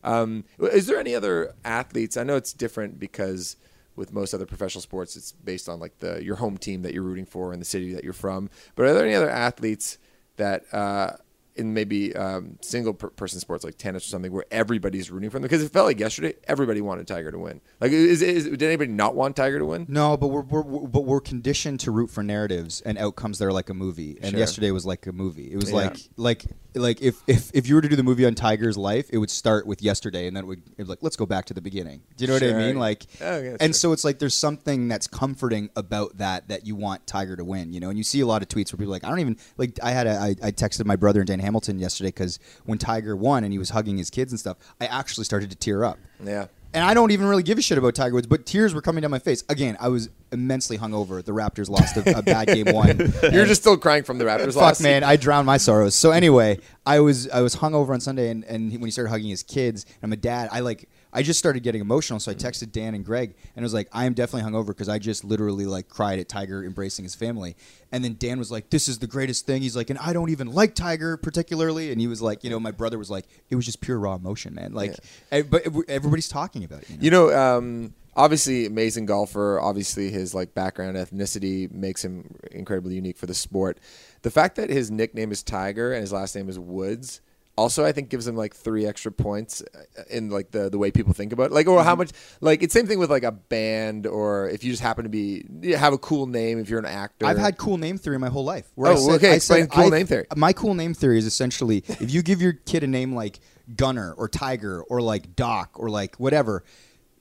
Um, 0.03 0.45
is 0.61 0.87
there 0.87 0.99
any 0.99 1.15
other 1.15 1.55
athletes? 1.65 2.17
I 2.17 2.25
know 2.25 2.37
it's 2.37 2.53
different 2.53 2.99
because 3.01 3.57
with 3.97 4.13
most 4.13 4.35
other 4.35 4.45
professional 4.47 4.83
sports, 4.83 5.17
it's 5.17 5.33
based 5.33 5.69
on 5.69 5.81
like 5.81 5.99
the 6.01 6.23
your 6.23 6.37
home 6.37 6.59
team 6.59 6.83
that 6.83 6.93
you're 6.95 7.03
rooting 7.03 7.27
for 7.27 7.53
and 7.53 7.61
the 7.61 7.67
city 7.67 7.93
that 7.95 8.05
you're 8.05 8.13
from. 8.13 8.51
But 8.77 8.87
are 8.87 8.95
there 8.95 9.05
any 9.05 9.15
other 9.15 9.31
athletes 9.31 9.99
that 10.37 10.65
uh, 10.75 11.13
in 11.57 11.73
maybe 11.75 12.15
um, 12.17 12.59
single 12.63 12.93
per- 12.95 13.11
person 13.11 13.39
sports 13.41 13.65
like 13.65 13.79
tennis 13.79 14.05
or 14.05 14.09
something 14.09 14.33
where 14.33 14.45
everybody's 14.51 15.11
rooting 15.11 15.31
for 15.31 15.37
them? 15.39 15.43
Because 15.43 15.63
it 15.63 15.73
felt 15.73 15.87
like 15.87 16.01
yesterday 16.01 16.35
everybody 16.49 16.81
wanted 16.81 17.07
Tiger 17.07 17.31
to 17.31 17.39
win. 17.39 17.61
Like, 17.81 17.93
is, 17.93 18.23
is 18.23 18.45
did 18.49 18.63
anybody 18.63 18.91
not 18.91 19.15
want 19.15 19.37
Tiger 19.37 19.59
to 19.59 19.67
win? 19.67 19.87
No, 19.89 20.17
but 20.17 20.29
we're, 20.29 20.43
we're, 20.43 20.63
we're 20.63 20.87
but 20.89 21.03
we're 21.05 21.21
conditioned 21.21 21.81
to 21.81 21.91
root 21.91 22.11
for 22.11 22.23
narratives 22.23 22.81
and 22.81 22.99
outcomes 22.99 23.39
that 23.39 23.45
are 23.47 23.53
like 23.53 23.71
a 23.71 23.75
movie. 23.75 24.19
And 24.21 24.31
Sure. 24.33 24.39
yesterday 24.41 24.71
was 24.71 24.85
like 24.87 25.07
a 25.07 25.13
movie. 25.13 25.53
It 25.53 25.57
was 25.57 25.71
Yeah. 25.71 25.77
like 25.77 25.97
like 26.17 26.45
like 26.75 27.01
if, 27.03 27.23
if 27.27 27.51
if 27.55 27.69
you 27.69 27.75
were 27.75 27.81
to 27.81 27.89
do 27.89 27.97
the 27.97 28.03
movie 28.03 28.27
on 28.27 28.35
Tiger's 28.35 28.77
life, 28.77 29.07
it 29.11 29.19
would 29.19 29.31
start 29.31 29.67
with 29.67 29.83
yesterday, 29.83 30.27
and 30.27 30.37
then 30.37 30.45
it 30.45 30.47
would 30.47 30.63
it'd 30.67 30.77
be 30.79 30.85
like 30.85 30.99
let's 31.03 31.17
go 31.17 31.27
back 31.27 31.45
to 31.47 31.55
the 31.55 31.61
beginning. 31.61 32.03
Do 32.17 32.25
you 32.25 32.29
know 32.29 32.35
what 32.35 32.43
Sure. 32.43 32.55
I 32.61 32.67
mean? 32.67 32.77
Like, 32.79 33.07
Oh, 33.21 33.41
yeah, 33.41 33.51
and 33.61 33.73
sure. 33.73 33.73
so 33.75 33.93
it's 33.93 34.05
like 34.05 34.19
there's 34.19 34.35
something 34.35 34.89
that's 34.89 35.07
comforting 35.07 35.71
about 35.77 36.19
that 36.19 36.49
that 36.49 36.67
you 36.67 36.75
want 36.75 37.07
Tiger 37.07 37.37
to 37.37 37.45
win. 37.45 37.73
You 37.73 37.81
know, 37.81 37.89
and 37.91 37.99
you 37.99 38.05
see 38.05 38.21
a 38.21 38.27
lot 38.27 38.43
of 38.43 38.49
tweets 38.49 38.73
where 38.73 38.79
people 38.79 38.87
are 38.87 38.97
like 38.97 39.05
I 39.05 39.09
don't 39.09 39.21
even 39.21 39.37
like. 39.57 39.79
I 39.83 39.91
had 39.93 40.07
a 40.07 40.19
I, 40.19 40.29
I 40.43 40.51
texted 40.51 40.85
my 40.87 40.97
brother 40.97 41.21
and 41.21 41.27
Dan 41.29 41.41
Hamilton 41.41 41.79
yesterday 41.79 42.09
because 42.09 42.39
when 42.65 42.79
Tiger 42.79 43.17
won 43.17 43.45
and 43.45 43.53
he 43.53 43.59
was 43.59 43.71
hugging 43.71 43.97
his 43.99 44.11
kids 44.11 44.33
and 44.33 44.39
stuff, 44.41 44.57
I 44.81 44.87
actually 44.87 45.25
started 45.25 45.51
to 45.51 45.57
tear 45.57 45.85
up. 45.85 45.99
Yeah. 46.25 46.47
And 46.75 46.85
I 46.85 46.93
don't 46.93 47.13
even 47.13 47.27
really 47.27 47.45
give 47.45 47.57
a 47.57 47.63
shit 47.63 47.79
about 47.79 47.95
Tiger 47.95 48.15
Woods, 48.15 48.27
but 48.27 48.45
tears 48.47 48.75
were 48.75 48.83
coming 48.83 49.03
down 49.03 49.13
my 49.13 49.21
face. 49.21 49.45
Again, 49.49 49.77
I 49.79 49.89
was 49.89 50.11
immensely 50.33 50.77
hungover. 50.77 51.25
The 51.25 51.33
Raptors 51.33 51.69
lost 51.69 51.97
a, 51.97 52.19
a 52.19 52.23
bad 52.23 52.49
game 52.49 52.67
one. 52.75 52.99
You're 53.33 53.47
just 53.47 53.61
still 53.61 53.77
crying 53.77 54.03
from 54.03 54.19
the 54.19 54.25
Raptors 54.25 54.55
Fuck 54.55 54.63
loss. 54.63 54.81
man, 54.81 55.05
I 55.05 55.15
drowned 55.17 55.47
my 55.47 55.57
sorrows. 55.57 55.95
So 55.95 56.11
anyway, 56.11 56.59
I 56.85 56.99
was 56.99 57.31
I 57.31 57.41
was 57.43 57.57
hungover 57.57 57.91
on 57.91 58.01
Sunday, 58.01 58.29
and, 58.29 58.45
and 58.45 58.73
when 58.73 58.85
he 58.85 58.91
started 58.91 59.11
hugging 59.11 59.31
his 59.31 59.43
kids, 59.45 59.85
and 59.85 60.03
I'm 60.03 60.13
a 60.13 60.17
dad. 60.17 60.49
I 60.51 60.61
like 60.61 60.89
I 61.15 61.23
just 61.23 61.39
started 61.39 61.63
getting 61.63 61.81
emotional, 61.81 62.19
so 62.19 62.33
I 62.33 62.35
texted 62.35 62.73
Dan 62.73 62.95
and 62.95 63.05
Greg, 63.05 63.35
and 63.55 63.63
I 63.63 63.65
was 63.65 63.73
like, 63.73 63.89
I 63.93 64.05
am 64.05 64.15
definitely 64.15 64.51
hungover 64.51 64.69
because 64.69 64.89
I 64.89 64.99
just 64.99 65.25
literally 65.25 65.65
like 65.65 65.89
cried 65.89 66.19
at 66.19 66.29
Tiger 66.29 66.65
embracing 66.65 67.05
his 67.05 67.15
family, 67.15 67.57
and 67.93 68.05
then 68.05 68.17
Dan 68.19 68.39
was 68.39 68.51
like, 68.51 68.71
This 68.71 68.89
is 68.89 68.99
the 68.99 69.07
greatest 69.07 69.47
thing. 69.47 69.63
He's 69.63 69.77
like, 69.77 69.91
and 69.91 69.99
I 70.01 70.13
don't 70.13 70.31
even 70.31 70.49
like 70.49 70.75
Tiger 70.75 71.17
particularly, 71.17 71.93
and 71.93 72.01
he 72.01 72.09
was 72.09 72.21
like, 72.21 72.43
you 72.43 72.51
know, 72.51 72.59
my 72.59 72.73
brother 72.73 72.99
was 72.99 73.11
like, 73.11 73.27
it 73.49 73.55
was 73.55 73.65
just 73.65 73.81
pure 73.81 73.99
raw 73.99 74.17
emotion, 74.17 74.55
man. 74.55 74.73
Like, 74.73 74.97
ev- 75.31 75.51
but 75.51 75.65
everybody's 75.89 76.29
talking 76.29 76.65
about 76.65 76.83
it. 76.83 76.91
You 76.91 76.97
know? 76.97 77.03
You 77.05 77.11
know, 77.11 77.57
um, 77.59 77.95
obviously 78.17 78.67
amazing 78.67 79.07
golfer. 79.07 79.61
Obviously, 79.61 80.11
his 80.11 80.35
like 80.35 80.55
background, 80.55 80.97
ethnicity 80.97 81.71
makes 81.71 82.05
him 82.05 82.35
incredibly 82.51 82.95
unique 82.95 83.17
for 83.17 83.27
the 83.27 83.35
sport. 83.35 83.79
The 84.23 84.31
fact 84.31 84.57
that 84.57 84.71
his 84.71 84.91
nickname 84.91 85.33
is 85.33 85.43
Tiger 85.43 85.93
and 85.93 86.01
his 86.01 86.13
last 86.13 86.35
name 86.35 86.49
is 86.49 86.59
Woods. 86.59 87.21
Also, 87.57 87.85
I 87.85 87.93
think 87.93 88.09
gives 88.09 88.27
him 88.27 88.35
like 88.37 88.53
three 88.55 88.85
extra 88.85 89.13
points 89.13 89.63
uh, 89.63 90.03
in 90.11 90.29
like 90.29 90.51
the 90.51 90.69
the 90.69 90.77
way 90.79 90.91
people 90.91 91.13
think 91.13 91.33
about 91.33 91.47
it. 91.47 91.53
Like, 91.53 91.69
or 91.69 91.79
Mm-hmm. 91.79 91.87
how 91.87 91.95
much 91.95 92.11
like 92.41 92.63
it's 92.65 92.75
same 92.75 92.87
thing 92.89 92.99
with 92.99 93.11
like 93.11 93.23
a 93.23 93.31
band, 93.31 94.07
or 94.09 94.49
if 94.49 94.65
you 94.65 94.73
just 94.73 94.83
happen 94.83 95.05
to 95.05 95.09
be 95.09 95.45
you 95.63 95.77
have 95.77 95.93
a 95.93 95.99
cool 95.99 96.27
name 96.27 96.59
if 96.59 96.69
you're 96.69 96.81
an 96.81 96.85
actor. 96.85 97.27
I've 97.27 97.39
had 97.39 97.57
cool 97.57 97.77
name 97.79 97.97
theory 97.97 98.19
my 98.19 98.29
whole 98.29 98.45
life. 98.45 98.67
Where 98.75 98.91
Oh, 98.91 98.95
I 98.95 98.99
said, 98.99 99.11
okay, 99.15 99.31
I 99.31 99.35
explain 99.35 99.63
said 99.63 99.71
cool 99.71 99.85
I- 99.85 99.97
name 99.99 100.07
theory. 100.07 100.27
My 100.37 100.53
cool 100.53 100.75
name 100.75 100.95
theory 100.95 101.17
is 101.19 101.27
essentially 101.27 101.85
if 101.87 102.13
you 102.13 102.23
give 102.23 102.43
your 102.43 102.55
kid 102.55 102.83
a 102.83 102.89
name 102.89 103.15
like 103.15 103.39
Gunner 103.77 104.13
or 104.13 104.29
Tiger 104.29 104.83
or 104.83 105.01
like 105.01 105.37
Doc 105.37 105.71
or 105.79 105.89
like 105.91 106.17
whatever, 106.19 106.65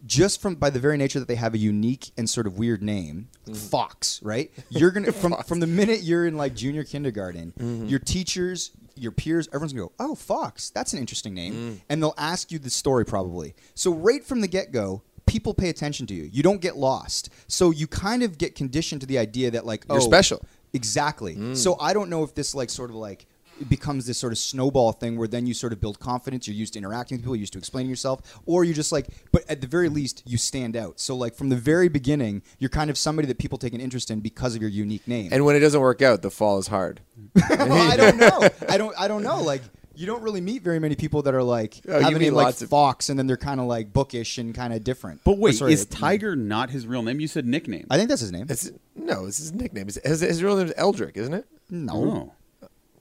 just 0.06 0.42
from 0.42 0.56
by 0.56 0.70
the 0.70 0.80
very 0.80 0.98
nature 0.98 1.20
that 1.20 1.28
they 1.28 1.36
have 1.36 1.54
a 1.54 1.58
unique 1.58 2.12
and 2.18 2.30
sort 2.30 2.48
of 2.48 2.58
weird 2.58 2.82
name, 2.82 3.30
Mm-hmm. 3.46 3.54
Fox, 3.54 4.20
right? 4.24 4.52
You're 4.70 4.92
gonna 4.92 5.12
from 5.22 5.36
from 5.44 5.60
the 5.60 5.68
minute 5.68 6.02
you're 6.02 6.26
in 6.26 6.38
like 6.38 6.56
junior 6.56 6.84
kindergarten, 6.84 7.54
Mm-hmm. 7.60 7.88
your 7.88 8.00
teachers, 8.00 8.72
your 8.96 9.12
peers, 9.12 9.48
everyone's 9.50 9.74
gonna 9.74 9.88
go, 9.88 9.92
"Oh, 10.00 10.16
Fox, 10.16 10.70
that's 10.70 10.94
an 10.94 11.00
interesting 11.00 11.34
name," 11.34 11.54
Mm. 11.54 11.82
and 11.90 12.02
they'll 12.02 12.14
ask 12.18 12.52
you 12.52 12.60
the 12.60 12.70
story 12.70 13.06
probably. 13.06 13.56
So 13.76 13.92
right 13.94 14.24
from 14.24 14.42
the 14.42 14.48
get 14.48 14.72
go. 14.72 15.02
People 15.26 15.54
pay 15.54 15.70
attention 15.70 16.06
to 16.08 16.14
you. 16.14 16.30
You 16.32 16.44
don't 16.44 16.60
get 16.60 16.76
lost. 16.76 17.30
So 17.48 17.72
you 17.72 17.88
kind 17.88 18.24
of 18.24 18.38
get 18.38 18.56
conditioned 18.56 19.00
to 19.02 19.08
the 19.08 19.18
idea 19.18 19.50
that 19.52 19.66
like, 19.66 19.86
You're 19.88 20.00
oh, 20.00 20.02
special. 20.02 20.44
Exactly. 20.74 21.56
So 21.56 21.78
I 21.80 21.94
don't 21.94 22.10
know 22.10 22.24
if 22.24 22.36
this 22.36 22.54
like 22.54 22.70
sort 22.70 22.90
of 22.90 22.98
like 22.98 23.26
it 23.62 23.70
becomes 23.70 24.06
this 24.06 24.18
sort 24.18 24.34
of 24.34 24.38
snowball 24.40 24.92
thing 24.92 25.18
where 25.18 25.28
then 25.28 25.46
you 25.46 25.54
sort 25.54 25.74
of 25.74 25.80
build 25.82 26.00
confidence. 26.00 26.48
You're 26.48 26.56
used 26.56 26.74
to 26.74 26.80
interacting 26.80 27.18
with 27.18 27.22
people. 27.24 27.36
You're 27.36 27.42
used 27.42 27.54
to 27.54 27.60
explaining 27.60 27.90
yourself, 27.90 28.40
or 28.46 28.64
you're 28.64 28.74
just 28.74 28.92
like. 28.92 29.08
But 29.32 29.44
at 29.50 29.62
the 29.62 29.68
very 29.68 29.90
least, 29.90 30.24
you 30.26 30.38
stand 30.38 30.76
out. 30.76 31.00
So 31.00 31.16
like 31.16 31.36
from 31.36 31.50
the 31.50 31.56
very 31.56 31.88
beginning, 31.88 32.42
you're 32.60 32.70
kind 32.70 32.90
of 32.90 32.98
somebody 32.98 33.28
that 33.28 33.38
people 33.38 33.58
take 33.58 33.74
an 33.74 33.82
interest 33.82 34.10
in 34.12 34.20
because 34.22 34.56
of 34.56 34.62
your 34.62 34.72
unique 34.72 35.08
name. 35.08 35.30
and 35.32 35.46
when 35.46 35.56
it 35.56 35.60
doesn't 35.60 35.82
work 35.82 36.02
out, 36.02 36.22
the 36.22 36.32
fall 36.32 36.58
is 36.58 36.68
hard. 36.68 37.02
well, 37.50 37.92
I 37.92 37.96
don't 37.98 38.18
know. 38.18 38.50
I 38.70 38.78
don't. 38.78 38.96
I 39.00 39.08
don't 39.08 39.24
know. 39.24 39.42
Like. 39.42 39.62
You 39.96 40.08
don't 40.08 40.24
really 40.24 40.42
meet 40.42 40.64
very 40.64 40.80
many 40.80 40.96
people 40.96 41.22
that 41.22 41.36
are 41.36 41.44
like 41.44 41.80
Oh, 41.88 42.00
you 42.00 42.04
have 42.06 42.16
a 42.20 42.30
like 42.32 42.46
lots 42.46 42.62
of- 42.64 42.70
Fox, 42.70 43.10
and 43.10 43.20
then 43.20 43.28
they're 43.28 43.38
kind 43.38 43.60
of 43.60 43.68
like 43.68 43.94
bookish 43.94 44.40
and 44.40 44.56
kind 44.56 44.74
of 44.74 44.84
different. 44.84 45.22
But 45.24 45.38
wait, 45.38 45.54
sorry, 45.54 45.72
is 45.74 45.86
Tiger 45.86 46.36
not 46.36 46.72
his 46.72 46.88
real 46.88 47.04
name? 47.04 47.20
You 47.20 47.28
said 47.28 47.46
nickname. 47.46 47.86
I 47.92 47.98
think 47.98 48.10
that's 48.10 48.22
his 48.22 48.32
name. 48.32 48.48
It's 48.50 48.72
No, 48.96 49.28
it's 49.28 49.38
his 49.38 49.54
nickname. 49.54 49.86
His, 49.86 50.00
his, 50.04 50.22
his 50.22 50.42
real 50.42 50.58
name 50.58 50.66
is 50.66 50.74
Eldrick, 50.78 51.16
isn't 51.16 51.36
it? 51.36 51.46
No, 51.70 51.94
Oh. 51.94 52.34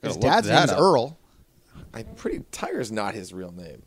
His 0.02 0.16
dad's 0.16 0.46
that 0.48 0.54
name 0.54 0.64
is 0.64 0.70
up. 0.70 0.78
Earl. 0.80 1.18
I'm 1.94 2.06
pretty. 2.16 2.44
Tiger's 2.50 2.90
not 2.92 3.14
his 3.14 3.32
real 3.32 3.52
name. 3.52 3.82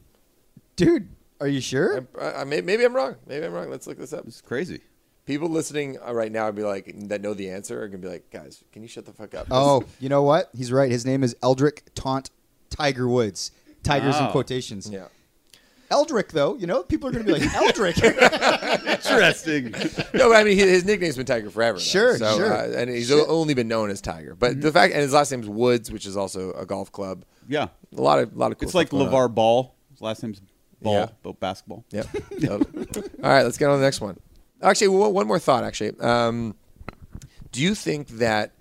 Dude, 0.75 1.10
are 1.39 1.47
you 1.47 1.62
sure? 1.62 2.08
I, 2.19 2.32
I, 2.32 2.43
may- 2.43 2.62
maybe 2.62 2.84
I'm 2.86 2.95
wrong. 2.95 3.15
Maybe 3.28 3.45
I'm 3.45 3.54
wrong. 3.54 3.69
Let's 3.69 3.88
look 3.88 3.97
this 3.97 4.13
up. 4.13 4.25
It's 4.28 4.41
crazy. 4.41 4.82
People 5.25 5.49
listening 5.49 5.97
uh, 6.06 6.13
right 6.13 6.32
now 6.32 6.45
would 6.45 6.56
be 6.56 6.63
like 6.63 6.91
that 7.10 7.21
know 7.21 7.34
the 7.34 7.49
answer 7.49 7.82
are 7.82 7.88
gonna 7.88 7.97
be 7.97 8.08
like, 8.08 8.30
guys, 8.30 8.63
can 8.71 8.82
you 8.84 8.88
shut 8.88 9.06
the 9.06 9.12
fuck 9.13 9.34
up? 9.34 9.47
Oh, 9.49 9.84
you 9.99 10.08
know 10.08 10.21
what? 10.21 10.49
He's 10.56 10.71
right. 10.71 10.91
His 10.91 11.06
name 11.06 11.23
is 11.23 11.36
Eldrick 11.41 11.82
Tont 11.95 12.30
Tiger 12.69 13.08
Woods. 13.08 13.51
Tigers 13.84 14.17
in 14.19 14.28
quotations. 14.28 14.89
yeah. 14.89 15.08
Eldrick, 15.91 16.30
though, 16.32 16.56
you 16.56 16.65
know, 16.67 16.84
people 16.84 17.10
are 17.10 17.12
going 17.12 17.26
to 17.26 17.34
be 17.34 17.39
like, 17.39 17.54
Eldrick. 17.54 17.98
Interesting. 18.84 19.71
No, 20.13 20.30
but 20.30 20.36
I 20.38 20.43
mean, 20.43 20.58
his, 20.58 20.69
his 20.69 20.86
nickname's 20.86 21.17
been 21.17 21.26
Tiger 21.26 21.50
forever. 21.50 21.78
though. 21.78 21.84
Sure, 21.84 22.17
so, 22.17 22.38
sure. 22.38 22.54
Uh, 22.54 22.67
and 22.76 22.89
he's 22.89 23.08
Shit. 23.10 23.17
o- 23.19 23.28
only 23.28 23.54
been 23.54 23.67
known 23.67 23.89
as 23.89 24.02
Tiger. 24.02 24.36
But 24.36 24.62
the 24.62 24.71
fact, 24.71 24.93
and 24.93 25.02
his 25.02 25.13
last 25.13 25.32
name's 25.32 25.48
Woods, 25.48 25.91
which 25.91 26.06
is 26.06 26.17
also 26.17 26.52
a 26.54 26.65
golf 26.65 26.91
club. 26.91 27.24
yeah. 27.48 27.67
A 27.98 28.02
lot 28.02 28.19
of, 28.19 28.36
a 28.36 28.38
lot 28.38 28.52
of 28.52 28.58
cool 28.58 28.67
It's 28.67 28.76
like 28.76 28.88
stuff 28.88 29.02
on. 29.02 29.08
LaVar 29.10 29.34
Ball. 29.34 29.74
His 29.91 30.02
last 30.02 30.21
name's 30.24 30.41
Ball, 30.82 30.93
Yeah. 30.93 31.08
about 31.24 31.39
basketball. 31.39 31.86
Yep. 31.91 32.08
Yep. 32.39 32.52
All 33.24 33.30
right, 33.30 33.43
let's 33.43 33.58
get 33.58 33.69
on 33.69 33.76
to 33.76 33.80
the 33.80 33.86
next 33.86 34.02
one. 34.02 34.17
Actually, 34.62 34.89
one, 34.89 35.13
one 35.13 35.28
more 35.28 35.39
thought. 35.39 35.63
Actually, 35.63 35.98
um, 36.02 36.56
do 37.52 37.62
you 37.62 37.74
think 37.76 38.08
that 38.10 38.52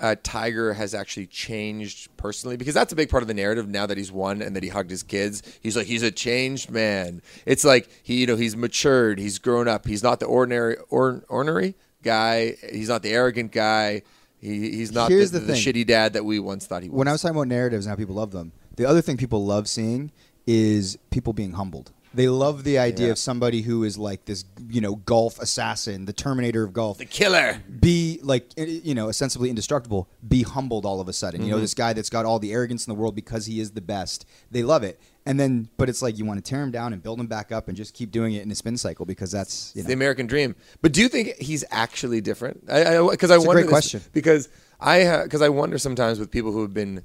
uh, 0.00 0.16
Tiger 0.22 0.74
has 0.74 0.94
actually 0.94 1.26
changed 1.26 2.14
personally? 2.16 2.56
Because 2.56 2.74
that's 2.74 2.92
a 2.92 2.96
big 2.96 3.08
part 3.08 3.22
of 3.22 3.28
the 3.28 3.34
narrative 3.34 3.68
now 3.68 3.86
that 3.86 3.96
he's 3.96 4.12
won 4.12 4.42
and 4.42 4.54
that 4.56 4.62
he 4.62 4.68
hugged 4.68 4.90
his 4.90 5.02
kids. 5.02 5.42
He's 5.62 5.76
like 5.76 5.86
he's 5.86 6.02
a 6.02 6.10
changed 6.10 6.70
man. 6.70 7.22
It's 7.46 7.64
like 7.64 7.88
he, 8.02 8.20
you 8.20 8.26
know, 8.26 8.36
he's 8.36 8.56
matured. 8.56 9.18
He's 9.18 9.38
grown 9.38 9.68
up. 9.68 9.86
He's 9.86 10.02
not 10.02 10.20
the 10.20 10.26
ordinary, 10.26 10.76
or, 10.90 11.24
ornery 11.28 11.74
guy. 12.02 12.56
He's 12.70 12.88
not 12.88 13.02
the 13.02 13.10
arrogant 13.10 13.52
guy. 13.52 14.02
He, 14.38 14.70
he's 14.72 14.92
not 14.92 15.10
Here's 15.10 15.30
the, 15.30 15.38
the 15.38 15.46
the, 15.46 15.52
shitty 15.54 15.86
dad 15.86 16.12
that 16.12 16.24
we 16.24 16.38
once 16.38 16.66
thought 16.66 16.82
he 16.82 16.90
was. 16.90 16.98
when 16.98 17.08
I 17.08 17.12
was 17.12 17.22
talking 17.22 17.36
about 17.36 17.48
narratives 17.48 17.86
and 17.86 17.90
how 17.90 17.96
people 17.96 18.16
love 18.16 18.30
them, 18.30 18.52
the 18.76 18.84
other 18.84 19.00
thing 19.00 19.16
people 19.16 19.44
love 19.44 19.68
seeing 19.68 20.12
is 20.46 20.98
people 21.10 21.32
being 21.32 21.52
humbled. 21.52 21.92
They 22.14 22.28
love 22.28 22.64
the 22.64 22.78
idea 22.78 23.06
Yeah. 23.06 23.12
of 23.12 23.18
somebody 23.18 23.62
who 23.62 23.82
is 23.84 23.98
like 23.98 24.24
this, 24.24 24.44
you 24.68 24.80
know, 24.80 24.94
golf 24.96 25.38
assassin, 25.40 26.04
the 26.04 26.12
Terminator 26.12 26.62
of 26.62 26.72
golf. 26.72 26.98
the 26.98 27.04
killer. 27.04 27.60
be 27.80 28.20
like 28.22 28.46
eh, 28.56 28.80
you 28.84 28.94
know 28.94 29.08
ostensibly 29.08 29.50
indestructible 29.50 30.08
be 30.26 30.42
humbled 30.42 30.86
all 30.86 31.00
of 31.00 31.08
a 31.08 31.12
sudden 31.12 31.40
Mm-hmm. 31.40 31.48
you 31.48 31.54
know 31.54 31.60
this 31.60 31.74
guy 31.74 31.92
that's 31.92 32.08
got 32.10 32.24
all 32.24 32.38
the 32.38 32.52
arrogance 32.52 32.86
in 32.86 32.90
the 32.92 32.98
world 32.98 33.14
because 33.14 33.46
he 33.46 33.60
is 33.60 33.72
the 33.72 33.80
best 33.80 34.24
they 34.50 34.62
love 34.62 34.82
it 34.82 34.98
and 35.26 35.38
then 35.40 35.68
but 35.76 35.88
it's 35.88 36.00
like 36.02 36.16
you 36.18 36.24
want 36.24 36.42
to 36.42 36.48
tear 36.50 36.62
him 36.62 36.70
down 36.70 36.92
and 36.92 37.02
build 37.02 37.18
him 37.20 37.26
back 37.26 37.50
up 37.52 37.68
and 37.68 37.76
just 37.76 37.92
keep 37.94 38.10
doing 38.10 38.32
it 38.34 38.42
in 38.42 38.50
a 38.50 38.54
spin 38.54 38.76
cycle 38.76 39.04
because 39.04 39.30
that's 39.32 39.72
you 39.74 39.82
know, 39.82 39.88
the 39.88 39.92
American 39.94 40.26
dream. 40.26 40.54
But 40.82 40.92
do 40.92 41.00
you 41.02 41.08
think 41.08 41.36
he's 41.38 41.64
actually 41.70 42.20
different? 42.20 42.64
I 42.70 43.06
because 43.10 43.30
I, 43.30 43.36
It's 43.36 43.44
a 43.44 43.46
wonder 43.46 43.62
great 43.62 43.64
this- 43.64 43.70
question. 43.90 44.00
because 44.12 44.48
I 44.80 45.22
because 45.24 45.42
I 45.42 45.48
wonder 45.48 45.78
sometimes 45.78 46.18
with 46.20 46.30
people 46.30 46.52
who 46.52 46.62
have 46.62 46.74
been 46.74 47.02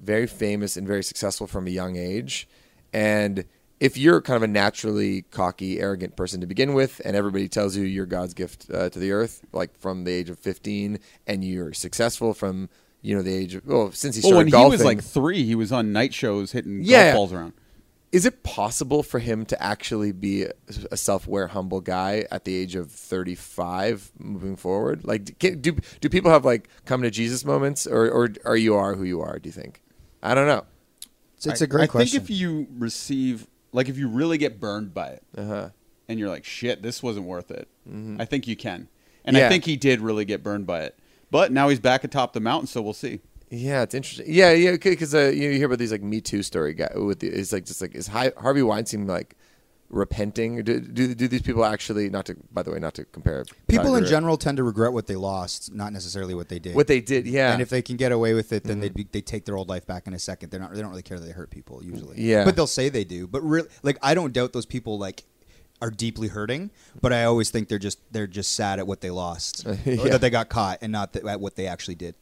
very 0.00 0.26
famous 0.26 0.76
and 0.76 0.86
very 0.86 1.02
successful 1.04 1.46
from 1.46 1.66
a 1.66 1.70
young 1.70 1.96
age, 1.96 2.48
and 2.92 3.44
if 3.80 3.96
you're 3.96 4.20
kind 4.20 4.36
of 4.36 4.42
a 4.42 4.48
naturally 4.48 5.22
cocky, 5.22 5.80
arrogant 5.80 6.14
person 6.14 6.40
to 6.42 6.46
begin 6.46 6.74
with, 6.74 7.00
and 7.04 7.16
everybody 7.16 7.48
tells 7.48 7.76
you 7.76 7.84
you're 7.84 8.06
God's 8.06 8.34
gift 8.34 8.66
uh, 8.72 8.90
to 8.90 8.98
the 8.98 9.10
earth, 9.12 9.42
like 9.52 9.74
from 9.78 10.04
the 10.04 10.12
age 10.12 10.28
of 10.30 10.38
15, 10.38 10.98
and 11.26 11.42
you're 11.44 11.72
successful 11.72 12.34
from 12.34 12.68
you 13.02 13.16
know 13.16 13.22
the 13.22 13.34
age 13.34 13.54
of 13.54 13.66
well 13.66 13.90
since 13.92 14.16
he 14.16 14.20
Well, 14.20 14.32
started 14.32 14.44
when 14.44 14.50
golfing, 14.50 14.70
he 14.72 14.76
was 14.76 14.84
like 14.84 15.02
three, 15.02 15.44
he 15.44 15.54
was 15.54 15.72
on 15.72 15.92
night 15.92 16.12
shows 16.12 16.52
hitting 16.52 16.80
Yeah. 16.84 17.12
golf 17.12 17.14
balls 17.16 17.32
around. 17.32 17.52
is 18.12 18.26
it 18.26 18.42
possible 18.42 19.02
for 19.02 19.20
him 19.20 19.46
to 19.46 19.62
actually 19.62 20.12
be 20.12 20.42
a, 20.42 20.52
a 20.90 20.96
self-aware, 20.98 21.46
humble 21.46 21.80
guy 21.80 22.26
at 22.30 22.44
the 22.44 22.54
age 22.54 22.74
of 22.74 22.90
35 22.90 24.10
moving 24.18 24.56
forward? 24.56 25.04
Like, 25.04 25.38
do, 25.38 25.54
do 25.56 25.76
do 26.02 26.08
people 26.10 26.30
have 26.30 26.44
like 26.44 26.68
come 26.84 27.00
to 27.02 27.10
Jesus 27.10 27.44
moments, 27.46 27.86
or 27.86 28.10
or 28.10 28.28
are 28.44 28.56
you 28.56 28.74
are 28.74 28.94
who 28.94 29.04
you 29.04 29.22
are? 29.22 29.38
Do 29.38 29.48
you 29.48 29.52
think? 29.54 29.80
I 30.22 30.34
don't 30.34 30.46
know. 30.46 30.64
it's, 31.36 31.46
it's 31.46 31.62
I- 31.62 31.64
a 31.64 31.68
great 31.68 31.84
I 31.84 31.86
question 31.86 32.20
think 32.20 32.30
if 32.30 32.36
you 32.36 32.66
receive, 32.78 33.46
like, 33.72 33.88
if 33.88 33.96
you 33.98 34.08
really 34.08 34.38
get 34.38 34.60
burned 34.60 34.92
by 34.94 35.08
it, 35.08 35.22
Uh-huh. 35.36 35.70
and 36.08 36.18
you're 36.18 36.28
like, 36.28 36.44
"Shit, 36.44 36.82
this 36.82 37.02
wasn't 37.02 37.26
worth 37.26 37.50
it," 37.50 37.68
I 38.18 38.24
think 38.24 38.46
you 38.48 38.56
can. 38.56 38.88
And 39.24 39.36
Yeah. 39.36 39.46
I 39.46 39.48
think 39.48 39.64
he 39.64 39.76
did 39.76 40.00
really 40.00 40.24
get 40.24 40.42
burned 40.42 40.66
by 40.66 40.82
it. 40.82 40.98
But 41.30 41.52
now 41.52 41.68
he's 41.68 41.78
back 41.80 42.02
atop 42.04 42.32
the 42.32 42.40
mountain, 42.40 42.66
so 42.66 42.80
we'll 42.82 42.92
see. 42.94 43.20
Yeah, 43.50 43.82
it's 43.82 43.94
interesting. 43.94 44.26
Yeah, 44.28 44.52
yeah, 44.52 44.76
because 44.76 45.14
uh, 45.14 45.28
you 45.34 45.50
hear 45.52 45.66
about 45.66 45.78
these 45.78 45.92
like 45.92 46.02
Me 46.02 46.20
Too 46.20 46.42
story 46.42 46.72
guy 46.74 46.90
with 46.96 47.18
the, 47.20 47.28
it's 47.28 47.52
like 47.52 47.64
just 47.64 47.80
like 47.80 47.94
is 47.94 48.06
Hi- 48.08 48.32
Harvey 48.36 48.62
Weinstein 48.62 49.06
like 49.06 49.36
repenting? 49.90 50.62
Do, 50.64 50.80
do 50.80 51.14
do 51.14 51.28
these 51.28 51.42
people 51.42 51.64
actually 51.64 52.08
not 52.08 52.24
to? 52.26 52.36
By 52.52 52.62
the 52.62 52.70
way, 52.70 52.78
not 52.78 52.94
to 52.94 53.04
compare 53.04 53.44
people 53.68 53.96
in 53.96 54.06
general 54.06 54.36
tend 54.36 54.56
to 54.56 54.62
regret 54.62 54.92
what 54.92 55.06
they 55.06 55.16
lost 55.16 55.74
not 55.74 55.92
necessarily 55.92 56.34
what 56.34 56.48
they 56.48 56.58
did 56.58 56.74
what 56.74 56.86
they 56.86 57.00
did. 57.00 57.26
Yeah, 57.26 57.52
and 57.52 57.60
if 57.60 57.68
they 57.68 57.82
can 57.82 57.96
get 57.96 58.12
away 58.12 58.34
with 58.34 58.52
it, 58.52 58.64
then 58.64 58.76
Mm-hmm. 58.76 58.80
they'd 58.82 58.94
be, 58.94 59.06
they 59.10 59.20
take 59.20 59.44
their 59.44 59.56
old 59.56 59.68
life 59.68 59.86
back 59.86 60.06
in 60.06 60.14
a 60.14 60.18
second. 60.18 60.50
They're 60.50 60.60
not. 60.60 60.72
They 60.74 60.80
don't 60.80 60.90
really 60.90 61.02
care 61.02 61.18
that 61.18 61.26
they 61.26 61.32
hurt 61.32 61.50
people 61.50 61.82
usually. 61.84 62.20
Yeah. 62.20 62.44
but 62.44 62.56
they'll 62.56 62.66
say 62.66 62.88
they 62.88 63.04
do. 63.04 63.26
But 63.26 63.42
really, 63.42 63.68
like 63.82 63.98
I 64.02 64.14
don't 64.14 64.32
doubt 64.32 64.52
those 64.52 64.66
people 64.66 64.98
like 64.98 65.24
are 65.82 65.90
deeply 65.90 66.28
hurting. 66.28 66.70
But 67.00 67.12
I 67.12 67.24
always 67.24 67.50
think 67.50 67.68
they're 67.68 67.78
just 67.78 67.98
they're 68.12 68.26
just 68.26 68.54
sad 68.54 68.78
at 68.78 68.86
what 68.86 69.00
they 69.00 69.10
lost 69.10 69.66
Yeah. 69.84 70.00
or 70.02 70.08
that 70.10 70.20
they 70.20 70.30
got 70.30 70.48
caught, 70.48 70.78
and 70.82 70.92
not 70.92 71.12
that, 71.14 71.26
at 71.26 71.40
what 71.40 71.56
they 71.56 71.66
actually 71.66 71.96
did. 71.96 72.14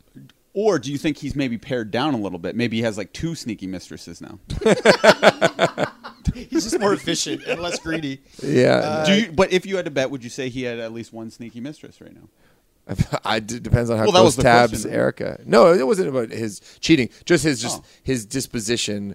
Or 0.54 0.78
do 0.81 0.90
you 0.90 0.98
think 0.98 1.18
he's 1.18 1.37
maybe 1.37 1.57
pared 1.59 1.90
down 1.92 2.14
a 2.14 2.16
little 2.16 2.38
bit? 2.38 2.57
Maybe 2.57 2.78
he 2.78 2.83
has 2.83 2.98
like 2.98 3.12
two 3.12 3.35
sneaky 3.37 3.66
mistresses 3.68 4.20
now. 4.20 4.38
He's 6.35 6.64
just 6.64 6.79
more 6.81 6.93
efficient 6.93 7.43
and 7.47 7.61
less 7.61 7.79
greedy. 7.79 8.21
yeah, 8.43 9.05
do 9.07 9.14
you, 9.14 9.33
but 9.33 9.53
if 9.53 9.67
you 9.67 9.77
had 9.77 9.85
to 9.87 9.91
bet, 9.91 10.11
would 10.11 10.23
you 10.25 10.31
say 10.31 10.49
he 10.49 10.62
had 10.62 10.79
at 10.79 10.93
least 10.93 11.12
one 11.12 11.31
sneaky 11.31 11.61
mistress 11.61 12.01
right 12.01 12.14
now? 12.14 12.29
I 13.25 13.41
depends 13.41 13.91
on 13.91 13.99
how 13.99 14.05
Well, 14.05 14.12
that 14.12 14.19
close 14.21 14.25
was 14.25 14.37
the 14.37 14.43
tabs 14.45 14.71
question. 14.73 14.91
Erica. 14.93 15.41
No, 15.45 15.73
it 15.73 15.87
wasn't 15.87 16.09
about 16.09 16.31
his 16.31 16.61
cheating. 16.81 17.11
Just 17.27 17.45
his 17.45 17.61
just 17.61 17.81
Oh. 17.83 17.85
his 18.03 18.25
disposition, 18.25 19.14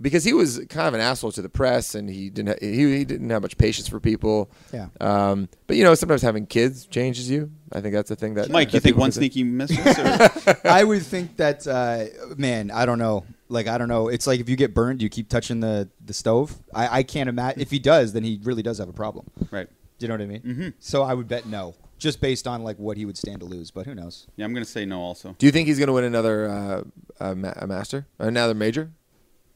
because 0.00 0.24
he 0.24 0.32
was 0.32 0.58
kind 0.70 0.88
of 0.88 0.94
an 0.94 1.00
asshole 1.02 1.30
to 1.32 1.42
the 1.42 1.50
press, 1.50 1.94
and 1.94 2.08
he 2.08 2.30
didn't 2.30 2.48
ha- 2.48 2.66
he, 2.66 2.96
he 2.96 3.04
didn't 3.04 3.28
have 3.28 3.42
much 3.42 3.58
patience 3.58 3.88
for 3.88 4.00
people. 4.00 4.50
Yeah. 4.72 4.86
Um, 5.02 5.50
but 5.66 5.76
you 5.76 5.84
know, 5.84 5.94
sometimes 5.94 6.22
having 6.22 6.46
kids 6.46 6.86
changes 6.86 7.28
you. 7.30 7.50
I 7.72 7.82
think 7.82 7.94
that's 7.94 8.08
the 8.08 8.16
thing 8.16 8.34
that 8.34 8.48
Mike, 8.48 8.68
that 8.68 8.74
you 8.76 8.80
think 8.80 8.96
one 8.96 9.12
sneaky 9.12 9.44
mistress? 9.44 9.98
Or, 10.46 10.56
I 10.64 10.82
would 10.84 11.02
think 11.02 11.36
that, 11.36 11.66
uh, 11.66 12.06
man, 12.38 12.70
I 12.70 12.86
don't 12.86 12.98
know. 12.98 13.24
Like 13.50 13.66
I 13.66 13.76
don't 13.78 13.88
know. 13.88 14.08
It's 14.08 14.26
like 14.26 14.40
if 14.40 14.48
you 14.48 14.56
get 14.56 14.74
burned, 14.74 15.02
you 15.02 15.08
keep 15.08 15.28
touching 15.28 15.60
the 15.60 15.88
the 16.04 16.12
stove. 16.14 16.56
I, 16.74 16.98
I 16.98 17.02
can't 17.02 17.28
imagine. 17.28 17.60
If 17.60 17.70
he 17.70 17.78
does, 17.78 18.12
then 18.12 18.24
he 18.24 18.40
really 18.42 18.62
does 18.62 18.78
have 18.78 18.88
a 18.88 18.92
problem. 18.92 19.30
right. 19.50 19.68
Do 19.98 20.04
you 20.04 20.08
know 20.08 20.14
what 20.14 20.22
I 20.22 20.26
mean? 20.26 20.40
Mm-hmm. 20.40 20.68
So 20.78 21.02
I 21.02 21.12
would 21.12 21.28
bet 21.28 21.44
no, 21.44 21.74
just 21.98 22.22
based 22.22 22.46
on 22.46 22.64
like 22.64 22.78
what 22.78 22.96
he 22.96 23.04
would 23.04 23.18
stand 23.18 23.40
to 23.40 23.46
lose. 23.46 23.70
But 23.70 23.84
who 23.84 23.94
knows? 23.94 24.26
Yeah, 24.36 24.46
I'm 24.46 24.54
going 24.54 24.64
to 24.64 24.70
say 24.70 24.86
no 24.86 24.98
also. 25.00 25.36
Do 25.38 25.44
you 25.44 25.52
think 25.52 25.68
he's 25.68 25.78
going 25.78 25.88
to 25.88 25.92
win 25.92 26.04
another 26.04 26.48
uh, 26.48 26.82
a, 27.20 27.34
ma- 27.34 27.52
a 27.56 27.66
master, 27.66 28.06
another 28.18 28.54
major? 28.54 28.92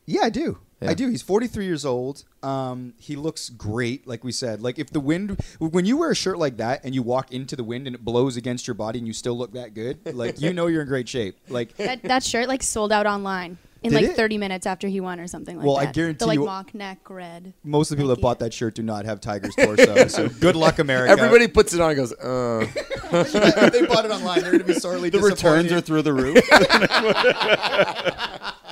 Yeah, 0.04 0.20
I 0.24 0.28
do. 0.30 0.59
Yeah. 0.83 0.90
I 0.90 0.94
do. 0.94 1.09
He's 1.09 1.22
43 1.22 1.64
years 1.64 1.87
old. 1.87 2.24
Um, 2.42 2.92
he 2.98 3.16
looks 3.16 3.48
great, 3.48 4.07
like 4.07 4.22
we 4.22 4.33
said. 4.33 4.61
Like 4.61 4.78
if 4.78 4.90
the 4.90 5.00
wind, 5.00 5.42
when 5.59 5.87
you 5.87 5.96
wear 5.96 6.11
a 6.11 6.14
shirt 6.14 6.37
like 6.37 6.59
that 6.59 6.85
and 6.85 6.94
you 6.94 7.02
walk 7.02 7.33
into 7.33 7.57
the 7.57 7.64
wind 7.64 7.87
and 7.87 7.96
it 7.96 8.04
blows 8.04 8.37
against 8.37 8.66
your 8.66 8.74
body 8.74 8.98
and 8.98 9.07
you 9.09 9.14
still 9.14 9.38
look 9.38 9.52
that 9.54 9.72
good, 9.72 10.14
like 10.14 10.38
you 10.42 10.52
know 10.52 10.66
you're 10.66 10.83
in 10.83 10.88
great 10.88 11.09
shape. 11.09 11.38
Like 11.48 11.74
That, 11.78 12.02
that 12.02 12.22
shirt 12.22 12.48
like 12.48 12.62
sold 12.62 12.92
out 12.92 13.07
online 13.07 13.57
in 13.85 13.90
Did 13.90 13.97
like 14.03 14.05
it? 14.12 14.16
30 14.16 14.38
minutes 14.38 14.66
after 14.66 14.88
he 14.88 14.99
won 15.01 15.20
or 15.20 15.27
something 15.27 15.57
like 15.59 15.64
Well, 15.66 15.77
that. 15.77 15.88
I 15.88 15.92
guarantee 15.92 16.18
the 16.18 16.27
like 16.27 16.38
you- 16.38 16.44
mock 16.47 16.75
neck 16.75 17.09
red. 17.11 17.53
most 17.62 17.90
of 17.90 17.97
the 17.97 18.03
people 18.03 18.14
that 18.14 18.20
bought 18.23 18.38
that 18.40 18.53
shirt 18.55 18.75
do 18.75 18.83
not 18.83 19.05
have 19.05 19.20
Tiger's 19.20 19.55
torso. 19.59 20.09
so 20.09 20.29
good 20.29 20.57
luck, 20.57 20.79
America. 20.79 21.12
Everybody 21.12 21.47
puts 21.49 21.73
it 21.75 21.81
on 21.81 21.90
and 21.90 21.97
goes, 21.99 22.12
uh. 22.14 22.66
if 23.12 23.33
they 23.73 23.87
bought 23.87 24.05
it 24.07 24.11
online, 24.11 24.40
they're 24.40 24.53
going 24.53 24.59
to 24.64 24.64
be 24.66 24.75
sorely 24.75 25.11
disappointed. 25.11 25.37
The 25.38 25.44
returns 25.47 25.73
are 25.73 25.81
through 25.81 26.03
the 26.03 26.12
roof. 26.12 26.38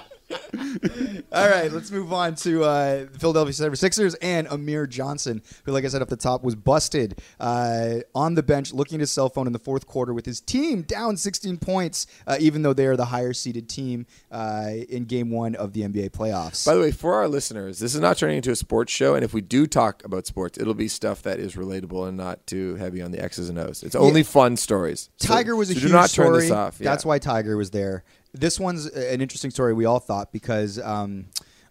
All 1.33 1.49
right, 1.49 1.71
let's 1.71 1.90
move 1.90 2.12
on 2.12 2.35
to 2.37 2.64
uh, 2.64 3.05
the 3.11 3.18
Philadelphia 3.18 3.53
76ers 3.53 4.16
and 4.21 4.49
Amir 4.49 4.87
Johnson, 4.87 5.42
who, 5.64 5.73
like 5.73 5.85
I 5.85 5.88
said 5.88 6.03
up 6.03 6.09
the 6.09 6.16
top, 6.16 6.42
was 6.42 6.55
busted 6.55 7.21
uh, 7.38 7.97
on 8.14 8.35
the 8.35 8.42
bench 8.42 8.73
looking 8.73 8.97
at 8.97 9.01
his 9.01 9.12
cell 9.12 9.29
phone 9.29 9.47
in 9.47 9.53
the 9.53 9.59
fourth 9.59 9.87
quarter 9.87 10.12
with 10.12 10.27
his 10.27 10.40
team 10.40 10.83
down 10.83 11.16
16 11.16 11.59
points, 11.59 12.07
uh, 12.27 12.37
even 12.40 12.62
though 12.62 12.73
they 12.73 12.87
are 12.87 12.97
the 12.97 13.07
higher 13.07 13.33
seeded 13.33 13.68
team 13.68 14.07
uh, 14.31 14.71
in 14.88 15.05
game 15.05 15.31
one 15.31 15.55
of 15.55 15.73
the 15.73 15.83
NBA 15.83 16.11
playoffs. 16.11 16.66
By 16.66 16.75
the 16.75 16.81
way, 16.81 16.90
for 16.90 17.14
our 17.14 17.29
listeners, 17.29 17.79
this 17.79 17.95
is 17.95 18.01
not 18.01 18.16
turning 18.18 18.37
into 18.38 18.51
a 18.51 18.57
sports 18.57 18.92
show, 18.92 19.14
and 19.14 19.25
if 19.25 19.33
we 19.33 19.40
do 19.40 19.66
talk 19.66 20.05
about 20.05 20.27
sports, 20.27 20.59
it'll 20.59 20.75
be 20.75 20.88
stuff 20.88 21.23
that 21.23 21.38
is 21.38 21.55
relatable 21.55 22.09
and 22.09 22.16
not 22.16 22.45
too 22.47 22.75
heavy 22.77 23.01
on 23.03 23.12
the 23.12 23.23
X's 23.23 23.49
and 23.49 23.59
O's. 23.59 23.83
It's 23.83 23.95
only 23.95 24.23
fun 24.23 24.57
stories. 24.57 25.11
So- 25.18 25.29
Tiger 25.33 25.55
was 25.57 25.71
a 25.71 25.75
so 25.75 25.81
huge 25.81 25.90
do 25.90 25.97
not 25.97 26.11
story. 26.11 26.29
turn 26.29 26.40
this 26.40 26.51
off. 26.51 26.81
Yeah. 26.81 26.90
That's 26.90 27.05
why 27.05 27.18
Tiger 27.18 27.57
was 27.57 27.71
there. 27.71 28.05
This 28.35 28.59
one's 28.59 28.87
an 28.87 29.21
interesting 29.21 29.51
story. 29.51 29.75
We 29.75 29.85
all 29.85 30.01
thought 30.01 30.33
because 30.33 30.79
um, 30.79 31.27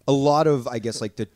a 0.06 0.12
lot 0.12 0.46
of, 0.46 0.68
I 0.68 0.78
guess, 0.78 1.00
like 1.00 1.16
the 1.16 1.28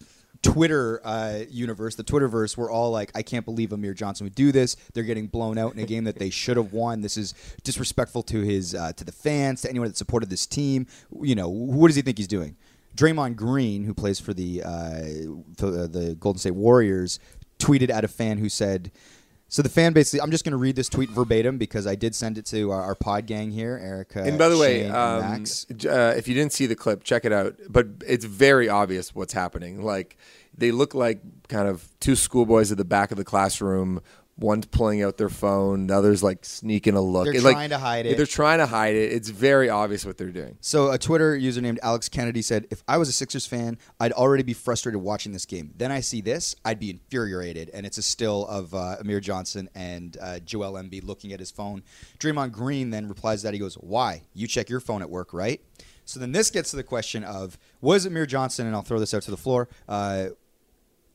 Twitter 0.42 1.00
uh, 1.04 1.40
universe, 1.50 1.96
the 1.96 2.04
Twitterverse, 2.04 2.56
were 2.56 2.70
all 2.70 2.90
like, 2.90 3.10
"I 3.14 3.22
can't 3.22 3.44
believe 3.44 3.72
Amir 3.72 3.94
Johnson 3.94 4.24
would 4.24 4.34
do 4.34 4.52
this. 4.52 4.76
They're 4.94 5.02
getting 5.02 5.26
blown 5.26 5.58
out 5.58 5.74
in 5.74 5.80
a 5.80 5.86
game 5.86 6.04
that 6.04 6.18
they 6.18 6.30
should 6.30 6.56
have 6.56 6.72
won. 6.72 7.00
This 7.00 7.16
is 7.16 7.34
disrespectful 7.64 8.22
to 8.24 8.40
his 8.42 8.74
uh, 8.74 8.92
to 8.92 9.04
the 9.04 9.12
fans, 9.12 9.62
to 9.62 9.70
anyone 9.70 9.88
that 9.88 9.96
supported 9.96 10.30
this 10.30 10.46
team. 10.46 10.86
You 11.20 11.34
know, 11.34 11.48
what 11.48 11.88
does 11.88 11.96
he 11.96 12.02
think 12.02 12.18
he's 12.18 12.28
doing?" 12.28 12.56
Draymond 12.96 13.36
Green, 13.36 13.84
who 13.84 13.94
plays 13.94 14.20
for 14.20 14.32
the 14.32 14.62
uh, 14.62 15.02
for 15.56 15.70
the 15.70 15.88
the 15.88 16.14
Golden 16.14 16.38
State 16.38 16.54
Warriors, 16.54 17.18
tweeted 17.58 17.90
at 17.90 18.04
a 18.04 18.08
fan 18.08 18.38
who 18.38 18.48
said 18.48 18.90
So 19.48 19.62
the 19.62 19.68
fan 19.68 19.92
basically, 19.92 20.20
I'm 20.20 20.30
just 20.30 20.44
going 20.44 20.52
to 20.52 20.58
read 20.58 20.74
this 20.74 20.88
tweet 20.88 21.08
verbatim 21.10 21.56
because 21.56 21.86
I 21.86 21.94
did 21.94 22.14
send 22.14 22.36
it 22.36 22.46
to 22.46 22.72
our, 22.72 22.82
our 22.82 22.94
pod 22.96 23.26
gang 23.26 23.52
here, 23.52 23.78
Erica. 23.80 24.22
And 24.22 24.38
by 24.38 24.48
the 24.48 24.58
way, 24.58 24.80
Shane, 24.80 24.86
and 24.86 24.96
um, 24.96 25.20
Max. 25.20 25.66
uh, 25.86 26.14
if 26.16 26.26
you 26.26 26.34
didn't 26.34 26.52
see 26.52 26.66
the 26.66 26.74
clip, 26.74 27.04
check 27.04 27.24
it 27.24 27.32
out. 27.32 27.54
But 27.68 27.86
it's 28.06 28.24
very 28.24 28.68
obvious 28.68 29.14
what's 29.14 29.32
happening. 29.32 29.82
Like 29.82 30.16
they 30.56 30.72
look 30.72 30.94
like 30.94 31.20
kind 31.48 31.68
of 31.68 31.88
two 32.00 32.16
schoolboys 32.16 32.72
at 32.72 32.78
the 32.78 32.84
back 32.84 33.12
of 33.12 33.18
the 33.18 33.24
classroom. 33.24 34.00
One's 34.38 34.66
pulling 34.66 35.02
out 35.02 35.16
their 35.16 35.30
phone, 35.30 35.86
the 35.86 35.96
other's 35.96 36.22
like 36.22 36.44
sneaking 36.44 36.94
a 36.94 37.00
look. 37.00 37.24
They're 37.24 37.36
It, 37.36 37.42
like- 37.42 37.54
trying 37.54 37.70
to 37.70 37.78
hide 37.78 38.04
it. 38.04 38.18
They're 38.18 38.26
trying 38.26 38.58
to 38.58 38.66
hide 38.66 38.94
it. 38.94 39.10
It's 39.12 39.30
very 39.30 39.70
obvious 39.70 40.04
what 40.04 40.18
they're 40.18 40.30
doing. 40.30 40.58
So 40.60 40.90
a 40.90 40.98
Twitter 40.98 41.34
user 41.34 41.62
named 41.62 41.80
Alex 41.82 42.10
Kennedy 42.10 42.42
said, 42.42 42.66
"If 42.70 42.82
I 42.86 42.98
was 42.98 43.08
a 43.08 43.12
Sixers 43.12 43.46
fan, 43.46 43.78
I'd 43.98 44.12
already 44.12 44.42
be 44.42 44.52
frustrated 44.52 45.00
watching 45.00 45.32
this 45.32 45.46
game. 45.46 45.72
Then 45.78 45.90
I 45.90 46.00
see 46.00 46.20
this, 46.20 46.54
I'd 46.66 46.78
be 46.78 46.90
infuriated." 46.90 47.70
And 47.72 47.86
it's 47.86 47.96
a 47.96 48.02
still 48.02 48.46
of 48.48 48.74
uh, 48.74 48.96
Amir 49.00 49.20
Johnson 49.20 49.70
and 49.74 50.18
uh, 50.20 50.38
Joel 50.40 50.72
Embiid 50.74 51.04
looking 51.04 51.32
at 51.32 51.40
his 51.40 51.50
phone. 51.50 51.82
Draymond 52.18 52.52
Green 52.52 52.90
then 52.90 53.08
replies 53.08 53.40
that 53.42 53.54
he 53.54 53.58
goes, 53.58 53.76
"Why? 53.76 54.22
You 54.34 54.46
check 54.46 54.68
your 54.68 54.80
phone 54.80 55.00
at 55.00 55.08
work, 55.08 55.32
right?" 55.32 55.62
So 56.04 56.20
then 56.20 56.32
this 56.32 56.50
gets 56.50 56.70
to 56.72 56.76
the 56.76 56.84
question 56.84 57.24
of 57.24 57.58
was 57.80 58.04
Amir 58.04 58.26
Johnson, 58.26 58.66
and 58.66 58.76
I'll 58.76 58.82
throw 58.82 58.98
this 59.00 59.14
out 59.14 59.22
to 59.22 59.30
the 59.30 59.36
floor, 59.38 59.68
uh, 59.88 60.26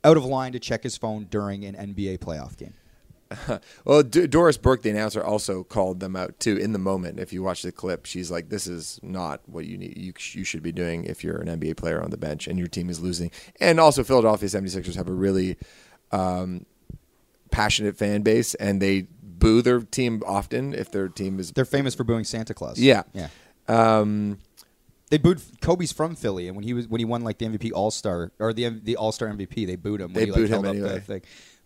out 0.03 0.17
of 0.17 0.25
line 0.25 0.53
to 0.53 0.59
check 0.59 0.81
his 0.81 0.97
phone 0.97 1.27
during 1.29 1.63
an 1.65 1.75
NBA 1.75 2.17
playoff 2.17 2.57
game? 2.57 2.73
Well, 3.85 4.03
D- 4.03 4.27
Doris 4.27 4.57
Burke, 4.57 4.81
the 4.83 4.89
announcer, 4.89 5.23
also 5.23 5.63
called 5.63 5.99
them 5.99 6.15
out 6.15 6.39
too 6.39 6.57
in 6.57 6.73
the 6.73 6.79
moment. 6.79 7.19
If 7.19 7.31
you 7.33 7.43
watch 7.43 7.61
the 7.61 7.71
clip, 7.71 8.05
she's 8.05 8.29
like, 8.31 8.49
"This 8.49 8.67
is 8.67 8.99
not 9.01 9.41
what 9.47 9.65
you 9.65 9.77
need. 9.77 9.97
You, 9.97 10.13
you 10.33 10.43
should 10.43 10.61
be 10.63 10.71
doing 10.71 11.05
if 11.05 11.23
you're 11.23 11.37
an 11.37 11.47
NBA 11.47 11.77
player 11.77 12.01
on 12.01 12.09
the 12.11 12.17
bench 12.17 12.47
and 12.47 12.57
your 12.59 12.67
team 12.67 12.89
is 12.89 12.99
losing." 12.99 13.31
And 13.59 13.79
also, 13.79 14.03
Philadelphia 14.03 14.49
76ers 14.49 14.95
have 14.95 15.07
a 15.07 15.13
really 15.13 15.57
um, 16.11 16.65
passionate 17.51 17.97
fan 17.97 18.21
base, 18.21 18.53
and 18.55 18.81
they 18.81 19.07
boo 19.21 19.61
their 19.61 19.79
team 19.81 20.21
often 20.25 20.73
if 20.73 20.91
their 20.91 21.07
team 21.09 21.39
is. 21.39 21.51
They're 21.51 21.65
famous 21.65 21.95
for 21.95 22.03
booing 22.03 22.23
Santa 22.23 22.53
Claus. 22.53 22.79
Yeah. 22.79 23.03
yeah. 23.13 23.29
Um, 23.67 24.39
They 25.09 25.17
booed 25.17 25.41
Kobe's 25.61 25.91
from 25.91 26.15
Philly, 26.15 26.47
and 26.47 26.55
when 26.55 26.63
he 26.63 26.73
was 26.73 26.87
when 26.87 26.99
he 26.99 27.05
won 27.05 27.23
like 27.23 27.37
the 27.37 27.45
MVP 27.45 27.71
All 27.73 27.91
Star 27.91 28.31
or 28.39 28.53
the 28.53 28.69
the 28.69 28.95
All 28.97 29.11
Star 29.11 29.27
MVP, 29.29 29.65
they 29.67 29.75
booed 29.75 30.01
him. 30.01 30.13
When 30.13 30.13
They 30.13 30.25
he, 30.25 30.31
like, 30.31 30.39
booed 30.39 30.49
him 30.49 30.63
held 30.63 30.65
up 30.67 30.73
the 30.73 30.79
anyway. 30.79 31.21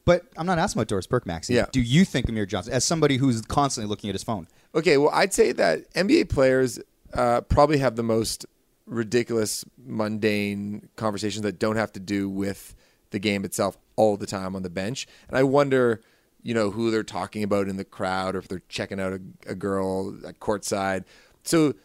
But 0.06 0.24
I'm 0.38 0.46
not 0.46 0.60
asking 0.60 0.80
about 0.80 0.88
Doris 0.88 1.08
Burke, 1.08 1.26
Maxie. 1.26 1.56
Yeah. 1.56 1.66
Do 1.72 1.82
you 1.82 2.06
think 2.06 2.30
Amir 2.30 2.46
Johnson, 2.46 2.74
as 2.74 2.86
somebody 2.86 3.18
who's 3.18 3.42
constantly 3.42 3.90
looking 3.90 4.10
at 4.10 4.14
his 4.14 4.24
phone, 4.24 4.48
Okay, 4.76 4.98
well, 4.98 5.10
I'd 5.14 5.34
say 5.34 5.54
that 5.54 5.92
NBA 5.94 6.28
players 6.28 6.80
uh, 7.14 7.40
probably 7.42 7.78
have 7.78 7.96
the 7.96 8.04
most 8.04 8.46
ridiculous, 8.86 9.64
mundane 9.78 10.90
conversations 10.98 11.44
that 11.44 11.60
don't 11.60 11.78
have 11.78 11.94
to 11.94 12.00
do 12.02 12.30
with 12.30 12.76
the 13.12 13.20
game 13.20 13.46
itself 13.46 13.78
all 13.96 14.18
the 14.18 14.26
time 14.26 14.54
on 14.54 14.64
the 14.64 14.70
bench. 14.70 15.08
And 15.30 15.38
I 15.38 15.44
wonder, 15.44 16.02
you 16.44 16.54
know, 16.54 16.72
who 16.72 16.92
they're 16.92 17.04
talking 17.04 17.42
about 17.42 17.70
in 17.70 17.78
the 17.78 17.86
crowd 17.86 18.36
or 18.36 18.40
if 18.40 18.50
they're 18.50 18.64
checking 18.68 19.00
out 19.00 19.14
a, 19.14 19.22
a 19.48 19.56
girl 19.56 20.18
at 20.28 20.42
courtside. 20.42 21.06
So 21.44 21.76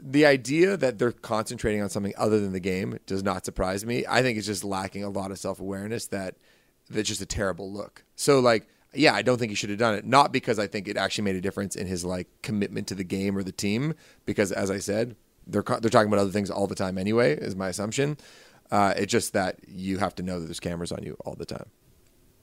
the 0.00 0.24
idea 0.24 0.78
that 0.78 0.98
they're 0.98 1.12
concentrating 1.12 1.82
on 1.82 1.90
something 1.90 2.14
other 2.16 2.40
than 2.40 2.52
the 2.52 2.60
game 2.60 2.98
does 3.04 3.22
not 3.22 3.44
surprise 3.44 3.84
me. 3.84 4.06
I 4.08 4.22
think 4.22 4.38
it's 4.38 4.46
just 4.46 4.64
lacking 4.64 5.04
a 5.04 5.10
lot 5.10 5.32
of 5.32 5.38
self 5.38 5.60
awareness 5.60 6.06
that 6.06 6.36
that's 6.90 7.08
just 7.08 7.20
a 7.20 7.26
terrible 7.26 7.72
look. 7.72 8.04
So 8.16 8.40
like, 8.40 8.68
yeah, 8.94 9.14
I 9.14 9.22
don't 9.22 9.38
think 9.38 9.50
he 9.50 9.54
should 9.54 9.70
have 9.70 9.78
done 9.78 9.94
it. 9.94 10.04
Not 10.04 10.32
because 10.32 10.58
I 10.58 10.66
think 10.66 10.88
it 10.88 10.96
actually 10.96 11.24
made 11.24 11.36
a 11.36 11.40
difference 11.40 11.76
in 11.76 11.86
his 11.86 12.04
like 12.04 12.28
commitment 12.42 12.86
to 12.88 12.94
the 12.94 13.04
game 13.04 13.36
or 13.36 13.42
the 13.42 13.52
team. 13.52 13.94
Because 14.24 14.52
as 14.52 14.70
I 14.70 14.78
said, 14.78 15.16
they're 15.46 15.62
they're 15.62 15.90
talking 15.90 16.08
about 16.08 16.20
other 16.20 16.30
things 16.30 16.50
all 16.50 16.66
the 16.66 16.74
time 16.74 16.98
anyway. 16.98 17.34
Is 17.34 17.56
my 17.56 17.68
assumption. 17.68 18.16
Uh, 18.70 18.94
it's 18.96 19.10
just 19.10 19.32
that 19.32 19.58
you 19.66 19.98
have 19.98 20.14
to 20.16 20.22
know 20.22 20.40
that 20.40 20.46
there's 20.46 20.60
cameras 20.60 20.92
on 20.92 21.02
you 21.02 21.16
all 21.24 21.34
the 21.34 21.46
time. 21.46 21.66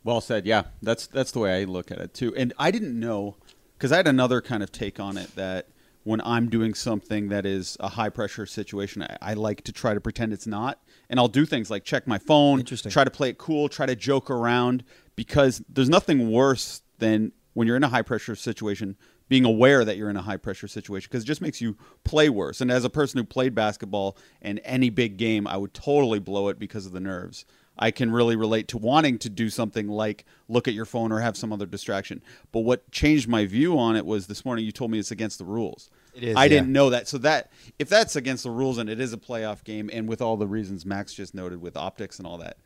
Well 0.04 0.22
said. 0.22 0.46
Yeah, 0.46 0.64
that's 0.82 1.08
that's 1.08 1.32
the 1.32 1.40
way 1.40 1.62
I 1.62 1.64
look 1.66 1.92
at 1.92 2.00
it 2.00 2.14
too. 2.14 2.34
And 2.36 2.54
I 2.58 2.72
didn't 2.72 3.00
know 3.00 3.38
because 3.78 3.92
I 3.92 3.98
had 3.98 4.08
another 4.08 4.42
kind 4.42 4.64
of 4.64 4.72
take 4.72 5.00
on 5.00 5.18
it 5.18 5.36
that 5.36 5.68
when 6.06 6.22
I'm 6.22 6.50
doing 6.50 6.76
something 6.76 7.30
that 7.30 7.48
is 7.48 7.78
a 7.80 7.90
high 7.90 8.10
pressure 8.10 8.46
situation, 8.46 9.02
I, 9.02 9.18
I 9.22 9.34
like 9.34 9.64
to 9.64 9.74
try 9.74 9.96
to 9.96 10.00
pretend 10.00 10.34
it's 10.34 10.46
not, 10.48 10.80
and 11.10 11.20
I'll 11.20 11.28
do 11.28 11.46
things 11.46 11.70
like 11.72 11.84
check 11.84 12.08
my 12.08 12.20
phone, 12.20 12.64
try 12.64 13.04
to 13.04 13.12
play 13.12 13.30
it 13.30 13.40
cool, 13.40 13.68
try 13.68 13.88
to 13.88 13.96
joke 13.96 14.30
around 14.30 14.84
because 15.16 15.64
there's 15.68 15.90
nothing 15.90 16.32
worse 16.32 16.84
than 17.00 17.32
when 17.54 17.68
you're 17.68 17.76
in 17.76 17.84
a 17.84 17.90
high 17.90 18.04
pressure 18.04 18.36
situation 18.36 18.96
being 19.28 19.46
aware 19.46 19.84
that 19.84 19.98
you're 19.98 20.12
in 20.12 20.16
a 20.16 20.22
high 20.22 20.38
pressure 20.38 20.68
situation 20.68 21.08
because 21.10 21.24
it 21.24 21.28
just 21.28 21.42
makes 21.42 21.60
you 21.60 21.76
play 22.04 22.30
worse. 22.30 22.62
And 22.62 22.72
as 22.72 22.86
a 22.86 22.90
person 22.90 23.18
who 23.18 23.24
played 23.24 23.56
basketball 23.56 24.16
and 24.44 24.62
any 24.64 24.92
big 24.92 25.18
game, 25.18 25.48
I 25.48 25.58
would 25.58 25.74
totally 25.74 26.20
blow 26.20 26.50
it 26.50 26.60
because 26.60 26.86
of 26.86 26.92
the 26.92 27.00
nerves. 27.00 27.46
I 27.78 27.92
can 27.92 28.12
really 28.12 28.36
relate 28.36 28.68
to 28.70 28.78
wanting 28.78 29.18
to 29.20 29.30
do 29.30 29.50
something 29.50 29.88
like 29.88 30.26
look 30.48 30.68
at 30.68 30.74
your 30.74 30.86
phone 30.86 31.12
or 31.12 31.20
have 31.20 31.36
some 31.36 31.52
other 31.52 31.66
distraction. 31.66 32.22
But 32.52 32.62
what 32.62 32.90
changed 32.92 33.28
my 33.28 33.46
view 33.46 33.78
on 33.78 33.96
it 33.96 34.06
was 34.06 34.28
this 34.28 34.46
morning 34.46 34.66
you 34.66 34.72
told 34.72 34.92
me 34.92 35.00
it's 35.00 35.12
against 35.12 35.40
the 35.40 35.46
rules. 35.46 35.90
It 36.14 36.24
is, 36.24 36.36
I 36.36 36.44
yeah. 36.44 36.50
didn't 36.50 36.70
know 36.70 36.90
that. 36.92 37.08
So 37.08 37.18
that 37.20 37.52
if 37.78 37.90
that's 37.90 38.16
against 38.16 38.44
the 38.44 38.52
rules 38.52 38.78
and 38.78 38.90
it 38.90 39.00
is 39.00 39.14
a 39.14 39.18
playoff 39.18 39.64
game 39.64 39.90
and 39.92 40.08
with 40.08 40.22
all 40.22 40.38
the 40.38 40.48
reasons 40.48 40.86
Max 40.86 41.14
just 41.14 41.36
noted 41.36 41.62
with 41.62 41.76
optics 41.76 42.18
and 42.18 42.28
all 42.28 42.38
that, 42.38 42.58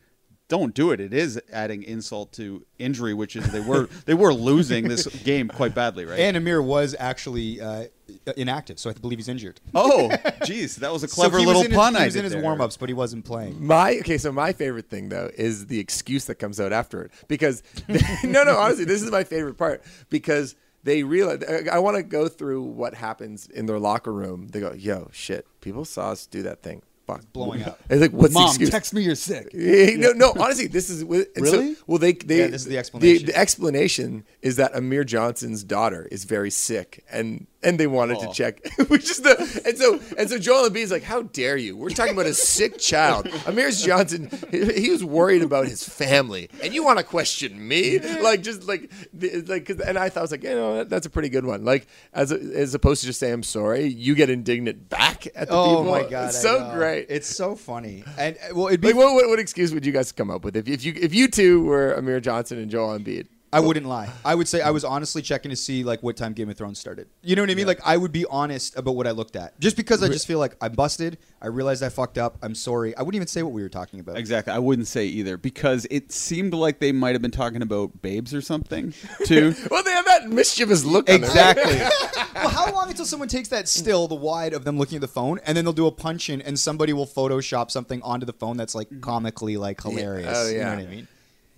don't 0.47 0.73
do 0.73 0.91
it. 0.91 0.99
It 0.99 1.13
is 1.13 1.39
adding 1.51 1.83
insult 1.83 2.33
to 2.33 2.65
injury, 2.79 3.13
which 3.13 3.35
is 3.35 3.51
they 3.51 3.59
were 3.59 3.87
they 4.05 4.15
were 4.15 4.33
losing 4.33 4.87
this 4.87 5.07
game 5.23 5.47
quite 5.47 5.73
badly, 5.73 6.05
right? 6.05 6.19
and 6.19 6.35
Amir 6.35 6.61
was 6.61 6.95
actually 6.99 7.61
uh, 7.61 7.85
Uh, 8.27 8.33
inactive, 8.37 8.77
so 8.79 8.89
I 8.89 8.93
believe 8.93 9.17
he's 9.17 9.29
injured. 9.29 9.59
oh, 9.73 10.11
geez, 10.45 10.75
that 10.77 10.91
was 10.91 11.03
a 11.03 11.07
clever 11.07 11.39
so 11.39 11.45
was 11.45 11.47
little 11.47 11.61
in 11.63 11.71
his- 11.71 11.77
pun. 11.77 11.95
He 11.95 12.01
I 12.01 12.05
was 12.05 12.15
in 12.15 12.23
his 12.25 12.33
there. 12.33 12.41
warm 12.41 12.61
ups, 12.61 12.77
but 12.77 12.89
he 12.89 12.93
wasn't 12.93 13.25
playing. 13.25 13.65
My 13.65 13.95
okay, 13.99 14.17
so 14.17 14.31
my 14.31 14.53
favorite 14.53 14.89
thing 14.89 15.09
though 15.09 15.31
is 15.35 15.67
the 15.67 15.79
excuse 15.79 16.25
that 16.25 16.35
comes 16.35 16.59
out 16.59 16.71
after 16.73 17.01
it 17.03 17.11
because 17.27 17.63
no, 18.23 18.43
no, 18.43 18.57
honestly, 18.57 18.85
this 18.85 19.01
is 19.01 19.09
my 19.09 19.23
favorite 19.23 19.57
part 19.57 19.83
because 20.09 20.55
they 20.83 21.03
realize 21.03 21.43
I 21.71 21.79
want 21.79 21.97
to 21.97 22.03
go 22.03 22.27
through 22.27 22.63
what 22.63 22.93
happens 22.93 23.47
in 23.47 23.65
their 23.65 23.79
locker 23.79 24.13
room. 24.13 24.47
They 24.49 24.59
go, 24.59 24.73
"Yo, 24.73 25.09
shit, 25.11 25.47
people 25.61 25.85
saw 25.85 26.11
us 26.11 26.25
do 26.25 26.43
that 26.43 26.61
thing." 26.61 26.83
Fuck, 27.07 27.23
blowing 27.33 27.63
up. 27.63 27.79
It's 27.89 28.01
like, 28.01 28.11
what's 28.11 28.33
the 28.35 28.39
Mom, 28.39 28.49
excuse? 28.49 28.69
text 28.69 28.93
me 28.93 29.01
you're 29.01 29.15
sick. 29.15 29.49
No, 29.53 30.11
no. 30.11 30.31
Honestly, 30.39 30.67
this 30.67 30.91
is 30.91 31.01
and 31.01 31.25
so- 31.47 31.57
Really? 31.57 31.75
well. 31.87 31.97
They, 31.97 32.11
they 32.13 32.37
Yeah, 32.41 32.47
this 32.49 32.61
is 32.61 32.67
the 32.67 32.77
explanation. 32.77 33.25
The, 33.25 33.35
explanation 33.35 34.25
is 34.43 34.57
that 34.57 34.75
Amir 34.75 35.03
Johnson's 35.03 35.63
daughter 35.63 36.07
is 36.11 36.25
very 36.25 36.51
sick, 36.51 37.03
and 37.11 37.47
and 37.61 37.79
they 37.79 37.87
wanted 37.87 38.17
Oh. 38.21 38.27
to 38.27 38.33
check, 38.33 38.65
which 38.87 39.09
is 39.11 39.17
the 39.21 39.61
and 39.65 39.77
so 39.77 39.99
and 40.17 40.29
so 40.29 40.37
Joel 40.39 40.69
Embiid's 40.69 40.91
like, 40.91 41.03
"How 41.03 41.23
dare 41.23 41.57
you? 41.57 41.75
We're 41.75 41.89
talking 41.89 42.13
about 42.13 42.25
a 42.25 42.33
sick 42.33 42.77
child." 42.77 43.27
Amir 43.45 43.71
Johnson, 43.71 44.29
he, 44.51 44.73
he 44.83 44.89
was 44.91 45.03
worried 45.03 45.41
about 45.41 45.67
his 45.67 45.87
family, 45.87 46.49
and 46.63 46.73
you 46.73 46.83
want 46.83 46.99
to 46.99 47.03
question 47.03 47.67
me? 47.67 47.99
Like 47.99 48.43
just 48.43 48.67
like 48.67 48.89
the- 49.13 49.41
like, 49.47 49.65
'cause- 49.65 49.79
and 49.81 49.97
I 49.97 50.09
thought 50.09 50.19
I 50.19 50.23
was 50.23 50.31
like, 50.31 50.43
you 50.43 50.49
know, 50.51 50.77
that- 50.77 50.89
that's 50.89 51.05
a 51.05 51.09
pretty 51.09 51.29
good 51.29 51.45
one. 51.45 51.65
Like 51.65 51.87
as 52.13 52.31
as 52.31 52.73
opposed 52.73 53.01
to 53.01 53.07
just 53.07 53.19
say 53.19 53.31
I'm 53.31 53.43
sorry, 53.43 53.85
you 53.85 54.15
get 54.15 54.29
indignant 54.29 54.87
back 54.89 55.27
at 55.35 55.47
the 55.49 55.53
Oh 55.53 55.77
people. 55.79 55.91
my 55.91 56.03
god, 56.09 56.29
it's 56.29 56.41
so 56.41 56.71
great. 56.73 57.07
It's 57.09 57.27
so 57.27 57.55
funny, 57.55 58.03
and 58.17 58.37
uh, 58.37 58.55
well, 58.55 58.67
it'd 58.67 58.81
be 58.81 58.87
Like, 58.87 58.95
what, 58.95 59.13
what, 59.15 59.27
what 59.27 59.39
excuse 59.39 59.73
would 59.73 59.85
you 59.85 59.91
guys 59.91 60.11
come 60.11 60.31
up 60.31 60.43
with 60.45 60.55
if, 60.55 60.67
if 60.67 60.83
you 60.85 60.93
if 60.95 61.13
you 61.13 61.27
two 61.27 61.63
were 61.63 61.93
Amir 61.93 62.19
Johnson 62.21 62.57
and 62.59 62.71
Joel 62.71 62.97
Embiid? 62.97 63.27
I 63.51 63.59
wouldn't 63.59 63.87
lie. 63.87 64.09
I 64.23 64.35
would 64.35 64.47
say 64.47 64.61
I 64.61 64.69
was 64.71 64.83
honestly 64.83 65.21
checking 65.21 65.49
to 65.49 65.55
see 65.55 65.83
like 65.83 66.03
what 66.03 66.17
time 66.17 66.33
Game 66.33 66.49
of 66.49 66.57
Thrones 66.57 66.79
started. 66.79 67.07
You 67.23 67.35
know 67.35 67.41
what 67.41 67.49
I 67.49 67.55
mean? 67.55 67.67
Like 67.67 67.79
I 67.83 67.97
would 67.97 68.11
be 68.11 68.25
honest 68.25 68.77
about 68.77 68.95
what 68.95 69.07
I 69.07 69.11
looked 69.11 69.35
at, 69.35 69.59
just 69.59 69.75
because 69.75 70.03
I 70.03 70.07
just 70.07 70.27
feel 70.27 70.39
like 70.39 70.55
I'm 70.61 70.73
busted. 70.73 71.17
I 71.41 71.47
realized 71.47 71.81
I 71.81 71.89
fucked 71.89 72.17
up. 72.17 72.37
I'm 72.43 72.53
sorry. 72.53 72.95
I 72.95 73.01
wouldn't 73.01 73.15
even 73.15 73.27
say 73.27 73.41
what 73.43 73.53
we 73.53 73.63
were 73.63 73.69
talking 73.69 73.99
about. 73.99 74.17
Exactly. 74.17 74.53
I 74.53 74.59
wouldn't 74.59 74.87
say 74.87 75.05
either 75.05 75.37
because 75.37 75.87
it 75.89 76.11
seemed 76.11 76.53
like 76.53 76.79
they 76.79 76.91
might 76.91 77.13
have 77.13 77.21
been 77.21 77.31
talking 77.31 77.61
about 77.61 78.01
babes 78.01 78.33
or 78.33 78.41
something 78.41 78.93
too. 79.25 79.55
Well, 79.69 79.83
they 79.83 79.91
have 79.91 80.05
that 80.05 80.29
mischievous 80.29 80.83
look. 80.83 81.09
on 81.09 81.21
their- 81.21 81.29
exactly. 81.29 81.77
well, 82.35 82.49
how 82.49 82.71
long 82.73 82.89
until 82.89 83.05
someone 83.05 83.27
takes 83.27 83.49
that 83.49 83.67
still, 83.67 84.07
the 84.07 84.15
wide 84.15 84.53
of 84.53 84.63
them 84.63 84.77
looking 84.77 84.95
at 84.95 85.01
the 85.01 85.07
phone, 85.07 85.39
and 85.45 85.55
then 85.55 85.63
they'll 85.63 85.73
do 85.73 85.85
a 85.85 85.91
punch 85.91 86.29
in, 86.29 86.41
and 86.41 86.59
somebody 86.59 86.91
will 86.91 87.05
Photoshop 87.05 87.69
something 87.69 88.01
onto 88.01 88.25
the 88.25 88.33
phone 88.33 88.57
that's 88.57 88.73
like 88.73 88.87
mm-hmm. 88.87 89.01
comically 89.01 89.57
like 89.57 89.81
hilarious. 89.81 90.33
Oh, 90.35 90.47
You 90.47 90.57
yeah. 90.57 90.63
know 90.63 90.81
what 90.81 90.87
I 90.87 90.89
mean? 90.89 91.07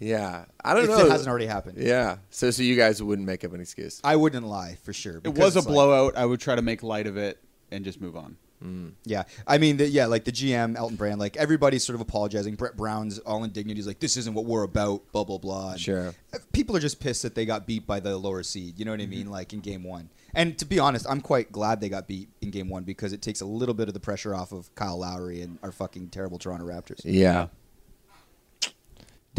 Yeah, 0.02 0.46
I 0.64 0.74
don't 0.74 0.86
If 0.86 0.90
know. 0.90 1.06
it 1.06 1.12
hasn't 1.12 1.30
already 1.30 1.46
happened. 1.46 1.78
Yeah. 1.78 2.18
So 2.32 2.50
so 2.52 2.64
you 2.64 2.76
guys 2.76 3.02
wouldn't 3.02 3.26
make 3.26 3.44
up 3.44 3.54
an 3.54 3.62
excuse. 3.62 4.02
I 4.04 4.16
wouldn't 4.16 4.46
lie 4.46 4.78
for 4.84 4.94
sure. 4.94 5.22
It 5.24 5.36
was 5.36 5.56
a 5.56 5.60
it's 5.60 5.68
like- 5.68 5.74
blowout. 5.74 6.18
I 6.18 6.26
would 6.26 6.40
try 6.40 6.56
to 6.56 6.62
make 6.62 6.82
light 6.84 7.08
of 7.08 7.18
it 7.18 7.42
and 7.72 7.86
just 7.86 8.02
move 8.02 8.18
on. 8.18 8.38
Mm. 8.64 8.94
Yeah, 9.06 9.24
I 9.48 9.58
mean, 9.58 9.78
the, 9.78 9.88
yeah, 9.88 10.06
like 10.06 10.24
the 10.24 10.32
GM 10.32 10.76
Elton 10.76 10.96
Brand, 10.96 11.20
like 11.20 11.36
everybody's 11.36 11.84
sort 11.84 11.96
of 11.96 12.02
apologizing. 12.02 12.56
Brett 12.56 12.78
Brown's 12.78 13.18
all 13.20 13.44
indignant. 13.44 13.78
He's 13.78 13.88
like, 13.88 14.00
"This 14.00 14.18
isn't 14.18 14.36
what 14.36 14.46
we're 14.46 14.64
about." 14.64 15.12
Blah 15.12 15.24
blah 15.24 15.40
blah. 15.40 15.72
And 15.72 15.80
Sure. 15.80 16.14
People 16.52 16.76
are 16.76 16.80
just 16.80 17.00
pissed 17.00 17.24
that 17.24 17.34
they 17.34 17.46
got 17.46 17.66
beat 17.66 17.88
by 17.88 18.00
the 18.00 18.16
lower 18.18 18.44
seed. 18.44 18.78
You 18.78 18.86
know 18.86 18.92
what 18.92 19.00
I 19.00 19.04
mm-hmm. 19.04 19.12
mean? 19.12 19.32
Like 19.32 19.54
in 19.54 19.62
game 19.62 19.84
one. 19.84 20.10
And 20.36 20.58
to 20.60 20.66
be 20.66 20.78
honest, 20.80 21.06
I'm 21.10 21.22
quite 21.22 21.52
glad 21.52 21.82
they 21.82 21.90
got 21.90 22.08
beat 22.08 22.30
in 22.42 22.52
game 22.52 22.70
one 22.70 22.84
because 22.84 23.14
it 23.14 23.22
takes 23.22 23.42
a 23.42 23.46
little 23.46 23.74
bit 23.74 23.88
of 23.88 23.94
the 23.94 24.00
pressure 24.00 24.36
off 24.36 24.52
of 24.52 24.74
Kyle 24.76 25.00
Lowry 25.00 25.42
and 25.42 25.58
our 25.64 25.72
fucking 25.72 26.10
terrible 26.10 26.38
Toronto 26.38 26.66
Raptors. 26.66 27.02
Yeah. 27.04 27.48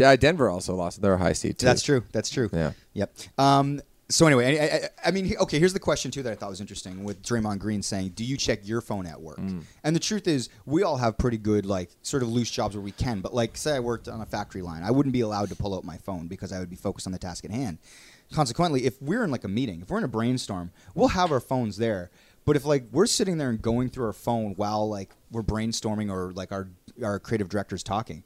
Uh, 0.01 0.15
Denver 0.15 0.49
also 0.49 0.75
lost. 0.75 1.01
They're 1.01 1.13
a 1.13 1.17
high 1.17 1.33
seed 1.33 1.59
too. 1.59 1.65
That's 1.65 1.83
true. 1.83 2.03
That's 2.11 2.29
true. 2.29 2.49
Yeah. 2.51 2.71
Yep. 2.93 3.15
Um, 3.37 3.81
so 4.09 4.27
anyway, 4.27 4.59
I, 4.59 4.75
I, 4.75 4.89
I 5.07 5.11
mean, 5.11 5.35
okay. 5.39 5.59
Here's 5.59 5.73
the 5.73 5.79
question 5.79 6.11
too 6.11 6.21
that 6.23 6.31
I 6.31 6.35
thought 6.35 6.49
was 6.49 6.61
interesting 6.61 7.03
with 7.03 7.23
Draymond 7.23 7.59
Green 7.59 7.81
saying, 7.81 8.09
"Do 8.09 8.23
you 8.23 8.37
check 8.37 8.59
your 8.63 8.81
phone 8.81 9.07
at 9.07 9.19
work?" 9.19 9.39
And 9.83 9.95
the 9.95 9.99
truth 9.99 10.27
is, 10.27 10.49
we 10.65 10.83
all 10.83 10.97
have 10.97 11.17
pretty 11.17 11.37
good 11.37 11.65
like 11.65 11.89
sort 12.01 12.21
of 12.21 12.29
loose 12.29 12.51
jobs 12.51 12.75
where 12.75 12.83
we 12.83 12.91
can. 12.91 13.21
But 13.21 13.33
like, 13.33 13.55
say 13.57 13.75
I 13.75 13.79
worked 13.79 14.07
on 14.07 14.21
a 14.21 14.25
factory 14.25 14.61
line, 14.61 14.83
I 14.83 14.91
wouldn't 14.91 15.13
be 15.13 15.21
allowed 15.21 15.49
to 15.49 15.55
pull 15.55 15.75
out 15.75 15.83
my 15.83 15.97
phone 15.97 16.27
because 16.27 16.51
I 16.51 16.59
would 16.59 16.69
be 16.69 16.75
focused 16.75 17.07
on 17.07 17.13
the 17.13 17.19
task 17.19 17.45
at 17.45 17.51
hand. 17.51 17.79
Consequently, 18.31 18.85
if 18.85 19.01
we're 19.01 19.23
in 19.23 19.31
like 19.31 19.43
a 19.43 19.47
meeting, 19.47 19.81
if 19.81 19.89
we're 19.89 19.99
in 19.99 20.03
a 20.03 20.07
brainstorm, 20.09 20.71
we'll 20.95 21.09
have 21.09 21.31
our 21.31 21.39
phones 21.39 21.77
there. 21.77 22.11
But 22.45 22.55
if 22.55 22.65
like 22.65 22.83
we're 22.91 23.05
sitting 23.05 23.37
there 23.37 23.49
and 23.49 23.61
going 23.61 23.89
through 23.89 24.05
our 24.07 24.13
phone 24.13 24.53
while 24.55 24.87
like 24.89 25.13
we're 25.31 25.43
brainstorming 25.43 26.11
or 26.11 26.33
like 26.33 26.51
our 26.51 26.67
our 27.03 27.19
creative 27.19 27.49
director's 27.49 27.83
talking, 27.83 28.23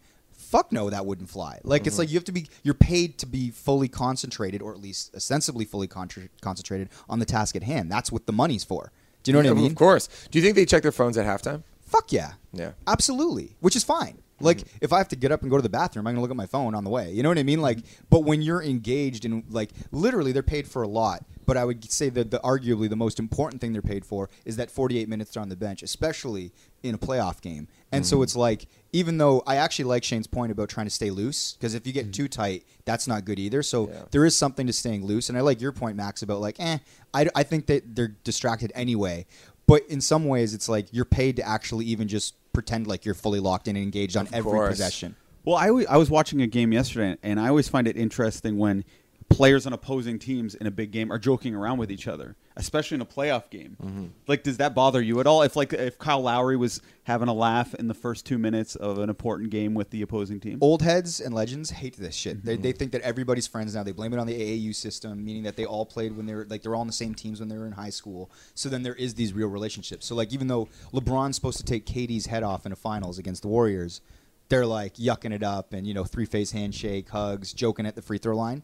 fuck 0.48 0.72
no, 0.72 0.90
that 0.90 1.06
wouldn't 1.06 1.30
fly. 1.30 1.60
Like 1.64 1.82
Mm-hmm. 1.82 1.88
it's 1.88 1.98
like 2.00 2.10
you 2.10 2.16
have 2.16 2.24
to 2.26 2.32
be 2.32 2.48
you're 2.64 2.74
paid 2.74 3.18
to 3.20 3.26
be 3.26 3.50
fully 3.52 3.88
concentrated 3.88 4.62
or 4.62 4.72
at 4.74 4.80
least 4.82 5.14
ostensibly 5.16 5.66
fully 5.66 5.88
contra- 5.88 6.30
concentrated 6.42 6.90
on 7.10 7.20
the 7.20 7.26
task 7.26 7.56
at 7.56 7.64
hand. 7.64 7.92
That's 7.92 8.12
what 8.12 8.26
the 8.26 8.34
money's 8.34 8.64
for. 8.64 8.92
Do 9.24 9.32
you 9.32 9.34
know 9.34 9.40
what 9.50 9.58
I 9.58 9.62
mean? 9.62 9.72
Of 9.72 9.76
course. 9.78 10.08
Do 10.32 10.40
you 10.40 10.44
think 10.44 10.56
they 10.56 10.66
check 10.66 10.84
their 10.84 10.92
phones 10.92 11.18
at 11.18 11.26
halftime? 11.26 11.64
Fuck 11.82 12.12
yeah. 12.12 12.34
Yeah. 12.54 12.72
Absolutely. 12.88 13.56
Which 13.60 13.76
is 13.76 13.84
fine. 13.84 14.20
Like 14.40 14.64
if 14.82 14.94
I 14.94 15.00
have 15.00 15.08
to 15.10 15.16
get 15.16 15.32
up 15.32 15.42
and 15.42 15.50
go 15.50 15.58
to 15.58 15.64
the 15.64 15.70
bathroom, 15.70 16.06
I'm 16.06 16.14
gonna 16.14 16.22
look 16.22 16.30
at 16.32 16.38
my 16.38 16.46
phone 16.46 16.76
on 16.76 16.84
the 16.84 16.92
way. 16.92 17.12
You 17.12 17.24
know 17.24 17.30
what 17.30 17.40
I 17.40 17.44
mean? 17.44 17.60
Like, 17.62 17.80
but 18.10 18.20
when 18.24 18.42
you're 18.44 18.62
engaged 18.64 19.26
in 19.26 19.44
like 19.50 19.72
literally, 19.92 20.32
they're 20.32 20.44
paid 20.44 20.68
for 20.68 20.84
a 20.84 20.88
lot. 20.88 21.26
But 21.48 21.58
I 21.58 21.66
would 21.66 21.90
say 21.92 22.10
that 22.10 22.30
the 22.30 22.40
arguably 22.40 22.88
the 22.90 22.96
most 22.98 23.20
important 23.20 23.62
thing 23.62 23.74
they're 23.74 23.82
paid 23.82 24.06
for 24.06 24.30
is 24.46 24.58
that 24.58 24.70
48 24.70 25.08
minutes 25.10 25.32
they're 25.32 25.42
on 25.42 25.50
the 25.50 25.56
bench, 25.56 25.82
especially 25.82 26.52
in 26.84 26.96
a 26.96 26.98
playoff 26.98 27.42
game. 27.42 27.68
And 27.92 28.06
so 28.06 28.22
it's 28.22 28.36
like, 28.36 28.68
even 28.92 29.18
though 29.18 29.42
I 29.48 29.56
actually 29.56 29.86
like 29.86 30.04
Shane's 30.04 30.28
point 30.28 30.52
about 30.52 30.68
trying 30.70 30.88
to 30.88 30.92
stay 30.92 31.10
loose, 31.10 31.54
because 31.54 31.74
if 31.74 31.88
you 31.88 31.94
get 31.94 32.14
too 32.14 32.28
tight, 32.28 32.66
that's 32.86 33.08
not 33.08 33.24
good 33.26 33.40
either. 33.40 33.64
So 33.64 33.88
Yeah. 33.90 34.02
there 34.12 34.26
is 34.26 34.36
something 34.36 34.68
to 34.68 34.74
staying 34.74 35.06
loose. 35.06 35.30
And 35.30 35.38
I 35.38 35.42
like 35.42 35.62
your 35.62 35.72
point, 35.72 35.96
Max, 35.96 36.22
about 36.22 36.42
like, 36.42 36.60
eh, 36.60 36.80
I, 37.14 37.28
I 37.36 37.44
think 37.44 37.66
that 37.68 37.96
they're 37.96 38.16
distracted 38.24 38.72
anyway. 38.76 39.26
But 39.68 39.84
in 39.90 40.02
some 40.02 40.26
ways, 40.26 40.54
it's 40.54 40.68
like 40.70 40.88
you're 40.92 41.06
paid 41.06 41.38
to 41.38 41.48
actually 41.48 41.86
even 41.86 42.08
just 42.08 42.36
pretend 42.54 42.88
like 42.88 43.06
you're 43.06 43.16
fully 43.16 43.40
locked 43.40 43.68
in 43.68 43.76
and 43.76 43.84
engaged 43.84 44.18
on 44.18 44.28
Of 44.28 44.34
every 44.34 44.52
course. 44.52 44.70
possession. 44.72 45.16
Well, 45.46 45.56
I, 45.56 45.68
I 45.90 45.96
was 45.98 46.10
watching 46.10 46.42
a 46.42 46.48
game 46.48 46.74
yesterday, 46.74 47.18
and 47.24 47.40
I 47.40 47.48
always 47.48 47.70
find 47.70 47.88
it 47.88 47.96
interesting 47.96 48.58
when 48.58 48.84
players 49.30 49.68
on 49.68 49.74
opposing 49.74 50.18
teams 50.20 50.56
in 50.56 50.68
a 50.68 50.72
big 50.72 50.92
game 50.92 51.12
are 51.12 51.20
joking 51.20 51.54
around 51.54 51.78
with 51.78 51.92
each 51.92 52.08
other, 52.08 52.36
especially 52.56 52.96
in 52.96 53.02
a 53.02 53.06
playoff 53.06 53.50
game. 53.50 53.76
Mm-hmm. 53.84 54.06
Like, 54.26 54.42
does 54.44 54.58
that 54.58 54.74
bother 54.74 55.02
you 55.02 55.20
at 55.20 55.28
all? 55.28 55.42
If 55.42 55.56
like 55.56 55.74
if 55.74 55.98
Kyle 55.98 56.22
Lowry 56.22 56.56
was 56.56 56.82
having 57.04 57.28
a 57.28 57.34
laugh 57.34 57.74
in 57.76 57.88
the 57.88 57.94
first 57.94 58.26
two 58.26 58.38
minutes 58.38 58.76
of 58.76 59.00
an 59.00 59.10
important 59.10 59.50
game 59.50 59.74
with 59.74 59.90
the 59.90 60.02
opposing 60.02 60.40
team, 60.40 60.60
Old 60.62 60.82
heads 60.82 61.20
and 61.20 61.36
legends 61.36 61.70
hate 61.72 61.98
this 61.98 62.16
shit. 62.16 62.44
They, 62.44 62.54
Mm-hmm. 62.54 62.62
they 62.64 62.72
think 62.72 62.92
that 62.94 63.02
everybody's 63.02 63.48
friends 63.48 63.76
now. 63.76 63.84
They 63.84 63.92
blame 63.92 64.14
it 64.14 64.20
on 64.20 64.28
the 64.28 64.34
AAU 64.34 64.74
system, 64.74 65.24
meaning 65.24 65.44
that 65.44 65.56
they 65.58 65.66
all 65.66 65.86
played 65.86 66.16
when 66.16 66.26
they 66.26 66.34
were 66.34 66.48
like 66.50 66.62
they're 66.62 66.74
all 66.74 66.82
on 66.82 66.88
the 66.88 66.94
same 66.94 67.14
teams 67.14 67.40
when 67.40 67.50
they 67.50 67.58
were 67.58 67.68
in 67.68 67.74
high 67.74 67.90
school. 67.92 68.32
So 68.56 68.70
then 68.70 68.84
there 68.84 68.96
is 68.96 69.14
these 69.16 69.34
real 69.34 69.50
relationships. 69.50 70.06
So 70.06 70.16
like 70.16 70.32
even 70.34 70.48
though 70.48 70.70
LeBron's 70.94 71.36
supposed 71.36 71.58
to 71.58 71.66
take 71.66 71.86
KD's 71.86 72.28
head 72.28 72.44
off 72.44 72.66
in 72.66 72.72
a 72.72 72.76
finals 72.78 73.20
against 73.20 73.42
the 73.42 73.50
Warriors, 73.50 74.02
they're 74.50 74.66
like 74.66 74.96
yucking 74.96 75.34
it 75.34 75.44
up 75.44 75.74
and 75.74 75.86
you 75.86 75.94
know 75.94 76.06
three 76.06 76.26
phase 76.26 76.52
handshake, 76.52 77.10
hugs, 77.10 77.52
joking 77.54 77.86
at 77.86 77.96
the 77.96 78.02
free 78.02 78.18
throw 78.18 78.36
line. 78.36 78.64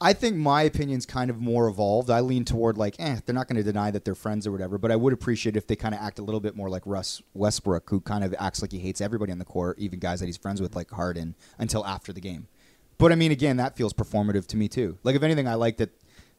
I 0.00 0.12
think 0.12 0.36
my 0.36 0.62
opinion's 0.62 1.04
kind 1.06 1.30
of 1.30 1.40
more 1.40 1.68
evolved. 1.68 2.10
I 2.10 2.20
lean 2.20 2.44
toward 2.44 2.78
like, 2.78 2.96
eh, 2.98 3.20
they're 3.24 3.34
not 3.34 3.48
going 3.48 3.56
to 3.56 3.62
deny 3.62 3.90
that 3.90 4.04
they're 4.04 4.14
friends 4.14 4.46
or 4.46 4.52
whatever. 4.52 4.78
But 4.78 4.90
I 4.90 4.96
would 4.96 5.12
appreciate 5.12 5.56
if 5.56 5.66
they 5.66 5.76
kind 5.76 5.94
of 5.94 6.00
act 6.00 6.18
a 6.18 6.22
little 6.22 6.40
bit 6.40 6.56
more 6.56 6.70
like 6.70 6.82
Russ 6.86 7.22
Westbrook, 7.34 7.88
who 7.90 8.00
kind 8.00 8.24
of 8.24 8.34
acts 8.38 8.62
like 8.62 8.72
he 8.72 8.78
hates 8.78 9.00
everybody 9.00 9.32
on 9.32 9.38
the 9.38 9.44
court, 9.44 9.78
even 9.78 9.98
guys 9.98 10.20
that 10.20 10.26
he's 10.26 10.36
friends 10.36 10.60
with, 10.60 10.74
like 10.74 10.90
Harden, 10.90 11.34
until 11.58 11.84
after 11.86 12.12
the 12.12 12.20
game. 12.20 12.48
But 12.98 13.12
I 13.12 13.14
mean, 13.14 13.32
again, 13.32 13.56
that 13.58 13.76
feels 13.76 13.92
performative 13.92 14.46
to 14.48 14.56
me 14.56 14.68
too. 14.68 14.98
Like, 15.02 15.16
if 15.16 15.22
anything, 15.22 15.48
I 15.48 15.54
like 15.54 15.76
that. 15.78 15.90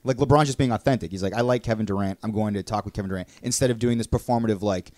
Like 0.03 0.17
LeBron 0.17 0.45
just 0.45 0.57
being 0.57 0.71
authentic. 0.71 1.11
He's 1.11 1.21
like, 1.21 1.35
I 1.35 1.41
like 1.41 1.61
Kevin 1.61 1.85
Durant. 1.85 2.17
I'm 2.23 2.31
going 2.31 2.55
to 2.55 2.63
talk 2.63 2.85
with 2.85 2.95
Kevin 2.95 3.09
Durant 3.09 3.27
instead 3.43 3.69
of 3.69 3.77
doing 3.77 3.99
this 3.99 4.07
performative 4.07 4.63
like, 4.63 4.91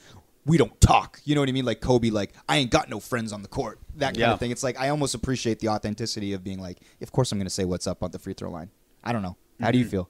we 0.45 0.57
don't 0.57 0.79
talk. 0.81 1.21
You 1.23 1.35
know 1.35 1.41
what 1.41 1.49
I 1.49 1.53
mean? 1.53 1.65
Like 1.65 1.81
Kobe, 1.81 2.09
like 2.09 2.33
I 2.47 2.57
ain't 2.57 2.71
got 2.71 2.89
no 2.89 2.99
friends 2.99 3.31
on 3.31 3.41
the 3.41 3.47
court. 3.47 3.79
That 3.95 4.07
kind 4.07 4.17
Yeah. 4.17 4.33
of 4.33 4.39
thing. 4.39 4.51
It's 4.51 4.63
like 4.63 4.79
I 4.79 4.89
almost 4.89 5.15
appreciate 5.15 5.59
the 5.59 5.69
authenticity 5.69 6.33
of 6.33 6.43
being 6.43 6.59
like, 6.59 6.79
of 7.01 7.11
course 7.11 7.31
I'm 7.31 7.37
going 7.37 7.45
to 7.45 7.53
say 7.53 7.65
what's 7.65 7.87
up 7.87 8.03
on 8.03 8.11
the 8.11 8.19
free 8.19 8.33
throw 8.33 8.49
line. 8.49 8.69
I 9.03 9.11
don't 9.11 9.21
know. 9.21 9.37
How 9.61 9.71
do 9.71 9.77
you 9.77 9.85
mm-hmm. 9.85 9.91
feel? 9.91 10.09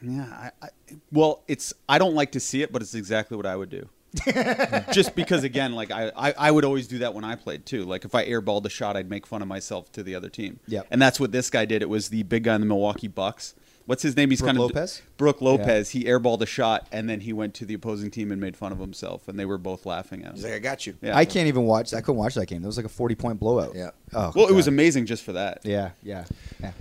Yeah, 0.00 0.26
I, 0.30 0.50
I, 0.62 0.68
well, 1.10 1.42
it's 1.48 1.74
I 1.88 1.98
don't 1.98 2.14
like 2.14 2.32
to 2.32 2.40
see 2.40 2.62
it, 2.62 2.72
but 2.72 2.82
it's 2.82 2.94
exactly 2.94 3.36
what 3.36 3.46
I 3.46 3.56
would 3.56 3.70
do. 3.70 3.88
Just 4.92 5.14
because, 5.14 5.44
again, 5.44 5.74
like 5.74 5.90
I, 5.90 6.10
I, 6.16 6.34
I 6.38 6.50
would 6.50 6.64
always 6.64 6.86
do 6.86 6.98
that 6.98 7.14
when 7.14 7.24
I 7.24 7.34
played 7.34 7.66
too. 7.66 7.84
Like 7.84 8.04
if 8.04 8.14
I 8.14 8.26
airballed 8.26 8.64
a 8.64 8.70
shot, 8.70 8.96
I'd 8.96 9.10
make 9.10 9.26
fun 9.26 9.42
of 9.42 9.48
myself 9.48 9.92
to 9.92 10.02
the 10.02 10.14
other 10.14 10.28
team. 10.28 10.60
Yeah, 10.66 10.82
and 10.90 11.02
that's 11.02 11.20
what 11.20 11.32
this 11.32 11.50
guy 11.50 11.64
did. 11.64 11.82
It 11.82 11.88
was 11.88 12.08
the 12.08 12.22
big 12.22 12.44
guy 12.44 12.54
in 12.54 12.60
the 12.60 12.66
Milwaukee 12.66 13.08
Bucks. 13.08 13.54
What's 13.88 14.02
his 14.02 14.14
name? 14.18 14.28
He's 14.28 14.40
Brooke 14.40 14.48
kind 14.48 14.58
of 14.58 14.66
Brooke 14.66 14.74
Lopez? 14.76 15.02
Brooke 15.16 15.40
Lopez. 15.40 15.88
He 15.90 16.04
airballed 16.04 16.42
a 16.42 16.46
shot, 16.46 16.86
and 16.92 17.08
then 17.08 17.20
he 17.20 17.32
went 17.32 17.54
to 17.54 17.64
the 17.64 17.72
opposing 17.72 18.10
team 18.10 18.30
and 18.30 18.38
made 18.38 18.54
fun 18.54 18.70
of 18.70 18.78
himself, 18.78 19.28
and 19.28 19.38
they 19.38 19.46
were 19.46 19.56
both 19.56 19.86
laughing 19.86 20.24
at 20.26 20.34
He's 20.34 20.44
him. 20.44 20.50
like, 20.50 20.56
I 20.56 20.62
got 20.62 20.86
you. 20.86 20.94
Yeah. 21.00 21.16
I 21.16 21.24
can't 21.24 21.48
even 21.48 21.62
watch. 21.64 21.94
I 21.94 22.02
couldn't 22.02 22.18
watch 22.18 22.34
that 22.34 22.44
game. 22.46 22.60
That 22.60 22.68
was 22.68 22.76
like 22.76 22.84
a 22.84 22.90
40 22.90 23.14
point 23.14 23.40
blowout. 23.40 23.74
Yeah. 23.74 23.92
Oh, 24.12 24.30
Well, 24.36 24.46
it 24.48 24.52
was 24.54 24.68
amazing 24.68 25.06
just 25.06 25.24
for 25.24 25.32
that. 25.32 25.60
Yeah, 25.64 25.92
yeah, 26.02 26.26
yeah. 26.60 26.72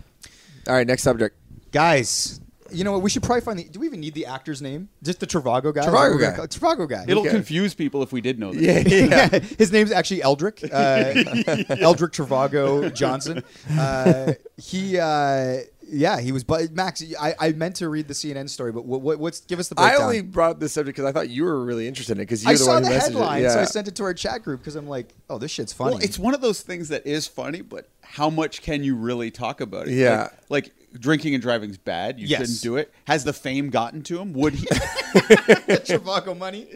All 0.68 0.74
right, 0.74 0.86
next 0.86 1.04
subject. 1.04 1.38
Guys, 1.72 2.42
you 2.72 2.84
know 2.84 2.92
what? 2.92 3.02
We 3.02 3.10
should 3.10 3.24
probably 3.24 3.40
find 3.40 3.58
the. 3.60 3.64
Do 3.64 3.80
we 3.80 3.88
even 3.88 4.02
need 4.02 4.14
the 4.14 4.26
actor's 4.26 4.62
name? 4.62 4.90
Just 5.02 5.22
the 5.22 5.28
Trivago 5.28 5.74
guy. 5.74 5.86
Trivago 5.86 6.16
Is 6.16 6.20
that 6.20 6.38
what 6.38 6.60
we're 6.60 6.78
guy. 6.80 6.86
Trivago 6.86 6.90
guy. 6.90 7.06
It'll 7.08 7.22
Okay. 7.22 7.30
confuse 7.32 7.74
people 7.74 8.04
if 8.04 8.12
we 8.12 8.20
did 8.20 8.38
know 8.38 8.52
that. 8.52 8.62
Yeah, 8.62 8.80
yeah. 9.32 9.40
His 9.58 9.72
name's 9.72 9.94
actually 9.94 10.20
Eldrick. 10.24 10.62
Uh, 10.66 10.66
Eldrick 11.80 12.12
Trivago 12.12 12.94
Johnson. 12.94 13.44
Uh, 13.78 14.34
he, 14.58 14.98
uh, 15.00 15.60
yeah, 15.90 16.20
he 16.20 16.32
was. 16.32 16.44
But 16.44 16.72
Max, 16.74 17.04
I, 17.20 17.34
I 17.40 17.52
meant 17.52 17.76
to 17.78 17.90
read 17.90 18.08
the 18.08 18.14
CNN 18.14 18.50
story, 18.50 18.72
but 18.72 18.86
what, 18.86 19.02
what, 19.02 19.20
what's 19.20 19.42
give 19.42 19.60
us 19.60 19.70
the 19.70 19.76
breakdown? 19.76 20.02
I 20.02 20.04
only 20.04 20.22
brought 20.22 20.52
up 20.52 20.60
this 20.60 20.74
subject 20.74 20.96
because 20.98 21.08
I 21.10 21.12
thought 21.12 21.30
you 21.30 21.44
were 21.44 21.64
really 21.64 21.88
interested 21.88 22.14
in 22.18 22.22
it 22.22 22.24
because 22.24 22.44
you're 22.44 22.52
I 22.52 22.54
the 22.54 22.60
saw 22.60 22.74
one 22.74 22.84
the 22.84 22.90
who 22.90 22.96
messaged 22.96 23.02
headline, 23.04 23.40
it. 23.42 23.44
Yeah. 23.44 23.54
so 23.54 23.60
I 23.62 23.66
sent 23.66 23.88
it 23.88 23.96
to 23.96 24.04
our 24.04 24.14
chat 24.14 24.44
group 24.44 24.60
because 24.62 24.76
I'm 24.76 24.88
like, 24.88 25.14
oh, 25.30 25.38
this 25.38 25.52
shit's 25.52 25.74
funny. 25.74 25.96
Well, 25.96 26.04
it's 26.04 26.20
one 26.20 26.34
of 26.34 26.42
those 26.42 26.62
things 26.62 26.90
that 26.90 27.06
is 27.08 27.28
funny, 27.28 27.62
but 27.62 27.88
how 28.04 28.30
much 28.30 28.62
can 28.62 28.84
you 28.84 28.96
really 28.96 29.32
talk 29.32 29.62
about 29.62 29.88
it? 29.88 29.94
Yeah. 29.94 30.30
Like, 30.50 30.66
like 30.66 30.74
drinking 31.02 31.34
and 31.36 31.42
driving's 31.44 31.78
bad. 31.78 32.20
You 32.20 32.28
Yes. 32.28 32.40
shouldn't 32.40 32.62
do 32.62 32.78
it. 32.78 32.92
Has 33.06 33.24
the 33.24 33.34
fame 33.34 33.70
gotten 33.70 34.02
to 34.04 34.20
him? 34.20 34.34
Would 34.34 34.54
he? 34.56 34.66
Trivago 35.18 36.38
money. 36.38 36.68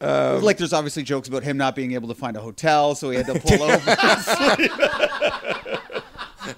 like, 0.00 0.56
there's 0.58 0.72
obviously 0.72 1.02
jokes 1.02 1.28
about 1.28 1.42
him 1.42 1.56
not 1.56 1.74
being 1.74 1.92
able 1.92 2.08
to 2.08 2.14
find 2.14 2.36
a 2.36 2.40
hotel, 2.40 2.94
so 2.94 3.10
he 3.10 3.16
had 3.16 3.26
to 3.26 3.38
pull 3.38 3.62
over. 3.62 3.96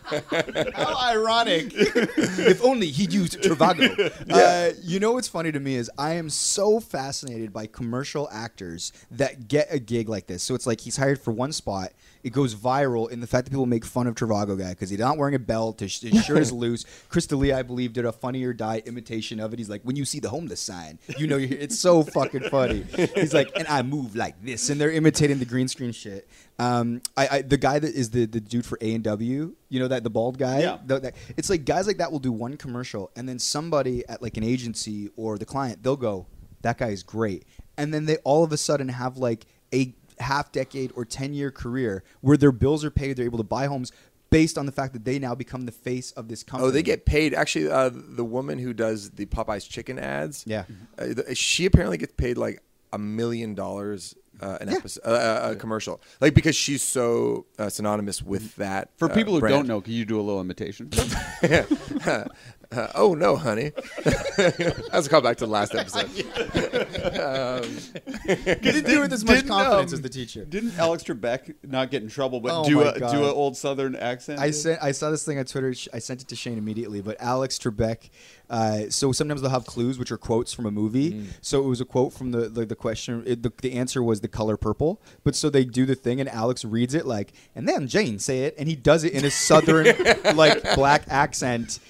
How 0.74 1.10
ironic. 1.10 1.72
if 1.74 2.62
only 2.62 2.90
he'd 2.90 3.12
used 3.12 3.40
Trivago. 3.40 4.12
Uh, 4.36 4.72
you 4.82 5.00
know 5.00 5.12
what's 5.12 5.28
funny 5.28 5.50
to 5.50 5.60
me 5.60 5.76
is 5.76 5.90
I 5.96 6.14
am 6.14 6.28
so 6.28 6.78
fascinated 6.80 7.52
by 7.52 7.66
commercial 7.66 8.28
actors 8.30 8.92
that 9.10 9.48
get 9.48 9.68
a 9.70 9.78
gig 9.78 10.08
like 10.08 10.26
this. 10.26 10.42
So 10.42 10.54
it's 10.54 10.66
like 10.66 10.80
he's 10.80 10.96
hired 10.96 11.20
for 11.20 11.30
one 11.30 11.52
spot. 11.52 11.92
It 12.26 12.32
goes 12.32 12.56
viral 12.56 13.08
in 13.08 13.20
the 13.20 13.26
fact 13.28 13.44
that 13.44 13.50
people 13.52 13.66
make 13.66 13.84
fun 13.84 14.08
of 14.08 14.16
Trivago 14.16 14.58
guy 14.58 14.70
because 14.70 14.90
he's 14.90 14.98
not 14.98 15.16
wearing 15.16 15.36
a 15.36 15.38
belt. 15.38 15.78
His, 15.78 16.00
his 16.00 16.24
shirt 16.24 16.38
is 16.38 16.50
loose. 16.64 16.84
Chris 17.08 17.26
D'Elia, 17.28 17.56
I 17.56 17.62
believe, 17.62 17.92
did 17.92 18.04
a 18.04 18.10
funnier 18.10 18.52
die 18.52 18.82
imitation 18.84 19.38
of 19.38 19.52
it. 19.52 19.60
He's 19.60 19.68
like, 19.70 19.82
when 19.82 19.94
you 19.94 20.04
see 20.04 20.18
the 20.18 20.28
homeless 20.28 20.60
sign, 20.60 20.98
you 21.18 21.28
know, 21.28 21.36
you're, 21.36 21.56
it's 21.56 21.78
so 21.78 22.02
fucking 22.02 22.48
funny. 22.50 22.84
He's 23.14 23.32
like, 23.32 23.52
and 23.54 23.68
I 23.68 23.82
move 23.82 24.16
like 24.16 24.42
this, 24.42 24.70
and 24.70 24.80
they're 24.80 24.90
imitating 24.90 25.38
the 25.38 25.44
green 25.44 25.68
screen 25.68 25.92
shit. 25.92 26.28
Um, 26.58 27.00
I, 27.16 27.28
I 27.28 27.42
the 27.42 27.58
guy 27.58 27.78
that 27.78 27.94
is 27.94 28.10
the, 28.10 28.24
the 28.26 28.40
dude 28.40 28.66
for 28.66 28.76
A 28.80 28.94
and 28.94 29.04
W, 29.04 29.54
you 29.68 29.78
know 29.78 29.86
that 29.88 30.02
the 30.02 30.10
bald 30.10 30.36
guy. 30.36 30.60
Yeah. 30.62 30.78
The- 30.84 30.98
that- 31.00 31.14
it's 31.36 31.48
like 31.48 31.64
guys 31.64 31.86
like 31.86 31.98
that 31.98 32.10
will 32.10 32.18
do 32.18 32.32
one 32.32 32.56
commercial, 32.56 33.10
and 33.14 33.28
then 33.28 33.38
somebody 33.38 34.04
at 34.08 34.20
like 34.20 34.36
an 34.36 34.42
agency 34.42 35.10
or 35.16 35.38
the 35.38 35.46
client, 35.46 35.82
they'll 35.84 35.96
go, 35.96 36.26
"That 36.62 36.78
guy 36.78 36.88
is 36.88 37.02
great," 37.04 37.44
and 37.76 37.94
then 37.94 38.06
they 38.06 38.16
all 38.24 38.42
of 38.42 38.50
a 38.52 38.56
sudden 38.56 38.88
have 38.88 39.16
like 39.16 39.46
a 39.72 39.94
half 40.18 40.52
decade 40.52 40.92
or 40.94 41.04
ten 41.04 41.32
year 41.34 41.50
career 41.50 42.02
where 42.20 42.36
their 42.36 42.52
bills 42.52 42.84
are 42.84 42.90
paid, 42.90 43.16
they're 43.16 43.24
able 43.24 43.38
to 43.38 43.44
buy 43.44 43.66
homes 43.66 43.92
based 44.30 44.58
on 44.58 44.66
the 44.66 44.72
fact 44.72 44.92
that 44.92 45.04
they 45.04 45.18
now 45.18 45.34
become 45.34 45.66
the 45.66 45.72
face 45.72 46.10
of 46.12 46.28
this 46.28 46.42
company. 46.42 46.68
Oh, 46.68 46.70
they 46.72 46.82
get 46.82 47.04
paid. 47.06 47.32
Actually, 47.32 47.70
uh, 47.70 47.90
the 47.92 48.24
woman 48.24 48.58
who 48.58 48.72
does 48.72 49.10
the 49.10 49.24
Popeyes 49.26 49.68
chicken 49.68 49.98
ads, 50.00 50.42
Yeah. 50.46 50.64
uh, 50.98 51.32
she 51.32 51.64
apparently 51.64 51.96
gets 51.96 52.12
paid 52.14 52.36
like 52.36 52.60
a 52.92 52.98
million 52.98 53.54
dollars 53.54 54.14
uh, 54.40 54.58
an 54.60 54.68
Yeah. 54.68 54.74
episode, 54.76 55.00
uh, 55.06 55.08
uh, 55.48 55.52
a 55.52 55.56
commercial, 55.56 56.00
like 56.20 56.34
because 56.34 56.54
she's 56.54 56.82
so 56.82 57.46
uh, 57.58 57.70
synonymous 57.70 58.20
with 58.22 58.54
that. 58.56 58.90
For 58.98 59.10
uh, 59.10 59.14
people 59.14 59.32
who 59.32 59.40
brand. 59.40 59.54
don't 59.54 59.66
know, 59.68 59.80
can 59.80 59.94
you 59.94 60.04
do 60.04 60.20
a 60.20 60.22
little 60.22 60.40
imitation? 60.42 60.90
Uh, 62.72 62.88
oh 62.94 63.14
no, 63.14 63.36
honey. 63.36 63.72
That's 64.04 65.06
a 65.06 65.10
callback 65.10 65.36
to 65.36 65.46
the 65.46 65.50
last 65.50 65.74
episode. 65.74 66.10
didn't 68.62 68.86
do 68.86 68.98
it 68.98 69.00
with 69.00 69.12
as 69.12 69.24
much 69.24 69.36
Didn't, 69.36 69.48
confidence 69.48 69.92
um, 69.92 69.94
as 69.94 70.02
the 70.02 70.08
teacher. 70.08 70.44
Didn't 70.44 70.78
Alex 70.78 71.04
Trebek 71.04 71.54
not 71.62 71.90
get 71.90 72.02
in 72.02 72.08
trouble, 72.08 72.40
but 72.40 72.52
Oh 72.52 72.64
do 72.64 72.76
my 72.76 72.92
a 72.92 72.98
God. 72.98 73.12
do 73.12 73.24
an 73.24 73.30
old 73.30 73.56
Southern 73.56 73.94
accent? 73.96 74.40
I 74.40 74.50
sent 74.50 74.82
I 74.82 74.92
saw 74.92 75.10
this 75.10 75.24
thing 75.24 75.38
on 75.38 75.44
Twitter. 75.44 75.74
Sh- 75.74 75.88
I 75.92 75.98
sent 76.00 76.22
it 76.22 76.28
to 76.28 76.36
Shane 76.36 76.58
immediately. 76.58 77.00
But 77.00 77.16
Alex 77.20 77.58
Trebek. 77.58 78.10
Uh, 78.48 78.88
so 78.90 79.12
sometimes 79.12 79.42
they'll 79.42 79.50
have 79.50 79.66
clues, 79.66 79.98
which 79.98 80.12
are 80.12 80.16
quotes 80.16 80.52
from 80.52 80.66
a 80.66 80.70
movie. 80.70 81.12
Mm. 81.12 81.26
So 81.40 81.62
it 81.64 81.66
was 81.66 81.80
a 81.80 81.84
quote 81.84 82.12
from 82.12 82.30
the 82.30 82.48
the, 82.48 82.64
the 82.64 82.76
question. 82.76 83.22
It, 83.26 83.42
the, 83.42 83.52
the 83.62 83.72
answer 83.72 84.02
was 84.02 84.20
the 84.20 84.28
color 84.28 84.56
purple. 84.56 85.00
But 85.24 85.34
so 85.34 85.50
they 85.50 85.64
do 85.64 85.86
the 85.86 85.94
thing, 85.94 86.20
and 86.20 86.28
Alex 86.28 86.64
reads 86.64 86.94
it 86.94 87.06
like, 87.06 87.32
and 87.54 87.68
then 87.68 87.88
Jane 87.88 88.18
say 88.18 88.44
it, 88.44 88.54
and 88.58 88.68
he 88.68 88.76
does 88.76 89.04
it 89.04 89.12
in 89.12 89.24
a 89.24 89.30
southern 89.30 89.86
like 90.36 90.62
black 90.74 91.04
accent. 91.08 91.80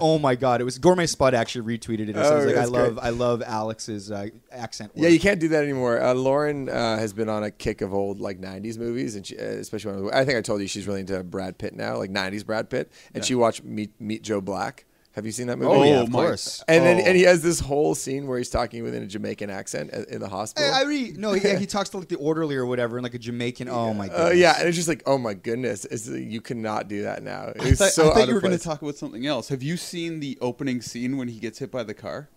Oh 0.00 0.18
my 0.18 0.34
god! 0.34 0.60
It 0.60 0.64
was 0.64 0.78
Gourmet 0.78 1.06
Spot 1.06 1.34
actually 1.34 1.78
retweeted 1.78 2.08
it. 2.08 2.16
Oh, 2.16 2.22
says 2.22 2.46
like, 2.46 2.56
I 2.56 2.64
love 2.64 2.94
great. 2.94 3.04
I 3.04 3.10
love 3.10 3.42
Alex's 3.42 4.10
uh, 4.10 4.28
accent. 4.50 4.92
Yeah, 4.94 5.08
you 5.08 5.20
can't 5.20 5.40
do 5.40 5.48
that 5.48 5.62
anymore. 5.62 6.00
Uh, 6.00 6.14
Lauren 6.14 6.68
uh, 6.68 6.96
has 6.98 7.12
been 7.12 7.28
on 7.28 7.44
a 7.44 7.50
kick 7.50 7.80
of 7.80 7.92
old 7.92 8.20
like 8.20 8.40
'90s 8.40 8.78
movies, 8.78 9.16
and 9.16 9.26
she, 9.26 9.38
uh, 9.38 9.42
especially 9.42 10.02
when 10.02 10.14
I 10.14 10.24
think 10.24 10.38
I 10.38 10.42
told 10.42 10.60
you 10.60 10.66
she's 10.66 10.86
really 10.86 11.00
into 11.00 11.22
Brad 11.22 11.58
Pitt 11.58 11.74
now, 11.74 11.96
like 11.96 12.10
'90s 12.10 12.44
Brad 12.44 12.70
Pitt, 12.70 12.90
and 13.14 13.24
she 13.24 13.34
watched 13.34 13.64
Meet 13.64 14.00
Meet 14.00 14.22
Joe 14.22 14.40
Black. 14.40 14.86
Have 15.12 15.26
you 15.26 15.32
seen 15.32 15.48
that 15.48 15.58
movie? 15.58 15.70
Oh, 15.72 15.82
yeah, 15.82 15.98
Oh, 15.98 16.02
of 16.04 16.10
my- 16.10 16.20
course. 16.24 16.62
And 16.68 16.84
then 16.84 16.98
Oh. 17.00 17.04
and 17.04 17.16
he 17.16 17.24
has 17.24 17.42
this 17.42 17.58
whole 17.58 17.96
scene 17.96 18.28
where 18.28 18.38
he's 18.38 18.48
talking 18.48 18.84
within 18.84 19.02
a 19.02 19.06
Jamaican 19.06 19.50
accent 19.50 19.90
in 20.08 20.20
the 20.20 20.28
hospital. 20.28 20.68
Hey, 20.72 20.74
I 20.78 20.82
read 20.84 21.18
no. 21.18 21.34
Yeah, 21.34 21.56
he 21.58 21.66
talks 21.76 21.88
to 21.90 21.98
like 21.98 22.08
the 22.08 22.14
orderly 22.16 22.54
or 22.54 22.64
whatever, 22.64 22.96
and 22.96 23.02
like 23.02 23.14
a 23.14 23.18
Jamaican. 23.18 23.68
Oh 23.68 23.92
my 23.92 24.06
god. 24.06 24.28
uh, 24.28 24.30
yeah, 24.32 24.54
and 24.58 24.68
it's 24.68 24.76
just 24.76 24.86
like, 24.88 25.02
oh 25.06 25.18
my 25.18 25.34
goodness, 25.34 25.84
it's, 25.86 26.06
you 26.06 26.40
cannot 26.40 26.86
do 26.86 27.02
that 27.02 27.24
now. 27.24 27.52
I 27.58 27.72
thought, 27.72 27.90
so 27.90 28.04
I 28.10 28.14
thought 28.14 28.22
out 28.22 28.28
you 28.28 28.34
were 28.34 28.40
going 28.40 28.56
to 28.56 28.62
talk 28.62 28.82
about 28.82 28.96
something 28.96 29.26
else. 29.26 29.48
Have 29.48 29.64
you 29.64 29.76
seen 29.76 30.20
the 30.20 30.38
opening 30.40 30.80
scene 30.80 31.16
when 31.16 31.26
he 31.26 31.40
gets 31.40 31.58
hit 31.58 31.72
by 31.72 31.82
the 31.82 31.94
car? 31.94 32.28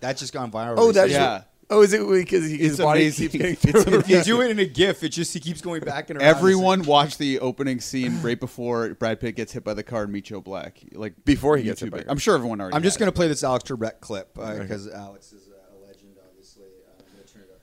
That 0.00 0.16
just 0.18 0.32
gone 0.34 0.50
viral. 0.50 0.74
Oh, 0.78 0.92
that's 0.92 1.08
recently. 1.08 1.12
Yeah. 1.26 1.42
Oh, 1.72 1.82
is 1.82 1.92
it 1.92 2.06
because 2.08 2.50
his 2.50 2.72
It's 2.72 2.78
body 2.80 3.02
amazing. 3.02 3.28
keeps 3.28 3.42
getting 3.42 3.52
It's- 3.70 3.84
thrown 3.84 4.00
if 4.00 4.08
you 4.08 4.22
do 4.24 4.40
it 4.40 4.50
in 4.50 4.58
a 4.58 4.64
GIF, 4.66 5.04
it 5.04 5.10
just 5.10 5.32
he 5.32 5.38
keeps 5.40 5.60
going 5.60 5.80
back 5.82 6.10
and 6.10 6.18
around. 6.20 6.28
Everyone 6.28 6.82
watched 6.82 7.18
the 7.18 7.38
opening 7.38 7.78
scene 7.80 8.20
right 8.22 8.38
before 8.40 8.92
Brad 8.94 9.20
Pitt 9.20 9.36
gets 9.36 9.52
hit 9.52 9.62
by 9.62 9.74
the 9.74 9.84
car 9.84 10.02
and 10.02 10.12
meet 10.12 10.24
Joe 10.24 10.40
Black. 10.40 10.80
Like 10.92 11.24
Before 11.24 11.56
he 11.56 11.62
gets 11.62 11.80
hit 11.80 11.86
YouTube 11.88 11.92
by 11.92 11.96
it. 11.98 12.00
the 12.00 12.04
car. 12.06 12.12
I'm 12.12 12.18
sure 12.18 12.34
everyone 12.34 12.60
already. 12.60 12.74
I'm 12.76 12.82
just 12.82 12.98
gonna 12.98 13.10
it. 13.10 13.14
play 13.14 13.28
this 13.28 13.44
Alex 13.44 13.64
Trebek 13.70 14.00
clip 14.00 14.34
because 14.34 14.88
Alex 14.88 15.32
is 15.32 15.48
uh, 15.48 15.52
a 15.72 15.86
legend, 15.86 16.16
obviously. 16.28 16.64
Uh, 16.64 16.90
I'm 16.98 17.04
gonna 17.14 17.26
turn 17.28 17.42
it 17.42 17.50
up. 17.54 17.62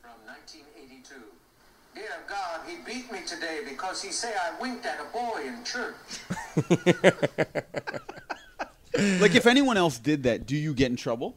from 0.00 0.26
1982. 0.26 1.14
Dear 1.94 2.24
God, 2.26 2.60
he 2.66 2.76
beat 2.86 3.12
me 3.12 3.18
today 3.26 3.60
because 3.68 4.00
he 4.02 4.10
say 4.10 4.32
I 4.34 4.58
winked 4.60 4.86
at 4.86 5.00
a 5.00 5.04
boy 5.12 5.42
in 5.46 5.62
church. 5.64 5.94
like 9.20 9.34
if 9.34 9.46
anyone 9.46 9.76
else 9.76 9.98
did 9.98 10.22
that, 10.22 10.46
do 10.46 10.56
you 10.56 10.72
get 10.72 10.90
in 10.90 10.96
trouble? 10.96 11.36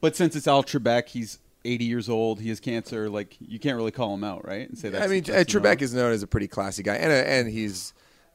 But 0.00 0.16
since 0.16 0.36
it's 0.36 0.46
Al 0.46 0.62
Trebek, 0.62 1.08
he's 1.08 1.38
80 1.64 1.84
years 1.84 2.08
old, 2.08 2.40
he 2.40 2.48
has 2.48 2.60
cancer. 2.60 3.10
Like 3.10 3.36
you 3.40 3.58
can't 3.58 3.76
really 3.76 3.90
call 3.90 4.14
him 4.14 4.24
out, 4.24 4.46
right? 4.46 4.68
And 4.68 4.78
say 4.78 4.88
that. 4.90 5.02
I 5.02 5.06
mean, 5.06 5.24
Trebek 5.24 5.82
is 5.82 5.94
known 5.94 6.12
as 6.12 6.22
a 6.22 6.26
pretty 6.26 6.48
classy 6.48 6.82
guy, 6.82 6.96
and 6.96 7.10
uh, 7.10 7.14
and 7.14 7.48
he's 7.48 7.92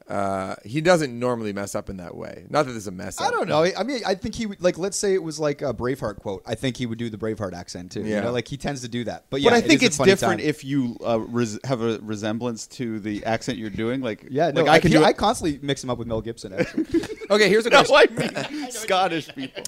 uh, 0.10 0.56
he 0.66 0.82
doesn't 0.82 1.18
normally 1.18 1.54
mess 1.54 1.76
up 1.76 1.90
in 1.90 1.98
that 1.98 2.16
way. 2.16 2.46
Not 2.50 2.66
that 2.66 2.74
there's 2.74 2.88
a 2.88 2.92
mess 2.92 3.20
up. 3.22 3.28
I 3.28 3.32
don't 3.32 3.48
know. 3.48 3.64
I 3.64 3.84
mean, 3.84 4.02
I 4.06 4.16
think 4.16 4.36
he 4.36 4.46
would 4.46 4.62
like. 4.62 4.78
Let's 4.78 4.98
say 4.98 5.14
it 5.14 5.24
was 5.24 5.40
like 5.40 5.62
a 5.62 5.74
Braveheart 5.74 6.18
quote. 6.20 6.44
I 6.46 6.56
think 6.56 6.76
he 6.78 6.86
would 6.86 6.98
do 6.98 7.10
the 7.10 7.18
Braveheart 7.18 7.54
accent 7.54 7.92
too. 7.94 8.02
You 8.02 8.08
Yeah. 8.16 8.20
know, 8.22 8.32
like 8.32 8.48
he 8.48 8.58
tends 8.58 8.82
to 8.82 8.88
do 8.90 9.04
that. 9.06 9.26
But 9.30 9.42
yeah, 9.42 9.52
but 9.52 9.56
I 9.56 9.60
it 9.60 9.66
think 9.66 9.82
it's 9.84 9.98
different 9.98 10.40
time. 10.42 10.48
if 10.48 10.64
you 10.64 10.98
uh, 11.06 11.20
res- 11.22 11.60
have 11.64 11.82
a 11.82 12.00
resemblance 12.02 12.68
to 12.68 13.00
the 13.00 13.24
accent 13.26 13.58
you're 13.58 13.70
doing. 13.70 14.02
Like 14.02 14.26
Yeah, 14.30 14.52
no, 14.52 14.62
like 14.64 14.70
I 14.72 14.80
can 14.80 14.92
he- 14.92 14.98
do. 14.98 15.04
I 15.04 15.14
constantly 15.14 15.60
mix 15.66 15.84
him 15.84 15.90
up 15.90 15.98
with 15.98 16.08
Mel 16.08 16.22
Gibson. 16.22 16.54
Actually, 16.54 16.86
Okay, 17.32 17.48
here's 17.50 17.66
a 17.66 17.70
no, 17.72 17.84
question. 17.84 18.38
I 18.38 18.50
mean 18.52 18.72
Scottish 18.72 19.34
people. 19.34 19.64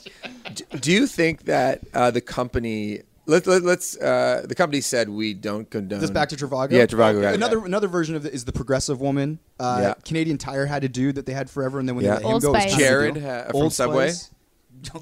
Do 0.80 0.92
you 0.92 1.08
think 1.08 1.46
that 1.46 1.82
uh, 1.94 2.12
the 2.12 2.22
company 2.22 3.02
let, 3.28 3.47
let, 3.47 3.63
let's 3.63 3.97
uh, 3.97 4.43
the 4.47 4.55
company 4.55 4.82
said 4.82 5.09
we 5.09 5.34
don't 5.34 5.69
condone 5.69 5.99
this 5.99 6.11
back 6.11 6.30
to 6.30 6.36
Trivago. 6.36 6.71
Yeah, 6.71 6.86
Trivago. 6.86 7.21
guy. 7.21 7.32
Another 7.34 7.63
another 7.65 7.88
version 7.88 8.15
of 8.15 8.26
it 8.26 8.34
is 8.34 8.45
the 8.45 8.51
progressive 8.53 9.01
woman. 9.01 9.39
Uh, 9.59 9.80
Yeah. 9.82 9.93
Canadian 10.05 10.38
Tire 10.38 10.65
had 10.65 10.84
a 10.84 10.89
dude 10.89 11.15
that 11.15 11.26
they 11.26 11.34
had 11.34 11.49
forever, 11.49 11.80
and 11.80 11.88
then 11.89 11.95
when 11.95 12.05
Yeah. 12.05 12.17
they 12.19 12.26
let 12.26 12.36
him 12.36 12.39
go, 12.41 12.49
it 12.49 12.53
was 12.53 12.61
Spice. 12.63 12.78
Jared, 12.78 13.15
go. 13.15 13.21
uh, 13.28 13.45
from 13.47 13.55
Old 13.55 13.73
Subway. 13.73 14.09
Spice. 14.09 14.32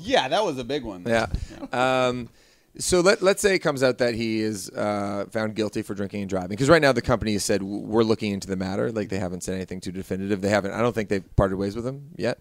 Yeah, 0.01 0.29
that 0.29 0.45
was 0.45 0.57
a 0.57 0.63
big 0.63 0.83
one. 0.83 1.03
Yeah. 1.05 1.27
Um, 1.73 2.29
so 2.77 3.01
let, 3.01 3.21
let's 3.21 3.41
say 3.41 3.53
it 3.53 3.59
comes 3.59 3.83
out 3.83 3.97
that 3.99 4.15
he 4.15 4.39
is 4.39 4.69
uh, 4.69 5.25
found 5.31 5.55
guilty 5.55 5.81
for 5.81 5.93
drinking 5.93 6.21
and 6.21 6.29
driving. 6.29 6.49
Because 6.49 6.69
right 6.69 6.81
now 6.81 6.91
the 6.91 7.01
company 7.01 7.33
has 7.33 7.43
said 7.43 7.61
we're 7.61 8.03
looking 8.03 8.31
into 8.31 8.47
the 8.47 8.55
matter. 8.55 8.91
Like 8.91 9.09
they 9.09 9.19
haven't 9.19 9.41
said 9.43 9.55
anything 9.55 9.81
too 9.81 9.91
definitive. 9.91 10.41
They 10.41 10.49
haven't. 10.49 10.71
I 10.71 10.79
don't 10.79 10.93
think 10.95 11.09
they've 11.09 11.35
parted 11.35 11.57
ways 11.57 11.75
with 11.75 11.85
him 11.85 12.11
yet. 12.15 12.39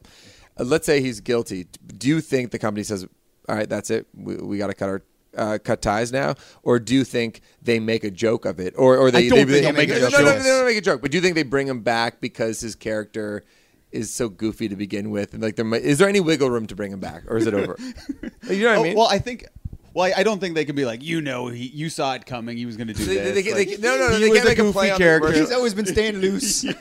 Uh, 0.59 0.65
let's 0.65 0.87
say 0.87 1.01
he's 1.01 1.21
guilty. 1.21 1.67
Do 1.99 2.09
you 2.09 2.21
think 2.21 2.51
the 2.53 2.59
company 2.59 2.85
says, 2.85 3.07
"All 3.49 3.57
right, 3.57 3.69
that's 3.69 3.91
it. 3.91 4.07
We, 4.15 4.37
we 4.37 4.59
got 4.59 4.69
to 4.69 4.75
cut 4.75 4.89
our." 4.89 5.03
Uh, 5.35 5.57
cut 5.57 5.81
ties 5.81 6.13
now, 6.13 6.35
or 6.63 6.79
do 6.79 6.95
you 6.95 7.05
think 7.05 7.41
they 7.63 7.81
make 7.81 8.05
a 8.05 8.11
joke 8.11 8.45
of 8.45 8.61
it, 8.61 8.75
or 8.77 8.99
or 8.99 9.11
they, 9.11 9.31
don't 9.31 9.39
they, 9.39 9.45
think 9.47 9.65
they'll 9.65 9.73
make 9.73 9.89
a 9.89 9.99
joke. 9.99 10.13
No, 10.13 10.19
no, 10.19 10.39
they 10.39 10.43
don't 10.43 10.67
make 10.67 10.77
a 10.77 10.81
joke. 10.83 11.01
But 11.01 11.11
do 11.11 11.17
you 11.17 11.23
think 11.23 11.37
they 11.37 11.43
bring 11.43 11.67
him 11.69 11.81
back 11.81 12.21
because 12.21 12.61
his 12.61 12.75
character 12.75 13.43
is 13.91 14.13
so 14.13 14.29
goofy 14.29 14.69
to 14.69 14.77
begin 14.77 15.11
with, 15.11 15.33
and 15.33 15.43
like 15.43 15.57
there 15.57 15.65
might, 15.65 15.83
is 15.83 15.97
there 15.99 16.09
any 16.09 16.21
wiggle 16.21 16.51
room 16.51 16.67
to 16.67 16.75
bring 16.75 16.93
him 16.93 17.01
back, 17.01 17.23
or 17.29 17.39
is 17.39 17.47
it 17.47 17.55
over? 17.55 17.77
you 18.51 18.63
know 18.63 18.69
what 18.69 18.75
I 18.75 18.77
Oh, 18.77 18.83
mean? 18.83 18.97
well, 18.97 19.09
I 19.09 19.19
think. 19.19 19.47
Well, 19.95 20.07
I, 20.07 20.21
I 20.21 20.23
don't 20.23 20.39
think 20.41 20.55
they 20.55 20.65
can 20.65 20.75
be 20.75 20.85
like, 20.85 21.03
you 21.03 21.21
know, 21.21 21.49
he, 21.49 21.67
you 21.67 21.91
saw 21.91 22.15
it 22.15 22.25
coming. 22.25 22.57
He 22.57 22.65
was 22.67 22.77
going 22.77 22.89
to 22.89 22.95
do 22.95 23.05
They- 23.05 23.15
this. 23.17 23.35
they- 23.35 23.43
they- 23.53 23.53
Like, 23.73 23.79
no, 23.81 23.97
no, 23.99 24.09
no, 24.09 24.15
he 24.17 24.21
they 24.25 24.29
was 24.31 24.39
can't 24.39 24.47
a 24.47 24.51
make 24.51 24.59
a 24.59 24.63
goofy 24.63 24.73
play 24.73 24.91
on 24.91 24.95
the 24.99 25.05
character. 25.05 25.33
He's 25.33 25.53
always 25.53 25.75
been 25.75 25.87
staying 25.87 26.17
loose. 26.19 26.65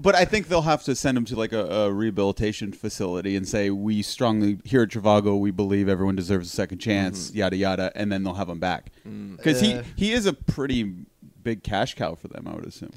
But 0.00 0.14
I 0.14 0.24
think 0.24 0.46
they'll 0.48 0.62
have 0.62 0.84
to 0.84 0.94
send 0.94 1.18
him 1.18 1.24
to 1.26 1.36
like 1.36 1.52
a, 1.52 1.64
a 1.64 1.92
rehabilitation 1.92 2.72
facility 2.72 3.34
and 3.36 3.46
say, 3.48 3.68
"We 3.70 4.02
strongly 4.02 4.58
here 4.64 4.82
at 4.82 4.90
Trivago, 4.90 5.38
we 5.38 5.50
believe 5.50 5.88
everyone 5.88 6.14
deserves 6.14 6.46
a 6.52 6.54
second 6.54 6.78
chance." 6.78 7.28
Mm-hmm. 7.28 7.38
Yada 7.38 7.56
yada, 7.56 7.92
and 7.96 8.10
then 8.12 8.22
they'll 8.22 8.34
have 8.34 8.48
him 8.48 8.60
back 8.60 8.92
Mm. 9.06 9.36
because 9.36 9.60
he 9.60 9.80
he 9.96 10.12
is 10.12 10.24
a 10.26 10.32
pretty 10.32 10.84
big 11.42 11.62
cash 11.64 11.94
cow 11.94 12.14
for 12.14 12.28
them. 12.28 12.46
I 12.46 12.54
would 12.54 12.66
assume. 12.66 12.90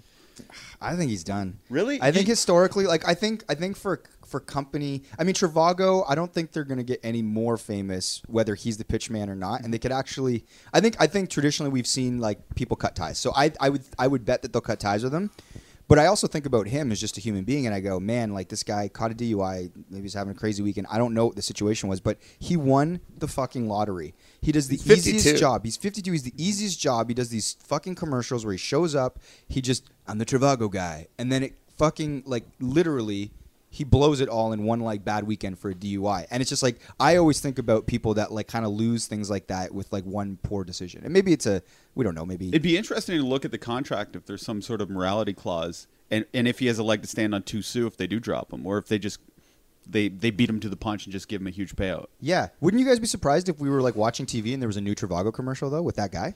I 0.81 0.95
think 0.95 1.09
he's 1.11 1.23
done. 1.23 1.59
Really? 1.69 2.01
I 2.01 2.11
think 2.11 2.27
You- 2.27 2.31
historically, 2.31 2.85
like 2.85 3.07
I 3.07 3.13
think, 3.13 3.43
I 3.47 3.55
think 3.55 3.77
for 3.77 4.01
for 4.25 4.39
company, 4.39 5.03
I 5.19 5.25
mean 5.25 5.35
Trivago, 5.35 6.05
I 6.07 6.15
don't 6.15 6.33
think 6.33 6.53
they're 6.53 6.63
going 6.63 6.77
to 6.77 6.85
get 6.85 7.01
any 7.03 7.21
more 7.21 7.57
famous 7.57 8.21
whether 8.27 8.55
he's 8.55 8.77
the 8.77 8.85
pitch 8.85 9.09
man 9.09 9.29
or 9.29 9.35
not. 9.35 9.61
And 9.61 9.73
they 9.73 9.77
could 9.77 9.91
actually, 9.91 10.45
I 10.73 10.79
think, 10.79 10.95
I 11.01 11.07
think 11.07 11.29
traditionally 11.29 11.69
we've 11.69 11.85
seen 11.87 12.17
like 12.19 12.39
people 12.55 12.77
cut 12.77 12.95
ties. 12.95 13.17
So 13.19 13.33
I, 13.35 13.51
I 13.59 13.67
would, 13.69 13.81
I 13.99 14.07
would 14.07 14.23
bet 14.23 14.41
that 14.43 14.53
they'll 14.53 14.61
cut 14.61 14.79
ties 14.79 15.03
with 15.03 15.13
him. 15.13 15.31
But 15.91 15.99
I 15.99 16.05
also 16.05 16.25
think 16.25 16.45
about 16.45 16.69
him 16.69 16.89
as 16.93 17.01
just 17.01 17.17
a 17.17 17.19
human 17.19 17.43
being, 17.43 17.65
and 17.65 17.75
I 17.75 17.81
go, 17.81 17.99
man, 17.99 18.33
like 18.33 18.47
this 18.47 18.63
guy 18.63 18.87
caught 18.87 19.11
a 19.11 19.13
DUI. 19.13 19.71
Maybe 19.89 20.03
he's 20.03 20.13
having 20.13 20.31
a 20.31 20.37
crazy 20.39 20.63
weekend. 20.63 20.87
I 20.89 20.97
don't 20.97 21.13
know 21.13 21.25
what 21.25 21.35
the 21.35 21.41
situation 21.41 21.89
was, 21.89 21.99
but 21.99 22.17
he 22.39 22.55
won 22.55 23.01
the 23.17 23.27
fucking 23.27 23.67
lottery. 23.67 24.15
He 24.41 24.53
does 24.53 24.69
the 24.69 24.77
52. 24.77 25.17
easiest 25.17 25.41
job. 25.41 25.65
He's 25.65 25.75
52. 25.75 26.09
He's 26.13 26.23
the 26.23 26.33
easiest 26.37 26.79
job. 26.79 27.09
He 27.09 27.13
does 27.13 27.27
these 27.27 27.57
fucking 27.65 27.95
commercials 27.95 28.45
where 28.45 28.53
he 28.53 28.57
shows 28.57 28.95
up. 28.95 29.19
He 29.49 29.59
just, 29.59 29.89
I'm 30.07 30.17
the 30.17 30.25
Trivago 30.25 30.71
guy, 30.71 31.07
and 31.19 31.29
then 31.29 31.43
it 31.43 31.55
fucking 31.77 32.23
like 32.25 32.45
literally. 32.61 33.33
He 33.73 33.85
blows 33.85 34.19
it 34.19 34.27
all 34.27 34.51
in 34.51 34.63
one 34.65 34.81
like 34.81 35.05
bad 35.05 35.25
weekend 35.25 35.57
for 35.57 35.71
a 35.71 35.73
DUI, 35.73 36.27
and 36.29 36.41
it's 36.41 36.49
just 36.49 36.61
like 36.61 36.79
I 36.99 37.15
always 37.15 37.39
think 37.39 37.57
about 37.57 37.87
people 37.87 38.13
that 38.15 38.31
like 38.31 38.47
kind 38.47 38.65
of 38.65 38.71
lose 38.71 39.07
things 39.07 39.29
like 39.29 39.47
that 39.47 39.73
with 39.73 39.91
like 39.93 40.03
one 40.03 40.37
poor 40.43 40.63
decision, 40.65 41.01
and 41.03 41.13
maybe 41.13 41.31
it's 41.31 41.45
a 41.45 41.63
we 41.95 42.03
don't 42.03 42.13
know, 42.13 42.25
maybe 42.25 42.49
It'd 42.49 42.61
be 42.61 42.77
interesting 42.77 43.17
to 43.17 43.25
look 43.25 43.45
at 43.45 43.51
the 43.51 43.57
contract 43.57 44.15
if 44.15 44.25
there's 44.25 44.45
some 44.45 44.61
sort 44.61 44.81
of 44.81 44.89
morality 44.89 45.33
clause, 45.33 45.87
and 46.11 46.25
and 46.33 46.47
if 46.47 46.59
he 46.59 46.67
has 46.67 46.77
a 46.79 46.83
leg 46.83 47.01
to 47.01 47.07
stand 47.07 47.33
on 47.33 47.43
to 47.43 47.61
sue 47.61 47.87
if 47.87 47.95
they 47.95 48.07
do 48.07 48.19
drop 48.19 48.51
him, 48.51 48.67
or 48.67 48.77
if 48.77 48.87
they 48.87 48.99
just 48.99 49.19
they 49.87 50.09
they 50.09 50.31
beat 50.31 50.49
him 50.49 50.59
to 50.59 50.69
the 50.69 50.75
punch 50.75 51.05
and 51.05 51.13
just 51.13 51.27
give 51.27 51.41
him 51.41 51.47
a 51.47 51.51
huge 51.51 51.75
payout. 51.75 52.07
Yeah. 52.19 52.49
Wouldn't 52.59 52.79
you 52.79 52.87
guys 52.87 52.99
be 52.99 53.07
surprised 53.07 53.49
if 53.49 53.59
we 53.59 53.69
were 53.69 53.81
like 53.81 53.95
watching 53.95 54.25
TV 54.25 54.53
and 54.53 54.61
there 54.61 54.67
was 54.67 54.77
a 54.77 54.81
new 54.81 54.95
Trivago 54.95 55.33
commercial 55.33 55.69
though 55.69 55.81
with 55.81 55.95
that 55.95 56.11
guy? 56.11 56.35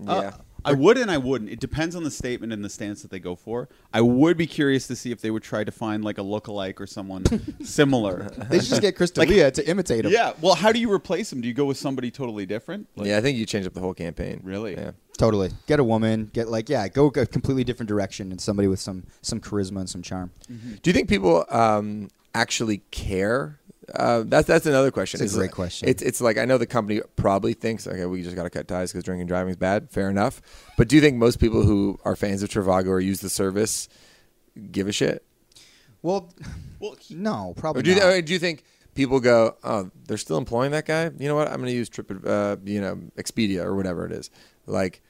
yeah. 0.00 0.12
Uh, 0.12 0.32
I 0.68 0.72
would 0.72 0.98
and 0.98 1.10
I 1.10 1.18
wouldn't. 1.18 1.50
It 1.50 1.60
depends 1.60 1.94
on 1.96 2.04
the 2.04 2.10
statement 2.10 2.52
and 2.52 2.64
the 2.64 2.68
stance 2.68 3.02
that 3.02 3.10
they 3.10 3.18
go 3.18 3.34
for. 3.34 3.68
I 3.92 4.00
would 4.00 4.36
be 4.36 4.46
curious 4.46 4.86
to 4.88 4.96
see 4.96 5.10
if 5.10 5.20
they 5.20 5.30
would 5.30 5.42
try 5.42 5.64
to 5.64 5.72
find 5.72 6.04
like 6.04 6.18
a 6.18 6.22
lookalike 6.22 6.80
or 6.80 6.86
someone 6.86 7.24
similar. 7.64 8.28
They 8.50 8.58
should 8.60 8.68
just 8.68 8.82
get 8.82 8.96
Chris 8.96 9.16
Like- 9.16 9.28
D'Elia 9.28 9.50
to 9.52 9.68
imitate 9.68 10.04
him. 10.04 10.12
Yeah. 10.12 10.32
Well, 10.40 10.54
how 10.54 10.72
do 10.72 10.78
you 10.78 10.92
replace 10.92 11.32
him? 11.32 11.40
Do 11.40 11.48
you 11.48 11.54
go 11.54 11.64
with 11.64 11.76
somebody 11.76 12.10
totally 12.10 12.46
different? 12.46 12.86
Like- 12.96 13.08
yeah, 13.08 13.18
I 13.18 13.20
think 13.20 13.38
you 13.38 13.46
change 13.46 13.66
up 13.66 13.74
the 13.74 13.80
whole 13.80 13.94
campaign. 13.94 14.40
Really? 14.44 14.74
Yeah. 14.74 14.92
Totally. 15.16 15.50
Get 15.66 15.80
a 15.80 15.84
woman. 15.84 16.30
Get 16.32 16.48
like 16.48 16.68
yeah. 16.68 16.86
Go 16.88 17.06
a 17.08 17.26
completely 17.26 17.64
different 17.64 17.88
direction 17.88 18.30
and 18.30 18.40
somebody 18.40 18.68
with 18.68 18.78
some 18.80 19.04
some 19.22 19.40
charisma 19.40 19.80
and 19.80 19.90
some 19.90 20.02
charm. 20.02 20.30
Do 20.48 20.90
you 20.90 20.92
think 20.92 21.08
people 21.08 21.44
um, 21.50 22.08
actually 22.34 22.78
care? 22.92 23.58
Uh, 23.94 24.22
that's 24.26 24.46
that's 24.46 24.66
another 24.66 24.90
question. 24.90 25.22
It's 25.22 25.34
a 25.34 25.38
great 25.38 25.50
it- 25.50 25.52
question. 25.54 25.88
It's 25.88 26.02
it's 26.02 26.20
like 26.20 26.36
I 26.38 26.44
know 26.44 26.58
the 26.58 26.66
company 26.66 27.00
probably 27.16 27.54
thinks 27.54 27.86
okay, 27.86 28.04
we 28.06 28.22
just 28.22 28.36
got 28.36 28.44
to 28.44 28.50
cut 28.50 28.68
ties 28.68 28.92
because 28.92 29.04
drinking 29.04 29.22
and 29.22 29.28
driving 29.28 29.50
is 29.50 29.56
bad. 29.56 29.90
Fair 29.90 30.10
enough. 30.10 30.40
But 30.76 30.88
do 30.88 30.96
you 30.96 31.02
think 31.02 31.16
most 31.16 31.38
people 31.40 31.62
who 31.64 31.98
are 32.04 32.14
fans 32.16 32.42
of 32.42 32.50
Trivago 32.50 32.88
or 32.88 33.00
use 33.00 33.20
the 33.20 33.30
service 33.30 33.88
give 34.70 34.88
a 34.88 34.92
shit? 34.92 35.24
Well, 36.02 36.32
Well, 36.80 36.96
no, 37.10 37.54
probably 37.56 37.80
Or 37.80 37.82
do 37.82 37.90
you, 37.90 37.96
not. 37.96 38.04
or 38.06 38.22
do 38.22 38.32
you 38.32 38.38
think 38.38 38.62
people 38.94 39.18
go, 39.20 39.56
oh, 39.64 39.90
they're 40.06 40.16
still 40.16 40.38
employing 40.38 40.70
that 40.70 40.86
guy? 40.86 41.04
You 41.18 41.26
know 41.28 41.34
what? 41.34 41.48
I'm 41.48 41.56
going 41.56 41.66
to 41.66 41.72
use 41.72 41.88
Trip, 41.88 42.10
uh, 42.24 42.56
you 42.64 42.80
know, 42.80 43.00
Expedia 43.16 43.64
or 43.64 43.74
whatever 43.74 44.06
it 44.06 44.12
is. 44.12 44.30
Like, 44.66 45.02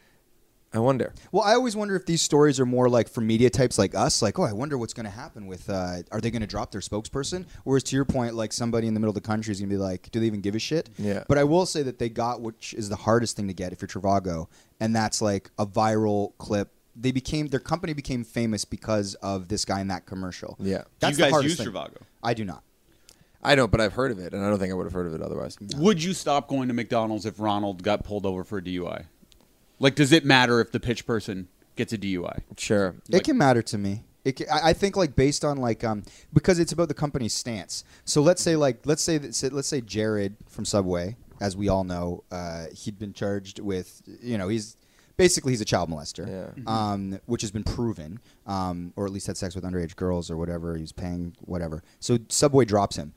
I 0.73 0.81
wonder. 0.81 1.15
Well, 1.33 1.43
I 1.43 1.55
always 1.55 1.75
wonder 1.75 1.97
if 1.97 2.05
these 2.05 2.21
stories 2.21 2.61
are 2.61 2.67
more 2.67 2.91
like 2.91 3.09
for 3.09 3.23
media 3.23 3.49
types 3.49 3.79
like 3.79 3.95
us, 3.95 4.21
like, 4.21 4.39
oh, 4.39 4.43
I 4.43 4.53
wonder 4.53 4.77
what's 4.77 4.93
going 4.93 5.07
to 5.07 5.11
happen 5.11 5.47
with, 5.47 5.71
uh, 5.71 6.03
are 6.11 6.21
they 6.21 6.31
going 6.31 6.43
to 6.43 6.47
drop 6.47 6.73
their 6.73 6.83
spokesperson? 6.83 7.47
Whereas 7.65 7.83
to 7.85 7.97
your 7.97 8.05
point, 8.05 8.35
like 8.35 8.53
somebody 8.53 8.87
in 8.87 8.93
the 8.93 9.01
middle 9.01 9.11
of 9.11 9.15
the 9.15 9.27
country 9.27 9.51
is 9.53 9.61
going 9.61 9.71
to 9.71 9.75
be 9.75 9.81
like, 9.81 10.11
do 10.11 10.21
they 10.21 10.27
even 10.27 10.43
give 10.43 10.55
a 10.55 10.59
shit? 10.59 10.91
Yeah. 10.99 11.25
But 11.27 11.39
I 11.39 11.45
will 11.45 11.65
say 11.65 11.83
that 11.85 11.99
they 11.99 12.11
got, 12.11 12.43
which 12.43 12.75
is 12.75 12.91
the 12.91 12.97
hardest 12.97 13.37
thing 13.37 13.49
to 13.49 13.55
get 13.55 13.73
if 13.73 13.81
you're 13.81 13.89
Trivago, 13.89 14.49
and 14.79 14.95
that's 14.95 15.23
like 15.23 15.51
a 15.59 15.67
viral 15.67 16.37
clip. 16.37 16.71
They 16.95 17.13
became, 17.13 17.47
their 17.47 17.61
company 17.61 17.95
became 17.95 18.23
famous 18.23 18.67
because 18.67 19.15
of 19.17 19.49
this 19.49 19.65
guy 19.65 19.81
in 19.81 19.89
that 19.89 20.05
commercial. 20.05 20.57
Yeah. 20.61 20.83
That's 21.01 21.13
you 21.13 21.17
the 21.17 21.23
guys 21.23 21.31
hardest 21.31 21.59
use 21.59 21.67
thing. 21.67 21.73
Trivago? 21.73 22.03
I 22.23 22.35
do 22.35 22.45
not. 22.45 22.63
I 23.43 23.55
know, 23.55 23.69
but 23.69 23.81
I've 23.81 23.93
heard 23.93 24.11
of 24.11 24.19
it, 24.19 24.35
and 24.35 24.45
I 24.45 24.51
don't 24.51 24.59
think 24.59 24.73
I 24.73 24.75
would 24.75 24.85
have 24.85 24.93
heard 24.93 25.07
of 25.07 25.15
it 25.15 25.23
otherwise. 25.23 25.57
Would 25.77 26.03
you 26.03 26.13
stop 26.13 26.49
going 26.49 26.69
to 26.69 26.75
McDonald's 26.75 27.25
if 27.25 27.39
Ronald 27.39 27.83
got 27.83 28.05
pulled 28.05 28.27
over 28.27 28.43
for 28.45 28.59
a 28.59 28.63
DUI? 28.63 29.05
Like, 29.81 29.95
does 29.95 30.13
it 30.13 30.25
matter 30.25 30.61
if 30.61 30.73
the 30.73 30.81
pitch 30.81 31.07
person 31.07 31.49
gets 31.77 31.93
a 31.93 31.99
DUI? 31.99 32.43
Sure. 32.57 32.97
it 33.11 33.25
can 33.25 33.39
matter 33.39 33.63
to 33.63 33.79
me. 33.79 34.05
It 34.25 34.37
ca 34.39 34.47
I 34.53 34.71
I 34.71 34.73
think 34.73 34.97
like 34.97 35.15
based 35.15 35.45
on 35.45 35.59
like 35.59 35.85
um 35.85 36.03
because 36.33 36.59
it's 36.59 36.73
about 36.73 36.89
the 36.89 36.95
company's 36.95 37.33
stance. 37.35 37.85
So 38.05 38.21
let's 38.21 38.43
say 38.43 38.57
like 38.57 38.81
let's 38.85 39.03
say 39.03 39.17
that 39.19 39.53
let's 39.53 39.69
say 39.69 39.81
Jared 39.81 40.37
from 40.49 40.65
Subway, 40.65 41.17
as 41.41 41.57
we 41.57 41.69
all 41.69 41.85
know, 41.85 42.25
uh, 42.33 42.67
he'd 42.75 42.99
been 42.99 43.13
charged 43.13 43.61
with 43.61 44.03
you 44.21 44.37
know 44.37 44.49
he's 44.49 44.77
basically 45.17 45.53
he's 45.53 45.61
a 45.61 45.65
child 45.65 45.89
molester, 45.91 46.27
Yeah. 46.29 46.63
um, 46.67 47.21
which 47.27 47.43
has 47.43 47.51
been 47.53 47.65
proven, 47.65 48.21
um, 48.47 48.93
or 48.97 49.07
at 49.07 49.13
least 49.13 49.27
had 49.29 49.37
sex 49.37 49.55
with 49.55 49.65
underage 49.65 49.95
girls 49.97 50.31
or 50.31 50.37
whatever. 50.37 50.75
He 50.75 50.83
was 50.83 50.93
paying 50.93 51.35
whatever. 51.41 51.83
So 52.01 52.19
Subway 52.29 52.65
drops 52.65 52.97
him. 52.97 53.13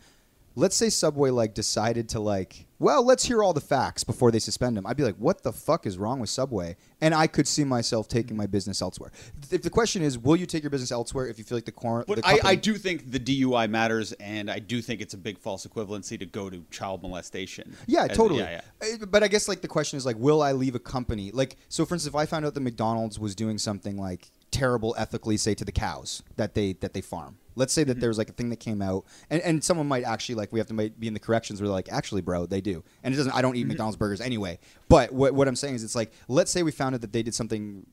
Let's 0.55 0.75
say 0.75 0.89
Subway 0.89 1.29
like 1.29 1.53
decided 1.53 2.09
to 2.09 2.19
like, 2.19 2.65
well, 2.77 3.05
let's 3.05 3.23
hear 3.25 3.41
all 3.43 3.53
the 3.53 3.61
facts 3.61 4.03
before 4.03 4.31
they 4.31 4.39
suspend 4.39 4.77
him. 4.77 4.85
I'd 4.85 4.97
be 4.97 5.03
like, 5.03 5.15
what 5.15 5.43
the 5.43 5.53
fuck 5.53 5.85
is 5.85 5.97
wrong 5.97 6.19
with 6.19 6.29
Subway? 6.29 6.75
And 6.99 7.13
I 7.13 7.27
could 7.27 7.47
see 7.47 7.63
myself 7.63 8.07
taking 8.07 8.35
my 8.35 8.47
business 8.47 8.81
elsewhere. 8.81 9.11
If 9.51 9.61
the 9.61 9.69
question 9.69 10.01
is, 10.01 10.17
will 10.17 10.35
you 10.35 10.45
take 10.45 10.63
your 10.63 10.71
business 10.71 10.91
elsewhere 10.91 11.27
if 11.27 11.37
you 11.37 11.43
feel 11.45 11.57
like 11.57 11.65
the, 11.65 11.71
cor- 11.71 12.03
But 12.07 12.17
the 12.17 12.25
I, 12.27 12.31
company- 12.31 12.49
I 12.49 12.55
do 12.55 12.73
think 12.75 13.11
the 13.11 13.19
DUI 13.19 13.69
matters, 13.69 14.13
and 14.13 14.49
I 14.49 14.59
do 14.59 14.81
think 14.81 14.99
it's 14.99 15.13
a 15.13 15.17
big 15.17 15.37
false 15.37 15.65
equivalency 15.65 16.19
to 16.19 16.25
go 16.25 16.49
to 16.49 16.63
child 16.71 17.01
molestation. 17.03 17.75
Yeah, 17.87 18.07
As- 18.09 18.17
totally. 18.17 18.41
Yeah, 18.41 18.61
yeah. 18.81 18.95
Uh, 19.03 19.05
But 19.05 19.23
I 19.23 19.27
guess 19.27 19.47
like 19.47 19.61
the 19.61 19.67
question 19.67 19.97
is 19.97 20.05
like, 20.05 20.17
will 20.17 20.41
I 20.41 20.51
leave 20.53 20.75
a 20.75 20.79
company? 20.79 21.31
Like, 21.31 21.55
so 21.69 21.85
for 21.85 21.93
instance, 21.95 22.09
if 22.11 22.15
I 22.15 22.25
found 22.25 22.45
out 22.45 22.55
that 22.55 22.61
McDonald's 22.61 23.19
was 23.19 23.35
doing 23.35 23.57
something 23.57 23.95
like 23.95 24.31
terrible 24.49 24.95
ethically, 24.97 25.37
say 25.37 25.53
to 25.53 25.63
the 25.63 25.71
cows 25.71 26.23
that 26.35 26.55
they 26.55 26.73
that 26.73 26.93
they 26.93 27.01
farm. 27.01 27.37
Let's 27.55 27.73
say 27.73 27.83
that 27.83 27.99
there 27.99 28.09
was 28.09 28.17
like 28.17 28.29
a 28.29 28.33
thing 28.33 28.49
that 28.49 28.59
came 28.59 28.81
out, 28.81 29.05
and, 29.29 29.41
and 29.41 29.63
someone 29.63 29.87
might 29.87 30.03
actually 30.03 30.35
like 30.35 30.51
we 30.51 30.59
have 30.59 30.67
to 30.67 30.73
might 30.73 30.99
be 30.99 31.07
in 31.07 31.13
the 31.13 31.19
corrections 31.19 31.59
where 31.59 31.67
they're 31.67 31.73
like, 31.73 31.91
actually, 31.91 32.21
bro, 32.21 32.45
they 32.45 32.61
do, 32.61 32.83
and 33.03 33.13
it 33.13 33.17
doesn't. 33.17 33.33
I 33.33 33.41
don't 33.41 33.55
eat 33.55 33.67
McDonald's 33.67 33.97
burgers 33.97 34.21
anyway. 34.21 34.59
But 34.89 35.11
what 35.11 35.33
what 35.33 35.47
I'm 35.47 35.55
saying 35.55 35.75
is, 35.75 35.83
it's 35.83 35.95
like 35.95 36.11
let's 36.27 36.51
say 36.51 36.63
we 36.63 36.71
found 36.71 36.95
out 36.95 37.01
that 37.01 37.13
they 37.13 37.23
did 37.23 37.35
something 37.35 37.85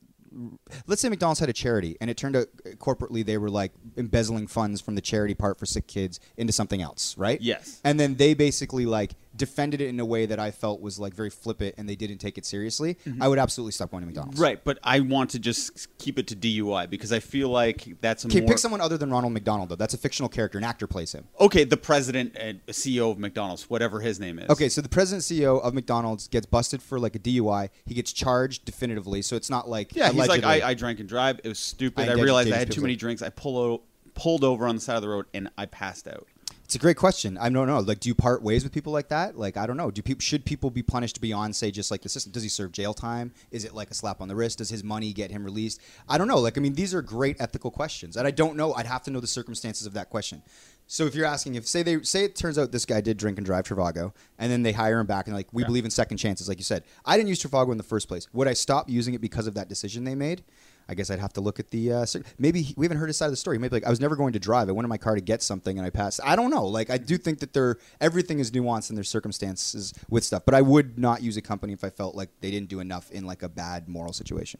let's 0.87 1.01
say 1.01 1.09
McDonald's 1.09 1.39
had 1.39 1.49
a 1.49 1.53
charity 1.53 1.97
and 2.01 2.09
it 2.09 2.17
turned 2.17 2.35
out 2.35 2.47
uh, 2.65 2.69
corporately 2.71 3.25
they 3.25 3.37
were 3.37 3.49
like 3.49 3.71
embezzling 3.97 4.47
funds 4.47 4.81
from 4.81 4.95
the 4.95 5.01
charity 5.01 5.33
part 5.33 5.57
for 5.57 5.65
sick 5.65 5.87
kids 5.87 6.19
into 6.37 6.53
something 6.53 6.81
else, 6.81 7.17
right? 7.17 7.41
Yes. 7.41 7.81
And 7.83 7.99
then 7.99 8.15
they 8.15 8.33
basically 8.33 8.85
like 8.85 9.15
defended 9.39 9.81
it 9.81 9.87
in 9.87 9.99
a 9.99 10.05
way 10.05 10.27
that 10.27 10.37
I 10.39 10.51
felt 10.51 10.79
was 10.81 10.99
like 10.99 11.15
very 11.15 11.31
flippant 11.31 11.73
and 11.79 11.89
they 11.89 11.95
didn't 11.95 12.19
take 12.19 12.37
it 12.37 12.45
seriously. 12.45 12.95
Mm-hmm. 13.07 13.23
I 13.23 13.27
would 13.27 13.39
absolutely 13.39 13.71
stop 13.71 13.89
going 13.89 14.01
to 14.01 14.05
McDonald's. 14.05 14.39
Right, 14.39 14.63
but 14.63 14.77
I 14.83 14.99
want 14.99 15.31
to 15.31 15.39
just 15.39 15.87
keep 15.97 16.19
it 16.19 16.27
to 16.27 16.35
DUI 16.35 16.87
because 16.89 17.11
I 17.11 17.19
feel 17.19 17.49
like 17.49 17.97
that's 18.01 18.23
a 18.25 18.27
Okay, 18.27 18.41
more 18.41 18.49
pick 18.49 18.57
someone 18.59 18.81
other 18.81 18.97
than 18.97 19.09
Ronald 19.09 19.33
McDonald 19.33 19.69
though. 19.69 19.75
That's 19.75 19.95
a 19.95 19.97
fictional 19.97 20.29
character. 20.29 20.59
An 20.59 20.63
actor 20.63 20.85
plays 20.85 21.13
him. 21.13 21.27
okay. 21.39 21.63
The 21.63 21.77
president 21.77 22.35
and 22.39 22.63
CEO 22.67 23.11
of 23.11 23.17
McDonald's, 23.17 23.69
whatever 23.69 24.01
his 24.01 24.19
name 24.19 24.37
is. 24.37 24.49
Okay, 24.49 24.69
so 24.69 24.81
the 24.81 24.89
president 24.89 25.23
CEO 25.23 25.59
of 25.61 25.73
McDonald's 25.73 26.27
gets 26.27 26.45
busted 26.45 26.81
for 26.83 26.99
like 26.99 27.15
a 27.15 27.19
DUI. 27.19 27.69
He 27.85 27.95
gets 27.95 28.13
charged 28.13 28.65
definitively, 28.65 29.21
so 29.21 29.35
it's 29.35 29.49
not 29.49 29.67
like 29.67 29.95
Yeah, 29.95 30.11
he's 30.11 30.27
like, 30.27 30.43
I, 30.43 30.69
I 30.69 30.73
drank 30.75 30.99
and 30.99 31.09
drive. 31.09 31.39
It 31.43 31.47
was 31.47 31.57
stupid. 31.59 32.07
I 32.09 32.11
I, 32.11 32.15
realized 32.15 32.51
I 32.51 32.57
had 32.57 32.69
too 32.71 32.81
many 32.81 32.95
drinks. 32.95 33.21
I 33.21 33.29
pulled 33.29 33.57
o- 33.57 33.81
pulled 34.15 34.43
over 34.43 34.67
on 34.67 34.75
the 34.75 34.81
side 34.81 34.97
of 34.97 35.01
the 35.01 35.07
road 35.09 35.25
and 35.33 35.49
I 35.57 35.65
passed 35.65 36.07
out. 36.07 36.27
It's 36.69 36.75
a 36.75 36.77
great 36.77 36.97
question. 36.97 37.35
I 37.39 37.49
don't 37.49 37.65
know. 37.65 37.79
Like, 37.79 37.99
do 37.99 38.09
you 38.09 38.13
part 38.13 38.43
ways 38.43 38.63
with 38.63 38.71
people 38.71 38.93
like 38.93 39.07
that? 39.07 39.35
Like, 39.35 39.57
I 39.57 39.65
don't 39.65 39.75
know. 39.75 39.89
Do 39.89 40.03
people 40.03 40.21
should 40.21 40.45
people 40.45 40.69
be 40.69 40.83
punished 40.83 41.19
beyond 41.19 41.55
say 41.55 41.71
just 41.71 41.89
like 41.89 42.03
the 42.03 42.09
system? 42.09 42.31
Does 42.31 42.43
he 42.43 42.49
serve 42.49 42.71
jail 42.73 42.93
time? 42.93 43.31
Is 43.49 43.65
it 43.65 43.73
like 43.73 43.89
a 43.89 43.95
slap 43.95 44.21
on 44.21 44.27
the 44.27 44.35
wrist? 44.35 44.59
Does 44.59 44.69
his 44.69 44.83
money 44.83 45.11
get 45.11 45.31
him 45.31 45.43
released? 45.43 45.81
I 46.07 46.19
don't 46.19 46.27
know. 46.27 46.37
Like, 46.37 46.59
I 46.59 46.61
mean, 46.61 46.75
these 46.75 46.93
are 46.93 47.01
great 47.01 47.37
ethical 47.39 47.71
questions, 47.71 48.17
and 48.17 48.27
I 48.27 48.29
don't 48.29 48.55
know. 48.55 48.75
I'd 48.75 48.85
have 48.85 49.01
to 49.05 49.09
know 49.09 49.19
the 49.19 49.25
circumstances 49.25 49.87
of 49.87 49.93
that 49.93 50.11
question. 50.11 50.43
So 50.85 51.05
if 51.07 51.15
you're 51.15 51.25
asking, 51.25 51.55
if 51.55 51.65
say 51.65 51.81
they 51.81 52.03
say 52.03 52.25
it 52.25 52.35
turns 52.35 52.59
out 52.59 52.71
this 52.71 52.85
guy 52.85 53.01
did 53.01 53.17
drink 53.17 53.39
and 53.39 53.45
drive 53.47 53.65
Trivago, 53.65 54.13
and 54.37 54.51
then 54.51 54.61
they 54.61 54.71
hire 54.71 54.99
him 54.99 55.07
back 55.07 55.25
and 55.25 55.35
like 55.35 55.47
we 55.51 55.63
believe 55.63 55.85
in 55.85 55.91
second 55.91 56.17
chances, 56.17 56.47
like 56.47 56.59
you 56.59 56.63
said, 56.63 56.83
I 57.03 57.17
didn't 57.17 57.29
use 57.29 57.43
Trivago 57.43 57.71
in 57.71 57.77
the 57.77 57.83
first 57.83 58.07
place. 58.07 58.27
Would 58.33 58.47
I 58.47 58.53
stop 58.53 58.91
using 58.91 59.15
it 59.15 59.21
because 59.21 59.47
of 59.47 59.55
that 59.55 59.69
decision 59.69 60.03
they 60.03 60.13
made? 60.13 60.43
I 60.89 60.95
guess 60.95 61.11
I'd 61.11 61.19
have 61.19 61.33
to 61.33 61.41
look 61.41 61.59
at 61.59 61.69
the. 61.69 61.93
Uh, 61.93 62.05
maybe 62.39 62.63
he- 62.63 62.73
we 62.75 62.85
haven't 62.85 62.97
heard 62.97 63.07
his 63.07 63.15
side 63.17 63.27
of 63.27 63.31
the 63.31 63.37
story. 63.37 63.59
Maybe 63.59 63.75
like 63.75 63.85
I 63.85 63.89
was 63.91 63.99
never 64.01 64.15
going 64.15 64.33
to 64.33 64.39
drive. 64.39 64.67
I 64.69 64.71
went 64.71 64.85
in 64.85 64.89
my 64.89 64.97
car 64.97 65.13
to 65.15 65.21
get 65.21 65.43
something 65.43 65.77
and 65.77 65.85
I 65.85 65.91
passed. 65.91 66.19
I 66.23 66.35
don't 66.35 66.49
know. 66.49 66.65
Like 66.65 66.89
I 66.89 66.97
do 66.97 67.15
think 67.17 67.39
that 67.39 67.53
there 67.53 67.77
everything 68.01 68.39
is 68.39 68.49
nuanced 68.51 68.89
and 68.89 68.97
there's 68.97 69.07
circumstances 69.09 69.93
with 70.09 70.23
stuff. 70.23 70.43
But 70.45 70.55
I 70.55 70.61
would 70.61 70.97
not 70.97 71.21
use 71.21 71.37
a 71.37 71.41
company 71.43 71.73
if 71.73 71.83
I 71.83 71.91
felt 71.91 72.15
like 72.15 72.29
they 72.41 72.49
didn't 72.49 72.69
do 72.69 72.79
enough 72.79 73.11
in 73.11 73.25
like 73.25 73.43
a 73.43 73.49
bad 73.49 73.87
moral 73.87 74.13
situation. 74.13 74.59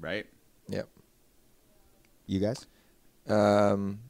Right. 0.00 0.26
Yep. 0.68 0.88
You 2.26 2.40
guys, 2.40 2.66
Um, 3.28 4.00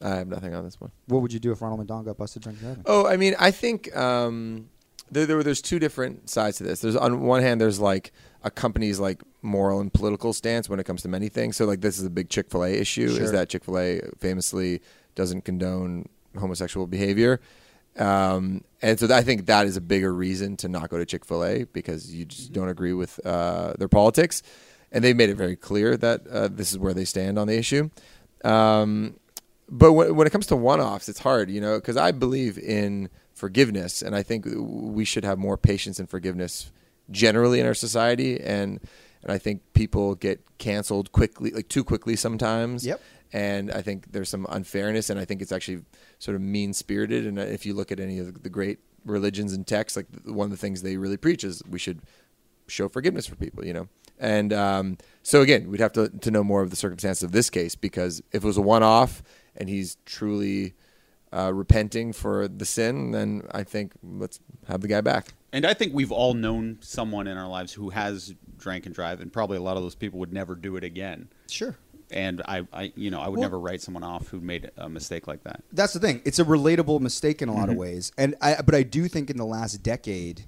I 0.00 0.08
have 0.16 0.28
nothing 0.28 0.54
on 0.54 0.64
this 0.64 0.80
one. 0.80 0.90
what 1.06 1.22
would 1.22 1.32
you 1.32 1.38
do 1.40 1.52
if 1.52 1.60
Ronald 1.62 1.78
McDonald 1.80 2.06
got 2.06 2.16
busted 2.16 2.42
drunk 2.42 2.58
driving? 2.60 2.82
Oh, 2.86 3.06
I 3.06 3.16
mean, 3.16 3.34
I 3.38 3.50
think 3.50 3.94
um, 3.96 4.68
there, 5.10 5.26
there 5.26 5.42
there's 5.42 5.62
two 5.62 5.78
different 5.78 6.30
sides 6.30 6.58
to 6.58 6.64
this. 6.64 6.80
There's 6.80 6.96
on 6.96 7.22
one 7.22 7.42
hand, 7.42 7.60
there's 7.60 7.80
like 7.80 8.12
a 8.42 8.50
company's 8.50 8.98
like 8.98 9.22
moral 9.42 9.80
and 9.80 9.92
political 9.92 10.32
stance 10.32 10.68
when 10.68 10.80
it 10.80 10.84
comes 10.84 11.02
to 11.02 11.08
many 11.08 11.28
things. 11.28 11.56
So 11.56 11.64
like 11.66 11.80
this 11.80 11.98
is 11.98 12.04
a 12.04 12.10
big 12.10 12.28
Chick 12.28 12.50
Fil 12.50 12.64
A 12.64 12.70
issue. 12.70 13.14
Sure. 13.14 13.24
Is 13.24 13.32
that 13.32 13.48
Chick 13.48 13.64
Fil 13.64 13.78
A 13.78 14.00
famously 14.18 14.80
doesn't 15.14 15.44
condone 15.44 16.08
homosexual 16.38 16.86
behavior. 16.86 17.40
Um, 17.98 18.62
and 18.82 18.98
so 18.98 19.12
I 19.12 19.22
think 19.22 19.46
that 19.46 19.66
is 19.66 19.76
a 19.76 19.80
bigger 19.80 20.14
reason 20.14 20.56
to 20.58 20.68
not 20.68 20.90
go 20.90 20.98
to 20.98 21.04
Chick 21.04 21.24
Fil 21.24 21.44
A 21.44 21.64
because 21.64 22.14
you 22.14 22.24
just 22.24 22.52
don't 22.52 22.68
agree 22.68 22.92
with 22.92 23.18
uh, 23.26 23.74
their 23.78 23.88
politics, 23.88 24.42
and 24.92 25.02
they 25.02 25.12
made 25.12 25.28
it 25.28 25.34
very 25.34 25.56
clear 25.56 25.96
that 25.96 26.26
uh, 26.28 26.48
this 26.48 26.70
is 26.70 26.78
where 26.78 26.94
they 26.94 27.04
stand 27.04 27.38
on 27.38 27.48
the 27.48 27.58
issue. 27.58 27.90
Um, 28.44 29.18
but 29.68 29.92
when, 29.92 30.14
when 30.14 30.26
it 30.26 30.30
comes 30.30 30.46
to 30.46 30.56
one-offs, 30.56 31.08
it's 31.08 31.18
hard, 31.18 31.50
you 31.50 31.60
know, 31.60 31.78
because 31.78 31.96
I 31.96 32.12
believe 32.12 32.58
in 32.58 33.08
forgiveness, 33.40 34.02
and 34.02 34.14
I 34.14 34.22
think 34.22 34.46
we 34.46 35.04
should 35.04 35.24
have 35.24 35.38
more 35.38 35.56
patience 35.56 35.98
and 35.98 36.08
forgiveness 36.08 36.70
generally 37.10 37.58
in 37.58 37.66
our 37.66 37.74
society, 37.74 38.38
and 38.40 38.78
and 39.22 39.32
I 39.32 39.38
think 39.38 39.62
people 39.72 40.14
get 40.14 40.38
canceled 40.58 41.10
quickly, 41.12 41.50
like 41.50 41.68
too 41.68 41.84
quickly 41.84 42.16
sometimes. 42.16 42.86
Yep. 42.86 43.00
And 43.32 43.70
I 43.70 43.80
think 43.82 44.12
there's 44.12 44.28
some 44.28 44.46
unfairness, 44.48 45.08
and 45.10 45.18
I 45.20 45.24
think 45.24 45.40
it's 45.40 45.52
actually 45.52 45.82
sort 46.18 46.34
of 46.34 46.40
mean-spirited. 46.40 47.26
And 47.26 47.38
if 47.38 47.64
you 47.64 47.74
look 47.74 47.92
at 47.92 48.00
any 48.00 48.18
of 48.18 48.42
the 48.42 48.50
great 48.50 48.78
religions 49.04 49.52
and 49.52 49.66
texts, 49.66 49.96
like 49.96 50.06
one 50.24 50.46
of 50.46 50.50
the 50.50 50.56
things 50.56 50.82
they 50.82 50.96
really 50.96 51.16
preach 51.16 51.44
is 51.44 51.62
we 51.68 51.78
should 51.78 52.00
show 52.66 52.88
forgiveness 52.88 53.26
for 53.26 53.36
people, 53.36 53.64
you 53.64 53.72
know. 53.72 53.88
And 54.18 54.52
um, 54.52 54.98
so 55.22 55.42
again, 55.42 55.70
we'd 55.70 55.80
have 55.80 55.92
to 55.92 56.08
to 56.08 56.30
know 56.30 56.44
more 56.44 56.62
of 56.62 56.70
the 56.70 56.76
circumstances 56.76 57.22
of 57.22 57.32
this 57.32 57.50
case 57.50 57.74
because 57.74 58.20
if 58.32 58.42
it 58.44 58.46
was 58.46 58.58
a 58.58 58.62
one-off 58.62 59.22
and 59.56 59.68
he's 59.68 59.96
truly 60.04 60.74
uh, 61.32 61.52
repenting 61.54 62.12
for 62.12 62.48
the 62.48 62.64
sin, 62.64 63.10
then 63.12 63.42
I 63.52 63.62
think 63.64 63.92
let's 64.02 64.40
have 64.68 64.80
the 64.80 64.88
guy 64.88 65.00
back. 65.00 65.34
And 65.52 65.66
I 65.66 65.74
think 65.74 65.94
we've 65.94 66.12
all 66.12 66.34
known 66.34 66.78
someone 66.80 67.26
in 67.26 67.36
our 67.36 67.48
lives 67.48 67.72
who 67.72 67.90
has 67.90 68.34
drank 68.56 68.86
and 68.86 68.94
drive, 68.94 69.20
and 69.20 69.32
probably 69.32 69.56
a 69.56 69.62
lot 69.62 69.76
of 69.76 69.82
those 69.82 69.94
people 69.94 70.18
would 70.20 70.32
never 70.32 70.54
do 70.54 70.76
it 70.76 70.84
again. 70.84 71.28
Sure. 71.48 71.76
And 72.12 72.42
I, 72.46 72.66
I 72.72 72.92
you 72.96 73.10
know, 73.10 73.20
I 73.20 73.28
would 73.28 73.38
Well- 73.38 73.48
never 73.48 73.58
write 73.58 73.80
someone 73.80 74.02
off 74.04 74.28
who 74.28 74.40
made 74.40 74.70
a 74.76 74.88
mistake 74.88 75.26
like 75.28 75.44
that. 75.44 75.62
That's 75.72 75.92
the 75.92 76.00
thing. 76.00 76.20
It's 76.24 76.38
a 76.40 76.44
relatable 76.44 77.00
mistake 77.00 77.42
in 77.42 77.48
a 77.48 77.52
lot 77.54 77.62
Mm-hmm. 77.62 77.70
of 77.72 77.76
ways, 77.78 78.12
and 78.18 78.34
I, 78.40 78.60
but 78.62 78.74
I 78.74 78.82
do 78.82 79.06
think 79.08 79.30
in 79.30 79.36
the 79.36 79.46
last 79.46 79.82
decade, 79.82 80.46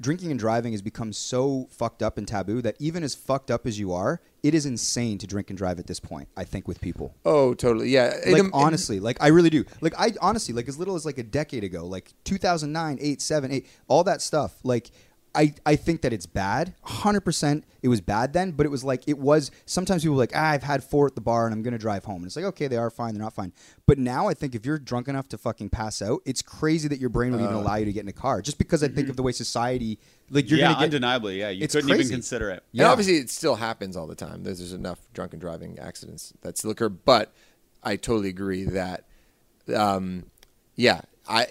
drinking 0.00 0.30
and 0.30 0.40
driving 0.40 0.72
has 0.72 0.82
become 0.82 1.12
so 1.12 1.68
fucked 1.70 2.02
up 2.02 2.18
and 2.18 2.26
taboo 2.26 2.60
that 2.62 2.76
even 2.78 3.02
as 3.02 3.14
fucked 3.14 3.50
up 3.50 3.66
as 3.66 3.78
you 3.78 3.92
are, 3.92 4.20
it 4.42 4.52
is 4.54 4.66
insane 4.66 5.18
to 5.18 5.26
drink 5.26 5.50
and 5.50 5.56
drive 5.56 5.78
at 5.78 5.86
this 5.86 6.00
point. 6.00 6.28
I 6.36 6.44
think 6.44 6.66
with 6.68 6.80
people, 6.80 7.14
Oh, 7.24 7.54
totally. 7.54 7.88
Yeah. 7.90 8.14
like 8.26 8.42
It- 8.44 8.50
honestly, 8.52 9.00
like 9.00 9.16
I 9.20 9.28
really 9.28 9.50
do. 9.50 9.64
Like 9.80 9.94
I 9.98 10.12
honestly, 10.20 10.52
like 10.54 10.68
as 10.68 10.78
little 10.78 10.96
as 10.96 11.06
like 11.06 11.18
a 11.18 11.22
decade 11.22 11.64
ago, 11.64 11.86
like 11.86 12.12
2009, 12.24 12.98
8, 13.00 13.22
7, 13.22 13.50
8, 13.52 13.66
all 13.88 14.04
that 14.04 14.20
stuff. 14.20 14.56
Like 14.64 14.90
I, 15.34 15.54
I 15.66 15.76
think 15.76 16.02
that 16.02 16.12
it's 16.12 16.26
bad. 16.26 16.74
100% 16.86 17.62
it 17.82 17.88
was 17.88 18.00
bad 18.00 18.32
then, 18.32 18.52
but 18.52 18.64
it 18.66 18.68
was 18.68 18.84
like, 18.84 19.02
it 19.08 19.18
was, 19.18 19.50
sometimes 19.66 20.02
people 20.02 20.14
were 20.14 20.22
like, 20.22 20.32
ah, 20.34 20.50
I've 20.50 20.62
had 20.62 20.82
four 20.84 21.06
at 21.06 21.14
the 21.14 21.20
bar 21.20 21.44
and 21.46 21.52
I'm 21.52 21.62
going 21.62 21.72
to 21.72 21.78
drive 21.78 22.04
home. 22.04 22.18
And 22.18 22.26
it's 22.26 22.36
like, 22.36 22.44
okay, 22.46 22.66
they 22.68 22.76
are 22.76 22.88
fine, 22.88 23.14
they're 23.14 23.22
not 23.22 23.34
fine. 23.34 23.52
But 23.86 23.98
now 23.98 24.28
I 24.28 24.34
think 24.34 24.54
if 24.54 24.64
you're 24.64 24.78
drunk 24.78 25.08
enough 25.08 25.28
to 25.30 25.38
fucking 25.38 25.70
pass 25.70 26.00
out, 26.00 26.20
it's 26.24 26.40
crazy 26.40 26.88
that 26.88 26.98
your 26.98 27.10
brain 27.10 27.32
will 27.32 27.40
Uh. 27.40 27.44
even 27.44 27.56
allow 27.56 27.74
you 27.76 27.84
to 27.84 27.92
get 27.92 28.02
in 28.04 28.08
a 28.08 28.12
car. 28.12 28.40
Just 28.42 28.58
because 28.58 28.82
I 28.82 28.88
think 28.88 29.08
of 29.08 29.16
the 29.16 29.22
way 29.22 29.32
society, 29.32 29.98
like 30.30 30.48
you're 30.48 30.58
yeah, 30.58 30.66
going 30.66 30.74
to 30.76 30.80
get. 30.80 30.84
undeniably. 30.84 31.40
Yeah, 31.40 31.50
you 31.50 31.64
It's 31.64 31.74
couldn't 31.74 31.90
crazy. 31.90 32.04
even 32.04 32.14
consider 32.16 32.50
it. 32.50 32.62
And 32.72 32.80
Yeah. 32.80 32.90
obviously, 32.90 33.16
it 33.16 33.28
still 33.28 33.56
happens 33.56 33.96
all 33.96 34.06
the 34.06 34.14
time. 34.14 34.44
There's, 34.44 34.58
there's 34.58 34.72
enough 34.72 35.00
drunken 35.12 35.38
driving 35.40 35.78
accidents 35.78 36.32
that 36.42 36.56
still 36.56 36.70
occur. 36.70 36.88
But 36.88 37.32
I 37.82 37.96
totally 37.96 38.28
agree 38.30 38.64
that, 38.64 39.04
um, 39.74 40.24
yeah, 40.76 41.02
I 41.28 41.46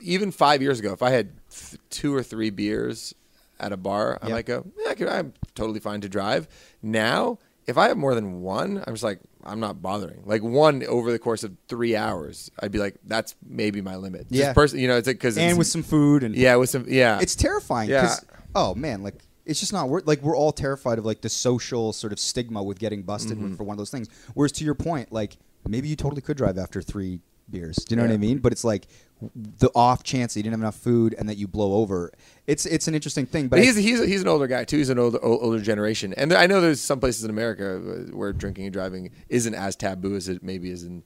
even 0.00 0.30
five 0.32 0.62
years 0.62 0.78
ago, 0.80 0.92
if 0.92 1.02
I 1.02 1.10
had 1.10 1.30
th- 1.50 1.80
two 1.90 2.14
or 2.14 2.22
three 2.22 2.50
beers 2.50 3.14
at 3.60 3.72
a 3.72 3.76
bar, 3.76 4.18
I 4.22 4.26
Yep. 4.28 4.34
might 4.34 4.46
go, 4.46 4.66
yeah, 4.78 4.90
I 4.90 4.94
could, 4.94 5.08
I'm 5.08 5.32
totally 5.54 5.80
fine 5.80 6.00
to 6.02 6.08
drive. 6.08 6.48
Now, 6.82 7.38
if 7.66 7.76
I 7.78 7.88
have 7.88 7.96
more 7.96 8.14
than 8.14 8.42
one, 8.42 8.82
I'm 8.86 8.94
just 8.94 9.02
like, 9.04 9.18
I'm 9.44 9.60
not 9.60 9.80
bothering. 9.82 10.22
Like 10.24 10.42
one 10.42 10.84
over 10.86 11.10
the 11.12 11.18
course 11.18 11.42
of 11.44 11.52
three 11.68 11.96
hours, 11.96 12.50
I'd 12.60 12.72
be 12.72 12.78
like, 12.78 12.96
that's 13.04 13.34
maybe 13.48 13.80
my 13.80 13.96
limit. 13.96 14.26
Yeah. 14.30 14.46
Just 14.46 14.54
person, 14.54 14.78
you 14.78 14.88
know, 14.88 14.96
it's 14.96 15.08
because 15.08 15.38
and 15.38 15.56
with 15.58 15.66
some 15.68 15.82
food 15.82 16.22
and 16.22 16.34
yeah, 16.34 16.56
with 16.56 16.70
some 16.70 16.84
yeah, 16.88 17.18
it's 17.20 17.34
terrifying. 17.36 17.88
Yeah. 17.90 18.14
Oh 18.54 18.74
man, 18.74 19.02
like 19.02 19.22
it's 19.44 19.60
just 19.60 19.72
not 19.72 19.88
worth. 19.88 20.06
Like 20.06 20.20
we're 20.22 20.36
all 20.36 20.50
terrified 20.52 20.98
of 20.98 21.04
like 21.06 21.20
the 21.20 21.28
social 21.28 21.92
sort 21.92 22.12
of 22.12 22.18
stigma 22.18 22.60
with 22.62 22.78
getting 22.80 23.02
busted 23.02 23.38
Mm-hmm. 23.38 23.54
for 23.54 23.62
one 23.64 23.74
of 23.74 23.78
those 23.78 23.90
things. 23.90 24.08
Whereas 24.34 24.50
to 24.52 24.64
your 24.64 24.74
point, 24.74 25.12
like 25.12 25.36
maybe 25.68 25.88
you 25.88 25.94
totally 25.96 26.22
could 26.22 26.36
drive 26.36 26.58
after 26.58 26.82
three 26.82 27.20
beers. 27.50 27.76
Do 27.76 27.94
you 27.94 27.96
know 27.96 28.06
what 28.06 28.12
I 28.14 28.18
mean? 28.18 28.38
But 28.38 28.52
it's 28.52 28.64
like 28.64 28.86
the 29.34 29.70
off 29.74 30.02
chance 30.02 30.34
that 30.34 30.40
you 30.40 30.42
didn't 30.42 30.54
have 30.54 30.60
enough 30.60 30.76
food 30.76 31.14
and 31.18 31.28
that 31.28 31.36
you 31.36 31.48
blow 31.48 31.74
over. 31.74 32.12
It's 32.46 32.66
it's 32.66 32.86
an 32.88 32.94
interesting 32.94 33.26
thing. 33.26 33.48
But 33.48 33.56
But 33.56 33.60
I- 33.60 33.64
he's 33.64 33.76
he's 33.76 34.04
he's 34.04 34.22
an 34.22 34.28
older 34.28 34.46
guy 34.46 34.64
too. 34.64 34.76
He's 34.78 34.90
an 34.90 34.98
older 34.98 35.22
older 35.22 35.60
generation, 35.60 36.12
and 36.16 36.32
I 36.32 36.46
know 36.46 36.60
there's 36.60 36.80
some 36.80 37.00
places 37.00 37.24
in 37.24 37.30
America 37.30 37.76
uh, 37.76 38.16
where 38.16 38.32
drinking 38.32 38.64
and 38.64 38.72
driving 38.72 39.10
isn't 39.28 39.54
as 39.54 39.76
taboo 39.76 40.16
as 40.16 40.28
it 40.28 40.42
maybe 40.42 40.70
is 40.70 40.82
in 40.84 41.02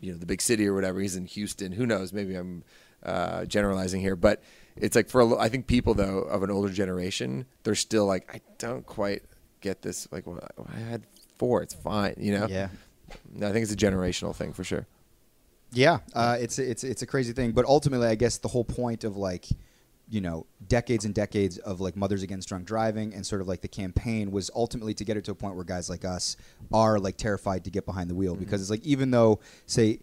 you 0.00 0.12
know 0.12 0.18
the 0.18 0.26
big 0.26 0.42
city 0.42 0.66
or 0.66 0.74
whatever. 0.74 1.00
He's 1.00 1.16
in 1.16 1.26
Houston. 1.26 1.72
Who 1.72 1.86
knows? 1.86 2.12
Maybe 2.12 2.34
I'm 2.34 2.64
uh, 3.02 3.44
generalizing 3.46 4.00
here, 4.00 4.16
but 4.16 4.42
it's 4.76 4.94
like 4.96 5.08
for 5.08 5.20
a, 5.20 5.38
I 5.38 5.48
think 5.48 5.66
people 5.66 5.94
though 5.94 6.18
of 6.18 6.42
an 6.42 6.50
older 6.50 6.72
generation, 6.72 7.46
they're 7.62 7.74
still 7.74 8.06
like 8.06 8.34
I 8.34 8.40
don't 8.58 8.84
quite 8.84 9.22
get 9.60 9.82
this. 9.82 10.06
Like 10.12 10.26
well, 10.26 10.40
I 10.72 10.78
had 10.78 11.04
four. 11.38 11.62
It's 11.62 11.74
fine. 11.74 12.14
You 12.18 12.38
know. 12.38 12.46
yeah. 12.48 12.68
I 13.36 13.52
think 13.52 13.62
it's 13.62 13.72
a 13.72 13.76
generational 13.76 14.34
thing 14.36 14.52
for 14.52 14.64
sure. 14.64 14.86
Yeah, 15.72 15.98
uh, 16.14 16.36
it's 16.40 16.58
it's 16.58 16.84
it's 16.84 17.02
a 17.02 17.06
crazy 17.06 17.32
thing, 17.32 17.52
but 17.52 17.66
ultimately, 17.66 18.08
I 18.08 18.14
guess 18.14 18.38
the 18.38 18.48
whole 18.48 18.64
point 18.64 19.04
of 19.04 19.16
like, 19.16 19.46
you 20.08 20.20
know, 20.20 20.46
decades 20.66 21.04
and 21.04 21.14
decades 21.14 21.58
of 21.58 21.80
like 21.80 21.96
mothers 21.96 22.22
against 22.22 22.48
drunk 22.48 22.66
driving 22.66 23.12
and 23.14 23.26
sort 23.26 23.42
of 23.42 23.48
like 23.48 23.60
the 23.60 23.68
campaign 23.68 24.30
was 24.30 24.50
ultimately 24.54 24.94
to 24.94 25.04
get 25.04 25.16
it 25.16 25.24
to 25.26 25.32
a 25.32 25.34
point 25.34 25.56
where 25.56 25.64
guys 25.64 25.90
like 25.90 26.04
us 26.04 26.36
are 26.72 26.98
like 26.98 27.16
terrified 27.16 27.64
to 27.64 27.70
get 27.70 27.84
behind 27.84 28.08
the 28.08 28.14
wheel 28.14 28.34
because 28.34 28.60
it's 28.60 28.70
like 28.70 28.84
even 28.84 29.10
though 29.10 29.40
say. 29.66 30.00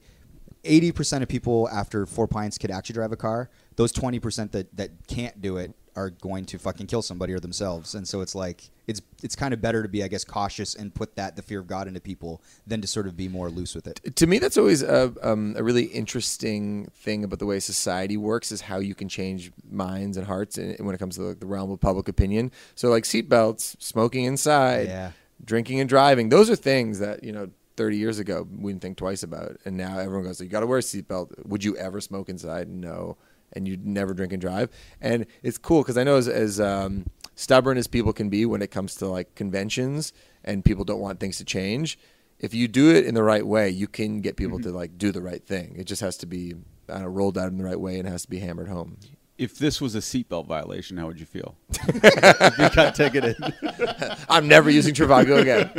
80% 0.63 1.22
of 1.22 1.28
people 1.28 1.70
after 1.70 2.07
four 2.07 2.28
pints 2.28 2.57
could 2.57 2.72
actually 2.72 2.95
drive 2.95 3.11
a 3.11 3.16
car. 3.16 3.51
Those 3.76 3.93
20% 3.93 4.49
that, 4.49 4.76
that 4.76 4.89
can't 5.07 5.39
do 5.39 5.57
it 5.57 5.76
are 5.95 6.09
going 6.09 6.43
to 6.45 6.57
fucking 6.57 6.88
kill 6.88 7.03
somebody 7.03 7.34
or 7.34 7.39
themselves. 7.39 7.93
And 7.93 8.07
so 8.07 8.22
it's 8.22 8.34
like, 8.34 8.72
it's 8.88 9.01
it's 9.23 9.36
kind 9.36 9.53
of 9.53 9.61
better 9.61 9.81
to 9.81 9.89
be, 9.89 10.03
I 10.03 10.07
guess, 10.07 10.23
cautious 10.23 10.75
and 10.75 10.93
put 10.93 11.15
that, 11.15 11.36
the 11.36 11.41
fear 11.41 11.59
of 11.59 11.67
God 11.67 11.88
into 11.88 11.99
people 11.99 12.41
than 12.67 12.81
to 12.81 12.88
sort 12.88 13.07
of 13.07 13.17
be 13.17 13.27
more 13.27 13.49
loose 13.49 13.73
with 13.73 13.88
it. 13.88 14.15
to 14.15 14.27
me 14.27 14.38
that's 14.39 14.57
always 14.57 14.83
a, 14.83 15.13
um, 15.23 15.55
a 15.57 15.63
really 15.63 15.86
interesting 15.86 16.89
thing 16.93 17.23
about 17.23 17.39
the 17.39 17.45
way 17.45 17.59
society 17.59 18.17
works 18.17 18.51
is 18.51 18.61
how 18.61 18.77
you 18.79 18.93
can 18.95 19.09
change 19.09 19.51
minds 19.69 20.17
and 20.17 20.27
hearts 20.27 20.57
in, 20.57 20.75
when 20.86 20.93
it 20.95 20.99
comes 20.99 21.15
to 21.15 21.23
like, 21.23 21.39
the 21.39 21.45
realm 21.45 21.71
of 21.71 21.79
public 21.79 22.07
opinion. 22.07 22.51
So 22.75 22.89
like 22.89 23.03
seatbelts 23.03 23.75
smoking 23.81 24.25
inside 24.25 24.88
Yeah. 24.88 25.11
drinking 25.43 25.79
and 25.79 25.89
driving 25.89 26.29
those 26.29 26.49
are 26.49 26.55
things 26.55 26.99
that 26.99 27.23
you 27.23 27.31
know 27.31 27.49
30 27.77 27.97
years 27.97 28.19
ago 28.19 28.47
we 28.57 28.71
didn't 28.71 28.81
think 28.83 28.97
twice 28.97 29.23
about. 29.23 29.57
And 29.65 29.75
now 29.77 29.97
everyone 29.99 30.25
goes 30.25 30.39
you 30.39 30.47
got 30.47 30.61
to 30.61 30.67
wear 30.67 30.77
a 30.77 30.81
seatbelt. 30.81 31.45
Would 31.45 31.63
you 31.63 31.75
ever 31.77 31.99
smoke 32.01 32.29
inside? 32.29 32.69
No. 32.69 33.17
And 33.53 33.67
you'd 33.67 33.86
never 33.86 34.13
drink 34.13 34.31
and 34.33 34.41
drive. 34.41 34.69
And 35.01 35.25
it's 35.43 35.57
cool 35.57 35.81
because 35.81 35.97
i 35.97 36.03
know 36.03 36.17
as, 36.17 36.27
as 36.27 36.59
um, 36.59 37.05
stubborn 37.36 37.77
as 37.77 37.88
people 37.88 38.13
can 38.13 38.29
be 38.29 38.45
when 38.45 38.61
it 38.61 38.71
comes 38.71 38.95
to 38.95 39.07
like 39.07 39.36
conventions 39.36 40.13
and 40.43 40.65
people 40.65 40.83
don't 40.83 40.99
want 40.99 41.19
things 41.19 41.38
to 41.38 41.45
change 41.45 41.99
if 42.39 42.53
you 42.53 42.67
do 42.67 42.89
it 42.93 43.05
in 43.05 43.13
the 43.13 43.23
right 43.23 43.45
way 43.45 43.69
you 43.69 43.88
can 43.88 44.21
get 44.21 44.36
people 44.36 44.59
to 44.59 44.69
mm-hmm. 44.69 44.77
like 44.77 44.97
do 44.97 45.11
the 45.11 45.21
right 45.21 45.45
thing 45.45 45.75
it 45.77 45.86
just 45.86 46.01
has 46.01 46.17
to 46.17 46.25
be 46.25 46.53
I 46.88 46.93
don't 46.93 47.03
know, 47.03 47.07
rolled 47.09 47.38
out 47.38 47.47
in 47.47 47.57
the 47.57 47.63
right 47.63 47.79
way 47.79 47.99
and 47.99 48.07
has 48.07 48.23
to 48.23 48.29
be 48.29 48.39
hammered 48.39 48.67
home 48.67 48.97
If 49.38 49.57
this 49.57 49.81
was 49.81 49.95
a 49.95 49.99
seatbelt 49.99 50.47
violation, 50.47 50.97
how 50.97 51.07
would 51.07 51.19
you 51.19 51.25
feel? 51.25 51.57
if 51.69 52.57
you 52.57 52.69
got 52.69 52.95
ticketed. 52.95 53.36
i'm 54.29 54.47
never 54.47 54.69
using 54.69 54.93
Trivago 54.93 55.39
again 55.39 55.69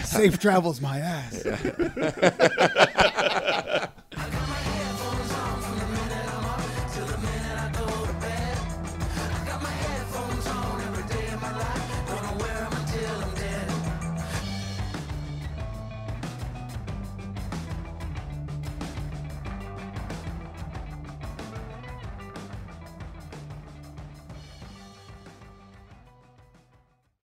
Safe 0.04 0.38
travels 0.38 0.80
my 0.80 0.98
ass. 0.98 1.44